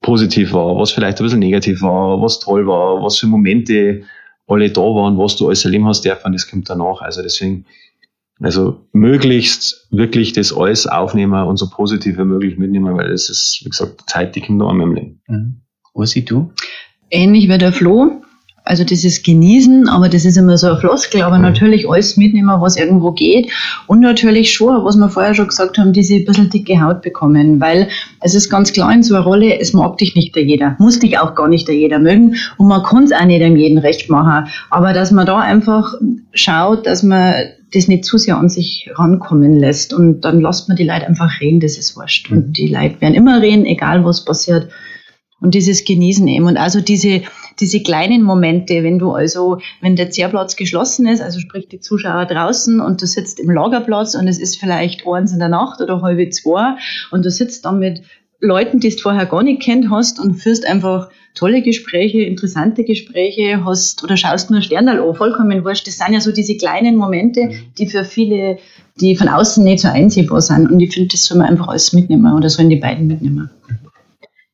positiv 0.00 0.52
war, 0.52 0.78
was 0.78 0.92
vielleicht 0.92 1.20
ein 1.20 1.24
bisschen 1.24 1.40
negativ 1.40 1.82
war, 1.82 2.22
was 2.22 2.40
toll 2.40 2.66
war, 2.66 3.02
was 3.02 3.18
für 3.18 3.26
Momente 3.26 4.04
alle 4.46 4.70
da 4.70 4.80
waren, 4.80 5.18
was 5.18 5.36
du 5.36 5.48
alles 5.48 5.64
erleben 5.64 5.86
hast 5.86 6.04
dürfen, 6.04 6.32
das 6.32 6.48
kommt 6.48 6.70
danach. 6.70 7.00
Also 7.00 7.22
deswegen, 7.22 7.66
also 8.40 8.86
möglichst 8.92 9.86
wirklich 9.90 10.32
das 10.32 10.52
alles 10.52 10.86
aufnehmen 10.86 11.46
und 11.46 11.56
so 11.56 11.70
positiv 11.70 12.18
wie 12.18 12.24
möglich 12.24 12.58
mitnehmen, 12.58 12.96
weil 12.96 13.10
das 13.10 13.30
ist, 13.30 13.62
wie 13.64 13.70
gesagt, 13.70 14.08
Zeit, 14.08 14.36
die 14.36 14.42
kommt 14.42 14.58
noch 14.58 14.70
einmal 14.70 14.88
im 14.88 14.94
Leben. 14.94 15.22
Mhm. 15.26 15.60
Ursi, 15.94 16.24
du? 16.24 16.52
Ähnlich 17.10 17.48
wie 17.48 17.58
der 17.58 17.72
Flo. 17.72 18.22
Also 18.66 18.82
dieses 18.82 19.22
Genießen, 19.22 19.88
aber 19.88 20.08
das 20.08 20.24
ist 20.24 20.36
immer 20.36 20.58
so 20.58 20.72
ein 20.72 20.78
Floskel, 20.78 21.22
aber 21.22 21.36
mhm. 21.36 21.42
natürlich 21.42 21.88
alles 21.88 22.16
mitnehmen, 22.16 22.60
was 22.60 22.76
irgendwo 22.76 23.12
geht. 23.12 23.48
Und 23.86 24.00
natürlich 24.00 24.52
schon, 24.52 24.84
was 24.84 24.96
wir 24.96 25.08
vorher 25.08 25.34
schon 25.34 25.46
gesagt 25.46 25.78
haben, 25.78 25.92
diese 25.92 26.18
bisschen 26.18 26.50
dicke 26.50 26.82
Haut 26.82 27.00
bekommen. 27.00 27.60
Weil 27.60 27.88
es 28.20 28.34
ist 28.34 28.50
ganz 28.50 28.72
klar 28.72 28.92
in 28.92 29.04
so 29.04 29.14
einer 29.14 29.24
Rolle, 29.24 29.60
es 29.60 29.72
mag 29.72 29.98
dich 29.98 30.16
nicht 30.16 30.34
der 30.34 30.42
jeder. 30.42 30.74
Muss 30.80 30.98
dich 30.98 31.16
auch 31.16 31.36
gar 31.36 31.46
nicht 31.46 31.68
der 31.68 31.76
jeder 31.76 32.00
mögen. 32.00 32.34
Und 32.56 32.66
man 32.66 32.82
kann 32.82 33.04
es 33.04 33.12
auch 33.12 33.24
nicht 33.24 33.40
dem 33.40 33.56
jeden 33.56 33.78
recht 33.78 34.10
machen. 34.10 34.48
Aber 34.70 34.92
dass 34.92 35.12
man 35.12 35.26
da 35.26 35.38
einfach 35.38 35.94
schaut, 36.32 36.86
dass 36.86 37.04
man 37.04 37.34
das 37.72 37.86
nicht 37.86 38.04
zu 38.04 38.18
sehr 38.18 38.36
an 38.36 38.48
sich 38.48 38.90
rankommen 38.96 39.60
lässt. 39.60 39.94
Und 39.94 40.22
dann 40.22 40.40
lasst 40.40 40.68
man 40.68 40.76
die 40.76 40.84
Leute 40.84 41.06
einfach 41.06 41.40
reden, 41.40 41.60
das 41.60 41.78
ist 41.78 41.96
wurscht. 41.96 42.32
Mhm. 42.32 42.36
Und 42.36 42.58
die 42.58 42.66
Leute 42.66 43.00
werden 43.00 43.14
immer 43.14 43.40
reden, 43.40 43.64
egal 43.64 44.04
was 44.04 44.24
passiert. 44.24 44.68
Und 45.46 45.54
dieses 45.54 45.84
Genießen 45.84 46.26
eben. 46.26 46.46
Und 46.46 46.56
also 46.56 46.80
diese, 46.80 47.22
diese 47.60 47.80
kleinen 47.80 48.24
Momente, 48.24 48.82
wenn 48.82 48.98
du 48.98 49.12
also, 49.12 49.58
wenn 49.80 49.94
der 49.94 50.10
Zehrplatz 50.10 50.56
geschlossen 50.56 51.06
ist, 51.06 51.22
also 51.22 51.38
sprich 51.38 51.68
die 51.68 51.78
Zuschauer 51.78 52.26
draußen 52.26 52.80
und 52.80 53.00
du 53.00 53.06
sitzt 53.06 53.38
im 53.38 53.52
Lagerplatz 53.52 54.16
und 54.16 54.26
es 54.26 54.40
ist 54.40 54.58
vielleicht 54.58 55.06
eins 55.06 55.32
in 55.32 55.38
der 55.38 55.48
Nacht 55.48 55.80
oder 55.80 56.02
halbe 56.02 56.28
zwei 56.30 56.74
und 57.12 57.24
du 57.24 57.30
sitzt 57.30 57.64
dann 57.64 57.78
mit 57.78 58.02
Leuten, 58.40 58.80
die 58.80 58.88
du 58.88 58.96
vorher 58.96 59.24
gar 59.24 59.44
nicht 59.44 59.62
kennt 59.62 59.88
hast 59.88 60.18
und 60.18 60.34
führst 60.34 60.66
einfach 60.66 61.10
tolle 61.36 61.62
Gespräche, 61.62 62.22
interessante 62.22 62.82
Gespräche, 62.82 63.64
hast 63.64 64.02
oder 64.02 64.16
schaust 64.16 64.50
nur 64.50 64.62
Sternal 64.62 64.98
an, 64.98 65.14
vollkommen 65.14 65.64
wurscht. 65.64 65.86
Das 65.86 65.98
sind 65.98 66.12
ja 66.12 66.18
so 66.18 66.32
diese 66.32 66.56
kleinen 66.56 66.96
Momente, 66.96 67.50
die 67.78 67.86
für 67.86 68.02
viele, 68.02 68.58
die 69.00 69.14
von 69.14 69.28
außen 69.28 69.62
nicht 69.62 69.78
so 69.78 69.86
einsehbar 69.86 70.40
sind. 70.40 70.68
Und 70.72 70.80
ich 70.80 70.92
finde, 70.92 71.10
das 71.10 71.24
soll 71.24 71.38
man 71.38 71.46
einfach 71.46 71.68
alles 71.68 71.92
mitnehmen 71.92 72.34
oder 72.34 72.48
sollen 72.48 72.68
die 72.68 72.80
beiden 72.80 73.06
mitnehmen. 73.06 73.48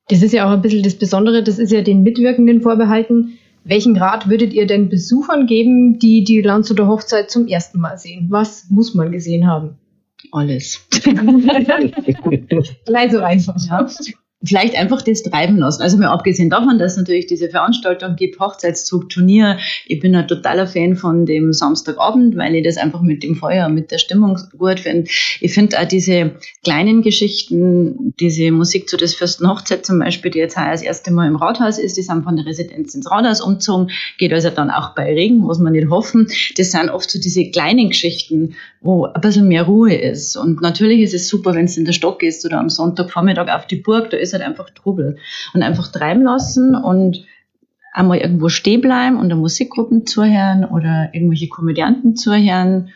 Das 0.08 0.22
ist 0.22 0.32
ja 0.32 0.46
auch 0.46 0.50
ein 0.50 0.62
bisschen 0.62 0.82
das 0.82 0.96
Besondere, 0.96 1.42
das 1.42 1.58
ist 1.58 1.72
ja 1.72 1.82
den 1.82 2.02
Mitwirkenden 2.02 2.60
vorbehalten. 2.60 3.38
Welchen 3.64 3.96
Rat 3.96 4.28
würdet 4.28 4.52
ihr 4.52 4.66
denn 4.66 4.88
Besuchern 4.88 5.46
geben, 5.46 5.98
die 5.98 6.24
die 6.24 6.42
Landshuter 6.42 6.88
Hochzeit 6.88 7.30
zum 7.30 7.46
ersten 7.46 7.78
Mal 7.78 7.96
sehen? 7.96 8.26
Was 8.28 8.66
muss 8.70 8.94
man 8.94 9.12
gesehen 9.12 9.46
haben? 9.46 9.78
Alles. 10.32 10.86
Gleich 12.84 13.12
so 13.12 13.20
einfach. 13.20 13.56
Ja 13.68 13.88
vielleicht 14.44 14.76
einfach 14.76 15.02
das 15.02 15.22
treiben 15.22 15.58
lassen. 15.58 15.82
Also 15.82 15.96
mal 15.96 16.08
abgesehen 16.08 16.50
davon, 16.50 16.78
dass 16.78 16.92
es 16.92 16.98
natürlich 16.98 17.26
diese 17.26 17.48
Veranstaltung 17.48 18.16
gibt, 18.16 18.40
Hochzeitszug, 18.40 19.08
Turnier. 19.08 19.58
Ich 19.86 20.00
bin 20.00 20.14
ein 20.14 20.26
totaler 20.26 20.66
Fan 20.66 20.96
von 20.96 21.26
dem 21.26 21.52
Samstagabend, 21.52 22.36
weil 22.36 22.54
ich 22.54 22.64
das 22.64 22.76
einfach 22.76 23.02
mit 23.02 23.22
dem 23.22 23.36
Feuer, 23.36 23.68
mit 23.68 23.90
der 23.90 23.98
Stimmung 23.98 24.38
gut 24.58 24.80
finde. 24.80 25.10
Ich 25.40 25.52
finde 25.54 25.78
auch 25.78 25.86
diese 25.86 26.32
kleinen 26.64 27.02
Geschichten, 27.02 28.14
diese 28.18 28.50
Musik 28.50 28.88
zu 28.88 28.96
des 28.96 29.14
Fürsten 29.14 29.48
Hochzeit 29.48 29.86
zum 29.86 29.98
Beispiel, 29.98 30.30
die 30.30 30.38
jetzt 30.38 30.56
das 30.56 30.82
erste 30.82 31.12
Mal 31.12 31.28
im 31.28 31.36
Rathaus 31.36 31.78
ist, 31.78 31.96
die 31.96 32.02
sind 32.02 32.24
von 32.24 32.36
der 32.36 32.46
Residenz 32.46 32.94
ins 32.94 33.10
Rathaus 33.10 33.40
umgezogen, 33.40 33.90
geht 34.18 34.32
also 34.32 34.50
dann 34.50 34.70
auch 34.70 34.94
bei 34.94 35.12
Regen, 35.12 35.38
muss 35.38 35.58
man 35.58 35.72
nicht 35.72 35.88
hoffen. 35.90 36.28
Das 36.56 36.72
sind 36.72 36.90
oft 36.90 37.10
so 37.10 37.20
diese 37.20 37.50
kleinen 37.50 37.90
Geschichten, 37.90 38.54
wo 38.80 39.04
ein 39.06 39.20
bisschen 39.20 39.48
mehr 39.48 39.62
Ruhe 39.64 39.94
ist. 39.94 40.36
Und 40.36 40.60
natürlich 40.60 41.00
ist 41.00 41.14
es 41.14 41.28
super, 41.28 41.54
wenn 41.54 41.66
es 41.66 41.76
in 41.76 41.84
der 41.84 41.92
Stock 41.92 42.22
ist 42.22 42.44
oder 42.44 42.58
am 42.58 42.68
Sonntagvormittag 42.68 43.48
auf 43.48 43.66
die 43.66 43.76
Burg, 43.76 44.10
da 44.10 44.16
ist 44.16 44.31
ist 44.32 44.40
halt 44.40 44.48
einfach 44.48 44.70
Trubel. 44.70 45.18
Und 45.54 45.62
einfach 45.62 45.88
treiben 45.88 46.22
lassen 46.22 46.74
und 46.74 47.24
einmal 47.92 48.18
irgendwo 48.18 48.48
stehen 48.48 48.80
bleiben 48.80 49.18
und 49.18 49.28
der 49.28 49.36
Musikgruppen 49.36 50.06
zuhören 50.06 50.64
oder 50.64 51.10
irgendwelche 51.12 51.48
Komödianten 51.48 52.16
zuhören. 52.16 52.90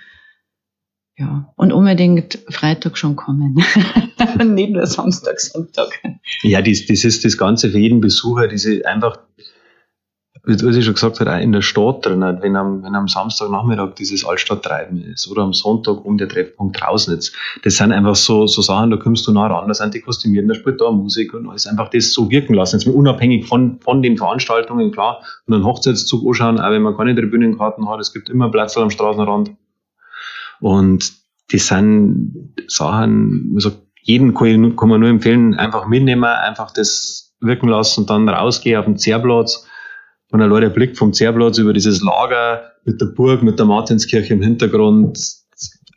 Ja, 1.19 1.53
und 1.57 1.73
unbedingt 1.73 2.41
Freitag 2.51 2.99
schon 2.99 3.17
kommen. 3.17 3.63
Nicht 4.45 4.71
nur 4.71 4.87
Samstag, 4.87 5.41
Sonntag. 5.41 5.89
Ja, 6.43 6.61
das, 6.61 6.85
das 6.87 7.05
ist 7.05 7.25
das 7.25 7.39
Ganze 7.39 7.71
für 7.71 7.79
jeden 7.79 8.01
Besucher, 8.01 8.49
diese 8.49 8.85
einfach, 8.87 9.21
wie 10.47 10.79
ich 10.79 10.85
schon 10.85 10.95
gesagt 10.95 11.19
habe, 11.19 11.35
auch 11.35 11.41
in 11.41 11.51
der 11.51 11.61
Stadt 11.61 12.07
drin, 12.07 12.21
wenn 12.41 12.55
am, 12.55 12.83
wenn 12.85 12.95
am 12.95 13.09
Samstagnachmittag 13.09 13.97
dieses 13.97 14.25
Altstadttreiben 14.25 15.03
ist 15.13 15.29
oder 15.29 15.43
am 15.43 15.53
Sonntag 15.53 16.05
um 16.05 16.19
der 16.19 16.29
Treffpunkt 16.29 16.81
draußen 16.81 17.19
ist. 17.19 17.35
Das 17.65 17.77
sind 17.77 17.91
einfach 17.91 18.15
so, 18.15 18.47
so 18.47 18.63
Sachen, 18.63 18.91
da 18.91 18.97
kommst 18.97 19.27
du 19.27 19.33
nah 19.33 19.49
ran, 19.49 19.67
da 19.67 19.75
sind 19.75 19.95
die 19.95 20.01
kostümierten, 20.01 20.49
da 20.49 20.55
spielt 20.55 20.81
da 20.81 20.93
Musik 20.93 21.35
und 21.35 21.49
alles 21.49 21.67
einfach 21.67 21.91
das 21.91 22.13
so 22.13 22.31
wirken 22.31 22.55
lassen. 22.55 22.79
Jetzt 22.79 22.87
unabhängig 22.87 23.47
von, 23.47 23.81
von 23.81 24.03
den 24.03 24.17
Veranstaltungen, 24.17 24.93
klar, 24.93 25.21
und 25.47 25.55
einen 25.55 25.65
Hochzeitszug 25.65 26.25
anschauen, 26.25 26.61
auch 26.61 26.71
wenn 26.71 26.83
man 26.83 26.97
keine 26.97 27.17
Tribünenkarten 27.17 27.89
hat, 27.89 27.99
es 27.99 28.13
gibt 28.13 28.31
immer 28.31 28.49
Plätze 28.49 28.81
am 28.81 28.91
Straßenrand 28.91 29.51
und 30.61 31.13
das 31.51 31.67
sind 31.67 32.55
Sachen, 32.69 33.53
also 33.57 33.73
jeden 34.03 34.33
kann, 34.35 34.77
kann 34.77 34.89
man 34.89 35.01
nur 35.01 35.09
empfehlen, 35.09 35.55
einfach 35.55 35.89
mitnehmen, 35.89 36.23
einfach 36.23 36.71
das 36.71 37.35
wirken 37.41 37.69
lassen 37.69 38.03
und 38.03 38.11
dann 38.11 38.29
rausgehen 38.29 38.79
auf 38.79 38.85
den 38.85 38.97
Zehrplatz. 38.97 39.67
Und 40.37 40.43
allein 40.43 40.61
der 40.61 40.69
Blick 40.69 40.99
vom 40.99 41.15
Zehrplatz 41.15 41.57
über 41.57 41.73
dieses 41.73 42.03
Lager 42.03 42.73
mit 42.85 43.01
der 43.01 43.07
Burg, 43.07 43.43
mit 43.43 43.59
der 43.59 43.65
Martinskirche 43.65 44.35
im 44.35 44.43
Hintergrund, 44.43 45.17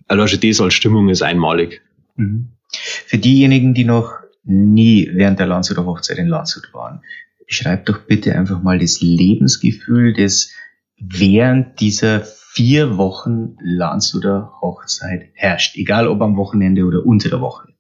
schon 0.08 0.40
das 0.40 0.62
als 0.62 0.74
Stimmung 0.74 1.10
ist 1.10 1.22
einmalig. 1.22 1.82
Mhm. 2.16 2.48
Für 2.72 3.18
diejenigen, 3.18 3.74
die 3.74 3.84
noch 3.84 4.14
nie 4.46 5.10
während 5.12 5.40
der 5.40 5.48
Landshuter 5.48 5.86
Hochzeit 5.86 6.20
in 6.20 6.28
Landshut 6.28 6.74
waren, 6.74 7.02
beschreibt 7.46 7.90
doch 7.90 8.06
bitte 8.08 8.34
einfach 8.34 8.64
mal 8.64 8.80
das 8.80 9.02
Lebensgefühl, 9.02 10.14
das 10.14 10.52
während 10.98 11.82
dieser 11.82 12.22
vier 12.22 12.96
Wochen 12.96 13.58
Landshuter 13.62 14.54
Hochzeit 14.62 15.32
herrscht, 15.34 15.76
egal 15.76 16.08
ob 16.08 16.22
am 16.22 16.38
Wochenende 16.38 16.86
oder 16.86 17.06
unter 17.06 17.28
der 17.28 17.42
Woche? 17.42 17.74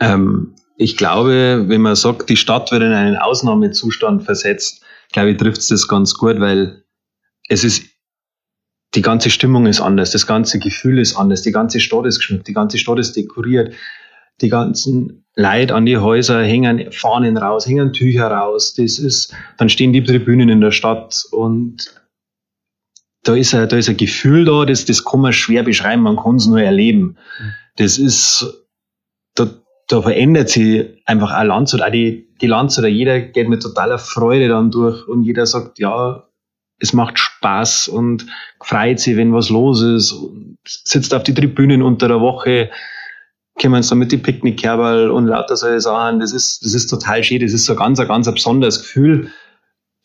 Ähm, 0.00 0.54
ich 0.76 0.98
glaube, 0.98 1.64
wenn 1.68 1.80
man 1.80 1.96
sagt, 1.96 2.28
die 2.28 2.36
Stadt 2.36 2.70
wird 2.72 2.82
in 2.82 2.92
einen 2.92 3.16
Ausnahmezustand 3.16 4.24
versetzt, 4.24 4.84
glaube 5.12 5.30
ich, 5.30 5.36
trifft 5.36 5.58
es 5.58 5.68
das 5.68 5.88
ganz 5.88 6.14
gut, 6.14 6.40
weil 6.40 6.84
es 7.48 7.64
ist, 7.64 7.84
die 8.94 9.02
ganze 9.02 9.30
Stimmung 9.30 9.66
ist 9.66 9.80
anders, 9.80 10.10
das 10.10 10.26
ganze 10.26 10.58
Gefühl 10.58 10.98
ist 10.98 11.16
anders, 11.16 11.42
die 11.42 11.52
ganze 11.52 11.80
Stadt 11.80 12.06
ist 12.06 12.18
geschmückt, 12.18 12.48
die 12.48 12.54
ganze 12.54 12.78
Stadt 12.78 12.98
ist 12.98 13.16
dekoriert, 13.16 13.74
die 14.40 14.48
ganzen 14.48 15.24
Leute 15.34 15.74
an 15.74 15.86
die 15.86 15.98
Häuser 15.98 16.42
hängen 16.42 16.90
Fahnen 16.92 17.36
raus, 17.36 17.66
hängen 17.66 17.92
Tücher 17.92 18.28
raus, 18.28 18.74
das 18.74 18.98
ist, 18.98 19.34
dann 19.56 19.68
stehen 19.68 19.92
die 19.92 20.02
Tribünen 20.02 20.48
in 20.48 20.60
der 20.60 20.70
Stadt 20.70 21.24
und 21.30 21.94
da 23.24 23.34
ist 23.34 23.54
ein, 23.54 23.68
da 23.68 23.76
ist 23.76 23.88
ein 23.88 23.96
Gefühl 23.96 24.44
da, 24.44 24.64
das, 24.64 24.84
das 24.84 25.04
kann 25.04 25.20
man 25.20 25.32
schwer 25.32 25.62
beschreiben, 25.62 26.02
man 26.02 26.16
kann 26.16 26.36
es 26.36 26.46
nur 26.46 26.62
erleben. 26.62 27.18
Mhm. 27.40 27.54
Das 27.76 27.98
ist, 27.98 28.67
da, 29.88 30.02
verändert 30.02 30.50
sich 30.50 30.86
einfach 31.06 31.30
ein 31.32 31.48
Landshut, 31.48 31.82
auch 31.82 31.90
die, 31.90 32.28
die 32.40 32.46
Landshuter, 32.46 32.88
jeder 32.88 33.20
geht 33.20 33.48
mit 33.48 33.62
totaler 33.62 33.98
Freude 33.98 34.48
dann 34.48 34.70
durch 34.70 35.06
und 35.08 35.24
jeder 35.24 35.46
sagt, 35.46 35.78
ja, 35.78 36.24
es 36.80 36.92
macht 36.92 37.18
Spaß 37.18 37.88
und 37.88 38.26
freut 38.62 39.00
sich, 39.00 39.16
wenn 39.16 39.32
was 39.32 39.48
los 39.48 39.82
ist, 39.82 40.12
und 40.12 40.58
sitzt 40.64 41.12
auf 41.12 41.24
die 41.24 41.34
Tribünen 41.34 41.82
unter 41.82 42.06
der 42.06 42.20
Woche, 42.20 42.70
kommen 43.60 43.84
dann 43.88 43.98
mit 43.98 44.12
die 44.12 44.18
Picknickkerberl 44.18 45.10
und 45.10 45.26
lauter 45.26 45.56
solche 45.56 45.80
Sachen. 45.80 46.20
Das 46.20 46.32
ist, 46.32 46.64
das 46.64 46.74
ist 46.74 46.86
total 46.86 47.24
schön. 47.24 47.40
Das 47.40 47.52
ist 47.52 47.64
so 47.64 47.74
ganz, 47.74 47.98
ein 47.98 48.06
ganz 48.06 48.32
besonderes 48.32 48.78
Gefühl 48.78 49.30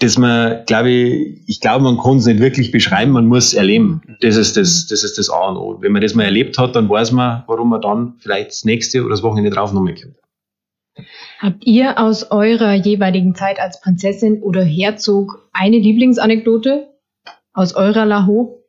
das 0.03 0.17
man, 0.17 0.65
glaube 0.65 0.89
ich, 0.89 1.43
ich 1.47 1.61
glaube, 1.61 1.85
man 1.85 1.97
kann 1.97 2.17
es 2.17 2.25
nicht 2.25 2.39
wirklich 2.39 2.71
beschreiben, 2.71 3.11
man 3.11 3.25
muss 3.25 3.47
es 3.47 3.53
erleben. 3.53 4.01
Das 4.19 4.35
ist 4.35 4.57
das, 4.57 4.87
das 4.87 5.03
ist 5.03 5.17
das 5.17 5.29
A 5.29 5.47
und 5.47 5.57
O. 5.57 5.81
Wenn 5.81 5.93
man 5.93 6.01
das 6.01 6.13
mal 6.13 6.23
erlebt 6.23 6.57
hat, 6.57 6.75
dann 6.75 6.89
weiß 6.89 7.13
man, 7.13 7.43
warum 7.47 7.69
man 7.69 7.81
dann 7.81 8.15
vielleicht 8.19 8.49
das 8.49 8.65
nächste 8.65 9.01
oder 9.01 9.11
das 9.11 9.23
Wochenende 9.23 9.49
drauf 9.49 9.71
nochmal 9.71 9.95
kommt. 9.95 10.17
Habt 11.39 11.65
ihr 11.65 11.99
aus 11.99 12.31
eurer 12.31 12.73
jeweiligen 12.73 13.33
Zeit 13.33 13.59
als 13.59 13.79
Prinzessin 13.79 14.41
oder 14.43 14.63
Herzog 14.63 15.49
eine 15.53 15.77
Lieblingsanekdote 15.77 16.89
aus 17.53 17.73
eurer 17.73 18.05
Laho? 18.05 18.61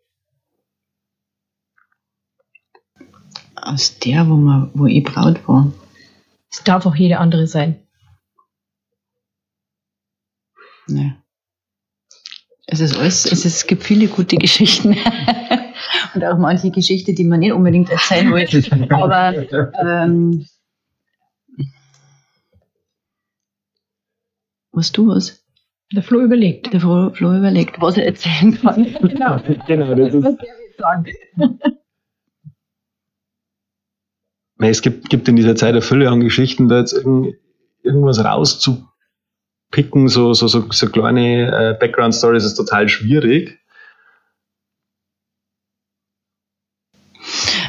Aus 3.57 3.99
der, 3.99 4.28
wo, 4.28 4.35
man, 4.35 4.70
wo 4.74 4.87
ich 4.87 5.03
Braut 5.03 5.49
war. 5.49 5.72
Es 6.51 6.62
darf 6.62 6.87
auch 6.87 6.95
jede 6.95 7.18
andere 7.18 7.49
sein. 7.49 7.80
Ja. 10.87 11.24
Es 12.67 12.81
ist 12.81 12.97
alles, 12.97 13.27
es, 13.27 13.33
ist, 13.33 13.45
es 13.45 13.67
gibt 13.67 13.85
viele 13.85 14.09
gute 14.09 14.37
Geschichten. 14.37 14.97
Und 16.15 16.25
auch 16.25 16.39
manche 16.39 16.71
Geschichten, 16.71 17.15
die 17.15 17.25
man 17.25 17.41
nicht 17.41 17.53
unbedingt 17.53 17.91
erzählen 17.91 18.31
wollte. 18.31 18.62
Aber 18.91 19.35
ähm, 19.83 20.47
was 24.73 24.93
du 24.93 25.09
was? 25.09 25.45
Der 25.93 26.03
Flo 26.03 26.21
überlegt. 26.21 26.73
Der 26.73 26.81
Flo, 26.81 27.11
Flo 27.11 27.37
überlegt, 27.37 27.81
was 27.81 27.99
er 27.99 28.07
erzählen 28.07 28.59
kann. 28.59 28.85
genau. 29.03 29.41
genau, 29.67 29.95
das 29.95 30.15
ist. 30.15 30.39
Es 34.59 34.83
gibt, 34.83 35.11
gibt 35.11 35.29
in 35.29 35.37
dieser 35.37 35.57
Zeit 35.57 35.71
eine 35.71 35.83
Fülle 35.83 36.09
an 36.09 36.21
Geschichten, 36.21 36.69
da 36.69 36.79
jetzt 36.79 36.95
irgend, 36.95 37.35
irgendwas 37.83 38.25
rauszu 38.25 38.89
picken, 39.75 40.09
so, 40.09 40.35
so, 40.35 40.47
so, 40.47 40.70
so 40.70 40.89
kleine 40.89 41.49
äh, 41.49 41.79
Background-Stories 41.79 42.45
ist 42.45 42.55
total 42.55 42.89
schwierig. 42.89 43.59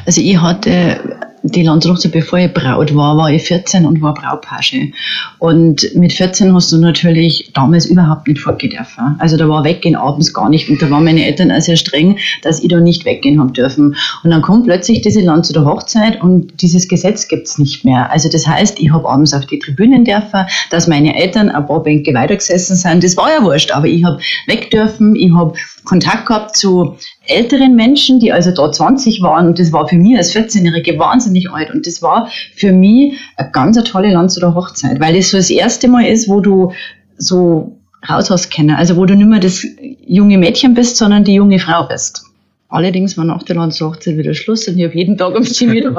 Also 0.06 0.20
ich 0.20 0.40
hatte 0.40 1.25
die 1.54 1.62
Landsruchte, 1.62 2.08
bevor 2.08 2.38
ich 2.38 2.52
Braut 2.52 2.94
war, 2.94 3.16
war 3.16 3.30
ich 3.30 3.42
14 3.42 3.84
und 3.86 4.02
war 4.02 4.14
Braupage. 4.14 4.92
Und 5.38 5.94
mit 5.94 6.12
14 6.12 6.54
hast 6.54 6.72
du 6.72 6.78
natürlich 6.78 7.50
damals 7.54 7.86
überhaupt 7.86 8.28
nicht 8.28 8.40
fortgehen. 8.40 8.76
Also 9.18 9.36
da 9.36 9.48
war 9.48 9.64
weggehen 9.64 9.96
abends 9.96 10.32
gar 10.34 10.48
nicht. 10.48 10.68
Und 10.68 10.82
da 10.82 10.90
waren 10.90 11.04
meine 11.04 11.24
Eltern 11.24 11.50
auch 11.52 11.60
sehr 11.60 11.76
streng, 11.76 12.18
dass 12.42 12.60
ich 12.60 12.68
da 12.68 12.80
nicht 12.80 13.04
weggehen 13.04 13.38
haben 13.38 13.52
dürfen. 13.52 13.96
Und 14.22 14.30
dann 14.30 14.42
kommt 14.42 14.64
plötzlich 14.64 15.02
diese 15.02 15.20
Land 15.20 15.46
zu 15.46 15.52
der 15.52 15.64
Hochzeit 15.64 16.20
und 16.20 16.60
dieses 16.62 16.88
Gesetz 16.88 17.28
gibt's 17.28 17.58
nicht 17.58 17.84
mehr. 17.84 18.10
Also 18.10 18.28
das 18.28 18.46
heißt, 18.46 18.80
ich 18.80 18.92
habe 18.92 19.08
abends 19.08 19.32
auf 19.32 19.46
die 19.46 19.58
Tribünen 19.58 20.04
dürfen, 20.04 20.46
dass 20.70 20.86
meine 20.86 21.16
Eltern 21.16 21.48
ein 21.48 21.66
paar 21.66 21.82
Bänke 21.82 22.12
weitergesessen 22.14 22.76
sind. 22.76 23.04
Das 23.04 23.16
war 23.16 23.30
ja 23.30 23.42
wurscht, 23.42 23.70
aber 23.70 23.86
ich 23.86 24.04
habe 24.04 24.18
weg 24.46 24.70
dürfen, 24.70 25.16
ich 25.16 25.32
habe 25.32 25.54
Kontakt 25.86 26.26
gehabt 26.26 26.56
zu 26.56 26.96
älteren 27.26 27.74
Menschen, 27.74 28.20
die 28.20 28.32
also 28.32 28.50
da 28.50 28.70
20 28.70 29.22
waren. 29.22 29.46
Und 29.46 29.58
das 29.58 29.72
war 29.72 29.88
für 29.88 29.96
mich 29.96 30.16
als 30.16 30.34
14-Jährige 30.34 30.98
wahnsinnig 30.98 31.50
alt. 31.50 31.72
Und 31.72 31.86
das 31.86 32.02
war 32.02 32.28
für 32.54 32.72
mich 32.72 33.18
eine 33.36 33.50
ganz 33.52 33.82
tolle 33.84 34.12
Lanz- 34.12 34.36
oder 34.36 34.54
Hochzeit, 34.54 35.00
weil 35.00 35.16
es 35.16 35.30
so 35.30 35.38
das 35.38 35.48
erste 35.48 35.88
Mal 35.88 36.06
ist, 36.06 36.28
wo 36.28 36.40
du 36.40 36.72
so 37.16 37.78
raus 38.08 38.30
hast 38.30 38.50
können. 38.50 38.76
Also 38.76 38.96
wo 38.96 39.06
du 39.06 39.14
nicht 39.14 39.28
mehr 39.28 39.40
das 39.40 39.66
junge 40.06 40.36
Mädchen 40.36 40.74
bist, 40.74 40.98
sondern 40.98 41.24
die 41.24 41.34
junge 41.34 41.58
Frau 41.58 41.86
bist. 41.88 42.24
Allerdings 42.68 43.16
war 43.16 43.24
nach 43.24 43.44
der 43.44 43.56
Landshochzeit 43.56 44.16
wieder 44.16 44.34
Schluss 44.34 44.66
und 44.66 44.76
ich 44.76 44.84
habe 44.84 44.94
jeden 44.94 45.16
Tag 45.16 45.36
um 45.36 45.44
10 45.44 45.72
wieder 45.72 45.94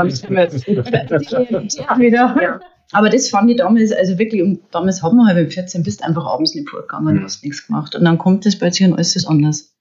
wieder. 1.99 2.59
Aber 2.91 3.09
das 3.09 3.29
fand 3.29 3.49
ich 3.49 3.57
damals, 3.57 3.91
also 3.91 4.17
wirklich, 4.17 4.41
und 4.41 4.61
damals 4.71 5.01
haben 5.03 5.17
wir 5.17 5.25
halt 5.25 5.37
mit 5.37 5.53
14 5.53 5.83
bist 5.83 6.03
einfach 6.03 6.25
abends 6.25 6.55
nicht 6.55 6.69
vorgegangen 6.69 7.07
und 7.07 7.15
mhm. 7.15 7.23
hast 7.23 7.43
nichts 7.43 7.65
gemacht. 7.67 7.95
Und 7.95 8.05
dann 8.05 8.17
kommt 8.17 8.45
das 8.45 8.57
plötzlich 8.57 8.87
und 8.87 8.95
alles 8.95 9.15
ist 9.15 9.27
anders. 9.27 9.73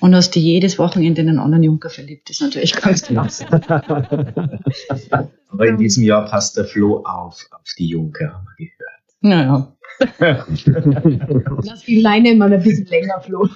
Und 0.00 0.14
hast 0.14 0.34
du 0.36 0.38
jedes 0.38 0.78
Wochenende 0.78 1.22
in 1.22 1.28
einen 1.28 1.38
anderen 1.38 1.64
Junker 1.64 1.90
verliebt, 1.90 2.30
ist 2.30 2.40
natürlich 2.40 2.72
ganz 2.80 3.02
klasse. 3.02 3.46
Aber 5.48 5.66
in 5.66 5.76
diesem 5.76 6.04
Jahr 6.04 6.26
passt 6.26 6.56
der 6.56 6.64
Flo 6.64 7.02
auf, 7.04 7.44
auf 7.50 7.74
die 7.78 7.88
Junker, 7.88 8.32
haben 8.32 8.46
wir 8.56 8.66
gehört. 8.66 8.98
Naja. 9.20 9.74
Lass 11.64 11.84
die 11.84 12.00
Leine 12.00 12.34
mal 12.34 12.52
ein 12.52 12.62
bisschen 12.62 12.86
länger, 12.86 13.20
Flo. 13.20 13.48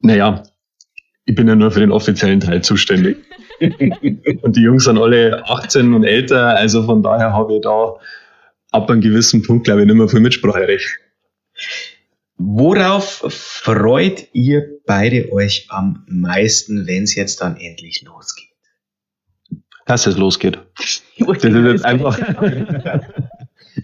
Naja, 0.00 0.42
ich 1.24 1.34
bin 1.34 1.48
ja 1.48 1.56
nur 1.56 1.70
für 1.70 1.80
den 1.80 1.92
offiziellen 1.92 2.40
Teil 2.40 2.62
zuständig. 2.62 3.16
und 3.60 4.56
die 4.56 4.62
Jungs 4.62 4.84
sind 4.84 4.98
alle 4.98 5.44
18 5.46 5.94
und 5.94 6.04
älter, 6.04 6.56
also 6.56 6.84
von 6.84 7.02
daher 7.02 7.32
habe 7.32 7.54
ich 7.54 7.60
da 7.62 7.96
ab 8.72 8.90
einem 8.90 9.00
gewissen 9.00 9.42
Punkt, 9.42 9.64
glaube 9.64 9.82
ich, 9.82 9.86
nicht 9.86 9.96
mehr 9.96 10.08
viel 10.08 10.20
Mitspracherecht. 10.20 10.98
Worauf 12.44 13.24
freut 13.28 14.28
ihr 14.32 14.80
beide 14.84 15.30
euch 15.30 15.66
am 15.68 16.04
meisten, 16.08 16.88
wenn 16.88 17.04
es 17.04 17.14
jetzt 17.14 17.40
dann 17.40 17.56
endlich 17.56 18.02
losgeht? 18.02 18.50
Dass 19.86 20.06
es 20.06 20.16
losgeht. 20.16 20.58
Das 21.18 21.44
ist 21.44 21.54
jetzt 21.54 21.84
einfach. 21.84 22.18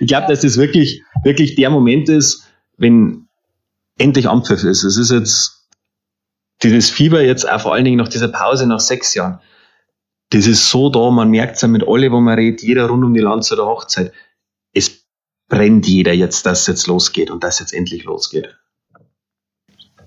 ich 0.01 0.09
glaube, 0.09 0.27
dass 0.27 0.41
das 0.41 0.57
wirklich, 0.57 1.03
wirklich 1.23 1.55
der 1.55 1.71
Moment 1.71 2.09
ist, 2.09 2.49
wenn 2.79 3.29
endlich 3.97 4.29
Ampfiff 4.29 4.65
ist. 4.65 4.83
Es 4.83 4.97
ist 4.97 5.13
jetzt 5.13 5.69
dieses 6.65 6.91
Fieber 6.91 7.23
jetzt 7.23 7.49
auch 7.49 7.61
vor 7.61 7.75
allen 7.75 7.85
Dingen 7.85 7.99
nach 7.99 8.09
dieser 8.09 8.29
Pause 8.29 8.67
nach 8.67 8.81
sechs 8.81 9.15
Jahren. 9.15 9.39
Das 10.31 10.49
ist 10.49 10.69
so 10.69 10.91
da, 10.91 11.11
man 11.11 11.31
merkt 11.31 11.57
es 11.57 11.63
ja 11.63 11.69
mit 11.69 11.87
alle, 11.87 12.11
wo 12.11 12.21
man 12.21 12.35
redet, 12.35 12.63
jeder 12.63 12.87
rund 12.89 13.05
um 13.05 13.15
die 13.15 13.21
Lanze 13.21 13.55
der 13.55 13.67
Hochzeit. 13.67 14.13
Es 14.73 15.07
brennt 15.49 15.87
jeder 15.87 16.13
jetzt, 16.13 16.47
dass 16.47 16.63
es 16.63 16.67
jetzt 16.67 16.87
losgeht 16.87 17.31
und 17.31 17.43
dass 17.43 17.55
es 17.55 17.61
jetzt 17.61 17.75
endlich 17.75 18.05
losgeht. 18.05 18.57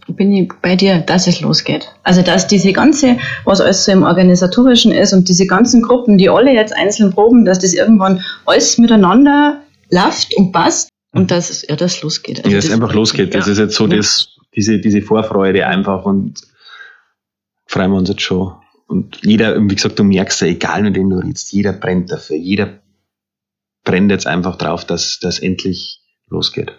bin 0.08 0.32
ich 0.34 0.52
bei 0.62 0.76
dir, 0.76 1.00
dass 1.00 1.28
es 1.28 1.42
losgeht. 1.42 1.94
Also 2.04 2.22
dass 2.22 2.48
diese 2.48 2.74
ganze, 2.74 3.18
was 3.46 3.62
alles 3.62 3.86
so 3.86 3.92
im 3.92 4.04
Organisatorischen 4.04 4.92
ist 4.92 5.14
und 5.14 5.30
diese 5.30 5.48
ganzen 5.48 5.82
Gruppen, 5.82 6.18
die 6.18 6.30
alle 6.30 6.54
jetzt 6.54 6.76
einzeln 6.76 7.12
proben, 7.12 7.46
dass 7.46 7.60
das 7.60 7.74
irgendwann 7.74 8.24
alles 8.46 8.78
miteinander 8.78 9.62
läuft 9.89 10.36
und 10.38 10.52
passt 10.52 10.89
und 11.14 11.32
dass 11.32 11.50
es 11.50 11.68
ja, 11.68 11.76
das 11.76 12.02
losgeht. 12.02 12.39
Also 12.39 12.50
ja, 12.50 12.58
dass 12.58 12.66
es 12.66 12.72
einfach 12.72 12.94
losgeht. 12.94 13.34
Ja. 13.34 13.39
Das 13.39 13.48
ist 13.48 13.58
jetzt 13.58 13.76
so 13.76 13.88
das, 13.88 14.38
diese, 14.56 14.80
diese 14.80 15.02
Vorfreude 15.02 15.66
einfach 15.66 16.06
und 16.06 16.42
freuen 17.66 17.92
wir 17.92 17.98
uns 17.98 18.10
jetzt 18.10 18.22
schon. 18.22 18.54
Und 18.88 19.20
jeder, 19.24 19.58
wie 19.62 19.76
gesagt, 19.76 19.98
du 19.98 20.04
merkst 20.04 20.42
ja, 20.42 20.48
egal 20.48 20.84
mit 20.84 20.96
wem 20.96 21.10
du 21.10 21.18
redest, 21.18 21.54
jeder 21.54 21.72
brennt 21.72 22.12
dafür. 22.12 22.36
Jeder 22.36 22.80
brennt 23.84 24.11
jetzt 24.11 24.27
einfach 24.27 24.57
drauf, 24.57 24.86
dass 24.86 25.19
das 25.19 25.39
endlich 25.39 26.01
losgeht. 26.27 26.73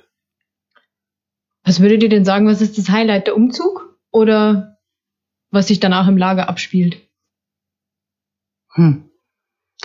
Was 1.65 1.81
würdet 1.81 2.03
ihr 2.03 2.09
denn 2.09 2.25
sagen, 2.25 2.47
was 2.47 2.61
ist 2.61 2.79
das 2.79 2.89
Highlight? 2.89 3.27
Der 3.27 3.37
Umzug 3.37 3.99
oder 4.11 4.79
was 5.51 5.69
sich 5.69 5.81
danach 5.81 6.09
im 6.09 6.17
Lager 6.17 6.49
abspielt? 6.49 7.01
Hm. 8.75 9.05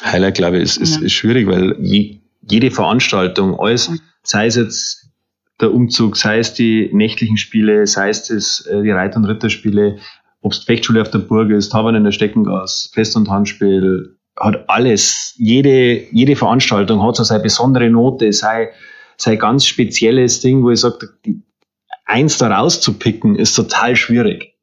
Highlight, 0.04 0.36
glaube 0.36 0.58
ich, 0.58 0.64
ist, 0.64 0.78
ist, 0.78 0.96
ja. 0.98 1.06
ist 1.06 1.14
schwierig, 1.14 1.48
weil 1.48 1.76
je, 1.80 2.22
jede 2.42 2.72
Veranstaltung, 2.72 3.60
alles, 3.60 3.92
sei 4.24 4.48
es 4.48 4.56
jetzt 4.56 5.10
der 5.60 5.74
Umzug, 5.74 6.18
sei 6.18 6.40
es 6.40 6.54
die 6.54 6.90
nächtlichen 6.94 7.38
Spiele, 7.38 7.88
sei 7.88 8.10
es 8.10 8.28
das, 8.28 8.66
äh, 8.68 8.84
die 8.84 8.92
Reiter- 8.92 9.18
und 9.18 9.26
Ritterspiele, 9.26 9.98
ob 10.42 10.52
es 10.52 10.60
Fechtschule 10.60 11.02
auf 11.02 11.10
der 11.10 11.20
Burg 11.20 11.50
ist, 11.50 11.70
Tavern 11.70 11.96
in 11.96 12.04
der 12.04 12.12
Steckengas, 12.12 12.92
Fest- 12.94 13.16
und 13.16 13.30
Handspiel, 13.30 14.17
hat 14.40 14.70
alles, 14.70 15.34
jede, 15.38 16.04
jede 16.12 16.36
Veranstaltung 16.36 17.04
hat 17.04 17.16
so 17.16 17.24
seine 17.24 17.44
besondere 17.44 17.90
Note, 17.90 18.32
sei, 18.34 18.70
sei 19.18 19.36
ganz 19.36 19.66
spezielles 19.66 20.42
Ding, 20.42 20.64
wo 20.64 20.72
ich 20.72 20.80
sage, 20.80 21.10
eins 22.06 22.38
da 22.38 22.56
rauszupicken, 22.56 23.36
ist 23.36 23.54
total 23.54 23.96
schwierig. 23.96 24.54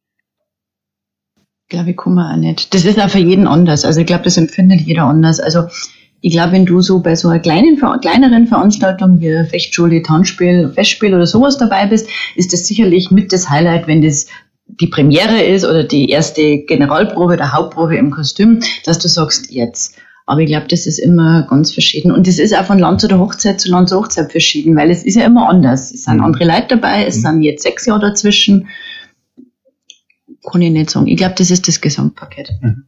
Glaube 1.68 1.90
ich, 1.90 2.06
man 2.06 2.32
auch 2.32 2.36
nicht. 2.36 2.74
Das 2.74 2.84
ist 2.84 3.00
auch 3.00 3.08
für 3.08 3.18
jeden 3.18 3.46
anders. 3.46 3.84
Also 3.84 4.00
ich 4.00 4.06
glaube, 4.06 4.24
das 4.24 4.36
empfindet 4.36 4.82
jeder 4.82 5.04
anders. 5.04 5.40
Also 5.40 5.66
ich 6.20 6.32
glaube, 6.32 6.52
wenn 6.52 6.66
du 6.66 6.80
so 6.80 7.00
bei 7.00 7.16
so 7.16 7.28
einer 7.28 7.40
kleinen, 7.40 7.78
kleineren 8.00 8.46
Veranstaltung 8.46 9.20
wie 9.20 9.44
Fechtschule, 9.44 10.02
Tanzspiel, 10.02 10.70
Festspiel 10.74 11.14
oder 11.14 11.26
sowas 11.26 11.58
dabei 11.58 11.86
bist, 11.86 12.08
ist 12.36 12.52
das 12.52 12.66
sicherlich 12.66 13.10
mit 13.10 13.32
das 13.32 13.50
Highlight, 13.50 13.86
wenn 13.86 14.02
das 14.02 14.26
die 14.80 14.86
Premiere 14.86 15.42
ist 15.42 15.64
oder 15.64 15.84
die 15.84 16.10
erste 16.10 16.58
Generalprobe, 16.58 17.36
der 17.36 17.52
Hauptprobe 17.52 17.96
im 17.96 18.10
Kostüm, 18.10 18.60
dass 18.84 18.98
du 18.98 19.08
sagst, 19.08 19.50
jetzt. 19.50 19.96
Aber 20.26 20.40
ich 20.40 20.46
glaube, 20.46 20.66
das 20.68 20.86
ist 20.86 20.98
immer 20.98 21.46
ganz 21.48 21.72
verschieden. 21.72 22.10
Und 22.10 22.26
das 22.26 22.38
ist 22.38 22.56
auch 22.56 22.64
von 22.64 22.78
Land 22.78 23.00
zu 23.00 23.08
der 23.08 23.18
Hochzeit 23.18 23.60
zu 23.60 23.70
Land 23.70 23.90
zur 23.90 24.00
Hochzeit 24.00 24.32
verschieden, 24.32 24.74
weil 24.74 24.90
es 24.90 25.04
ist 25.04 25.16
ja 25.16 25.24
immer 25.24 25.48
anders. 25.48 25.92
Es 25.92 26.04
sind 26.04 26.16
mhm. 26.16 26.24
andere 26.24 26.44
Leute 26.44 26.68
dabei, 26.68 27.04
es 27.04 27.18
mhm. 27.18 27.22
sind 27.22 27.42
jetzt 27.42 27.62
sechs 27.62 27.84
Jahre 27.86 28.00
dazwischen. 28.00 28.68
Kann 30.50 30.62
ich 30.62 30.70
nicht 30.70 30.90
sagen. 30.90 31.06
Ich 31.06 31.16
glaube, 31.16 31.34
das 31.36 31.50
ist 31.50 31.68
das 31.68 31.80
Gesamtpaket. 31.80 32.52
Mhm. 32.62 32.84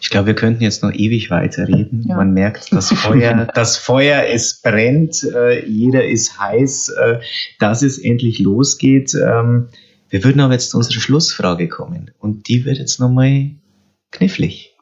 Ich 0.00 0.10
glaube, 0.10 0.26
wir 0.26 0.34
könnten 0.34 0.62
jetzt 0.62 0.82
noch 0.82 0.92
ewig 0.92 1.30
weiterreden. 1.30 2.04
Ja. 2.08 2.16
Man 2.16 2.34
merkt, 2.34 2.72
das 2.72 2.92
Feuer, 2.92 3.46
das 3.54 3.76
Feuer, 3.76 4.24
es 4.28 4.60
brennt, 4.60 5.22
äh, 5.22 5.64
jeder 5.66 6.04
ist 6.04 6.38
heiß, 6.38 6.88
äh, 6.88 7.20
dass 7.60 7.82
es 7.82 7.98
endlich 7.98 8.40
losgeht. 8.40 9.14
Ähm, 9.14 9.68
wir 10.12 10.24
würden 10.24 10.40
aber 10.40 10.52
jetzt 10.52 10.70
zu 10.70 10.76
unserer 10.76 11.00
Schlussfrage 11.00 11.68
kommen 11.68 12.10
und 12.18 12.46
die 12.46 12.66
wird 12.66 12.76
jetzt 12.76 13.00
nochmal 13.00 13.56
knifflig. 14.10 14.76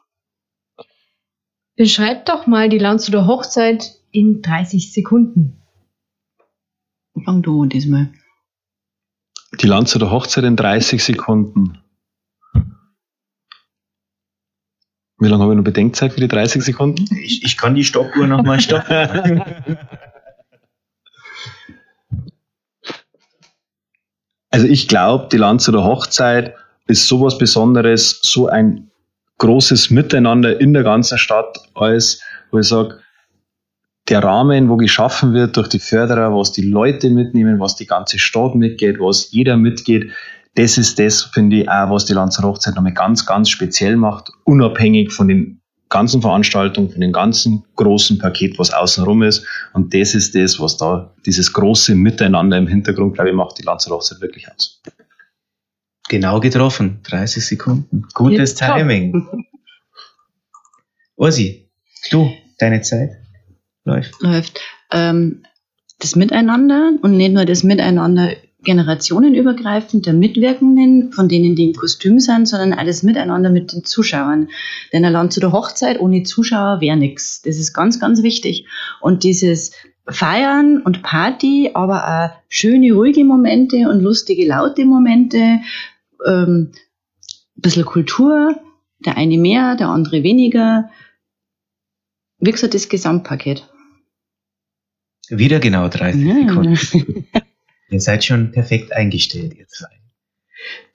Beschreib 1.77 2.25
doch 2.25 2.47
mal 2.47 2.67
die 2.67 2.77
Landshuter 2.77 3.27
Hochzeit 3.27 3.95
in 4.11 4.41
30 4.41 4.91
Sekunden. 4.91 5.61
Fang 7.23 7.41
du 7.41 7.65
diesmal. 7.65 8.11
Die 9.61 9.67
Landshuter 9.67 10.11
Hochzeit 10.11 10.43
in 10.43 10.57
30 10.57 11.01
Sekunden. 11.01 11.81
Wie 15.17 15.27
lange 15.29 15.43
habe 15.43 15.53
ich 15.53 15.57
noch 15.57 15.63
Bedenkzeit 15.63 16.11
für 16.11 16.19
die 16.19 16.27
30 16.27 16.61
Sekunden? 16.61 17.07
Ich, 17.15 17.45
ich 17.45 17.55
kann 17.55 17.75
die 17.75 17.85
Stoppuhr 17.85 18.27
nochmal 18.27 18.59
stoppen. 18.59 19.41
also 24.51 24.67
ich 24.67 24.87
glaube, 24.87 25.29
die 25.31 25.37
Landshuter 25.37 25.83
Hochzeit 25.83 26.53
ist 26.87 27.07
sowas 27.07 27.37
Besonderes, 27.37 28.19
so 28.21 28.47
ein 28.47 28.91
großes 29.37 29.89
Miteinander 29.89 30.59
in 30.59 30.73
der 30.73 30.83
ganzen 30.83 31.17
Stadt 31.17 31.57
als, 31.73 32.21
wo 32.51 32.59
ich 32.59 32.67
sage, 32.67 32.99
der 34.09 34.23
Rahmen, 34.23 34.69
wo 34.69 34.77
geschaffen 34.77 35.33
wird 35.33 35.55
durch 35.55 35.69
die 35.69 35.79
Förderer, 35.79 36.35
was 36.35 36.51
die 36.51 36.69
Leute 36.69 37.09
mitnehmen, 37.09 37.59
was 37.59 37.75
die 37.75 37.87
ganze 37.87 38.19
Stadt 38.19 38.55
mitgeht, 38.55 38.99
was 38.99 39.31
jeder 39.31 39.57
mitgeht, 39.57 40.11
das 40.55 40.77
ist 40.77 40.99
das, 40.99 41.23
finde 41.23 41.61
ich, 41.61 41.69
auch, 41.69 41.89
was 41.89 42.05
die 42.05 42.13
Lanzer 42.13 42.43
Hochzeit 42.43 42.75
nochmal 42.75 42.93
ganz, 42.93 43.25
ganz 43.25 43.49
speziell 43.49 43.95
macht, 43.95 44.31
unabhängig 44.43 45.13
von 45.13 45.29
den 45.29 45.60
ganzen 45.91 46.21
Veranstaltungen, 46.21 46.89
von 46.89 47.01
dem 47.01 47.11
ganzen 47.11 47.63
großen 47.75 48.17
Paket, 48.17 48.57
was 48.57 48.71
außenrum 48.71 49.21
ist. 49.21 49.45
Und 49.73 49.93
das 49.93 50.15
ist 50.15 50.33
das, 50.33 50.59
was 50.59 50.77
da 50.77 51.13
dieses 51.25 51.53
große 51.53 51.93
Miteinander 51.93 52.57
im 52.57 52.65
Hintergrund, 52.65 53.13
glaube 53.13 53.29
ich, 53.29 53.35
macht 53.35 53.59
die 53.59 53.63
Lanzer 53.63 53.91
Hochzeit 53.91 54.21
wirklich 54.21 54.49
aus. 54.49 54.81
Genau 56.09 56.39
getroffen. 56.39 57.01
30 57.03 57.45
Sekunden. 57.45 58.07
Gutes 58.13 58.51
Jetzt 58.51 58.59
Timing. 58.59 59.27
Ursi, 61.17 61.69
du, 62.09 62.31
deine 62.57 62.81
Zeit 62.81 63.17
läuft. 63.83 64.19
Läuft. 64.21 64.59
Ähm, 64.91 65.43
das 65.99 66.15
Miteinander 66.15 66.93
und 67.01 67.17
nicht 67.17 67.33
nur 67.33 67.45
das 67.45 67.63
Miteinander 67.63 68.31
generationenübergreifend 68.63 70.05
der 70.05 70.13
Mitwirkenden, 70.13 71.11
von 71.13 71.27
denen 71.27 71.55
die 71.55 71.69
im 71.69 71.73
Kostüm 71.73 72.19
sind, 72.19 72.47
sondern 72.47 72.73
alles 72.73 73.01
Miteinander 73.01 73.49
mit 73.49 73.73
den 73.73 73.83
Zuschauern. 73.83 74.49
Denn 74.93 75.03
ein 75.03 75.13
Land 75.13 75.33
zu 75.33 75.39
der 75.39 75.51
Hochzeit 75.51 75.99
ohne 75.99 76.23
Zuschauer 76.23 76.79
wäre 76.79 76.97
nichts. 76.97 77.41
Das 77.41 77.57
ist 77.57 77.73
ganz, 77.73 77.99
ganz 77.99 78.21
wichtig. 78.21 78.67
Und 78.99 79.23
dieses 79.23 79.71
Feiern 80.07 80.81
und 80.81 81.01
Party, 81.01 81.71
aber 81.73 82.07
auch 82.07 82.29
schöne, 82.49 82.93
ruhige 82.93 83.23
Momente 83.23 83.89
und 83.89 84.01
lustige, 84.01 84.47
laute 84.47 84.85
Momente, 84.85 85.59
ähm, 86.25 86.71
ein 87.57 87.61
bisschen 87.61 87.85
Kultur, 87.85 88.55
der 89.05 89.17
eine 89.17 89.37
mehr, 89.37 89.75
der 89.75 89.87
andere 89.87 90.23
weniger. 90.23 90.89
Wie 92.39 92.51
gesagt, 92.51 92.73
das 92.73 92.89
Gesamtpaket. 92.89 93.67
Wieder 95.29 95.59
genau 95.59 95.87
30 95.87 96.21
ja. 96.23 96.35
Sekunden. 96.35 97.25
ihr 97.91 97.99
seid 97.99 98.23
schon 98.23 98.51
perfekt 98.51 98.93
eingestellt, 98.93 99.53
ihr 99.53 99.67
zwei. 99.67 99.89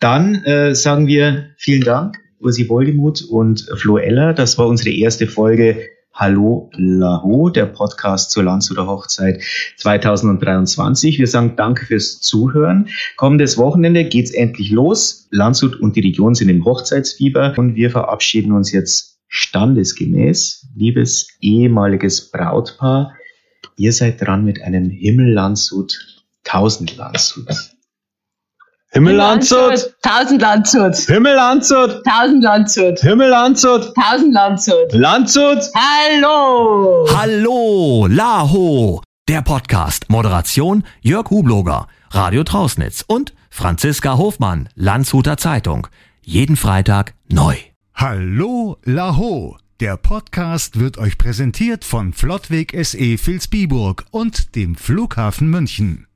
Dann 0.01 0.43
äh, 0.45 0.75
sagen 0.75 1.07
wir 1.07 1.51
vielen 1.59 1.83
Dank, 1.83 2.19
Ursi 2.41 2.69
Woldemuth 2.69 3.23
und 3.23 3.69
Flo 3.77 3.99
Eller. 3.99 4.33
Das 4.33 4.59
war 4.59 4.67
unsere 4.67 4.91
erste 4.91 5.27
Folge 5.27 5.89
Hallo 6.15 6.71
Laho, 6.75 7.51
der 7.51 7.67
Podcast 7.67 8.31
zur 8.31 8.45
Landshuter 8.45 8.87
Hochzeit 8.87 9.43
2023. 9.77 11.19
Wir 11.19 11.27
sagen 11.27 11.55
Danke 11.57 11.85
fürs 11.85 12.21
Zuhören. 12.21 12.89
Kommendes 13.17 13.59
Wochenende 13.59 14.05
geht's 14.05 14.33
endlich 14.33 14.71
los. 14.71 15.29
Landshut 15.31 15.79
und 15.79 15.97
die 15.97 16.01
Region 16.01 16.35
sind 16.35 16.49
im 16.49 16.65
Hochzeitsfieber 16.65 17.55
und 17.59 17.75
wir 17.75 17.91
verabschieden 17.91 18.53
uns 18.53 18.73
jetzt 18.73 19.19
standesgemäß. 19.29 20.69
Liebes 20.75 21.29
ehemaliges 21.43 22.31
Brautpaar, 22.31 23.13
ihr 23.77 23.93
seid 23.93 24.23
dran 24.23 24.47
mit 24.47 24.63
einem 24.63 24.89
Himmel 24.89 25.35
Landshut, 25.35 26.16
1000 26.47 26.97
Landshut. 26.97 27.77
Himmel 28.93 29.17
Landshut. 29.17 29.95
Tausend 30.01 30.41
Landshut. 30.41 30.97
Himmel 30.97 31.35
Landshut. 31.35 32.03
Tausend 32.05 32.43
Landshut. 32.43 33.01
Himmel 33.01 33.29
Landshut. 33.29 33.93
Tausend 33.95 34.33
Landshut. 34.33 34.93
Landshut. 34.93 35.59
Hallo. 35.75 37.07
Hallo, 37.15 38.07
Laho. 38.09 39.03
Der 39.29 39.43
Podcast. 39.43 40.09
Moderation 40.09 40.85
Jörg 41.01 41.29
Hubloger, 41.31 41.89
Radio 42.11 42.45
Trausnitz 42.45 43.05
und 43.07 43.35
Franziska 43.51 44.17
Hofmann, 44.17 44.69
Landshuter 44.77 45.37
Zeitung. 45.37 45.89
Jeden 46.23 46.57
Freitag 46.57 47.15
neu. 47.29 47.57
Hallo, 47.93 48.79
Laho. 48.85 49.59
Der 49.81 49.97
Podcast 49.97 50.79
wird 50.79 50.97
euch 50.97 51.19
präsentiert 51.19 51.85
von 51.85 52.13
Flottweg 52.13 52.73
SE 52.83 52.99
Vilsbiburg 52.99 54.07
und 54.11 54.55
dem 54.55 54.75
Flughafen 54.77 55.51
München. 55.51 56.07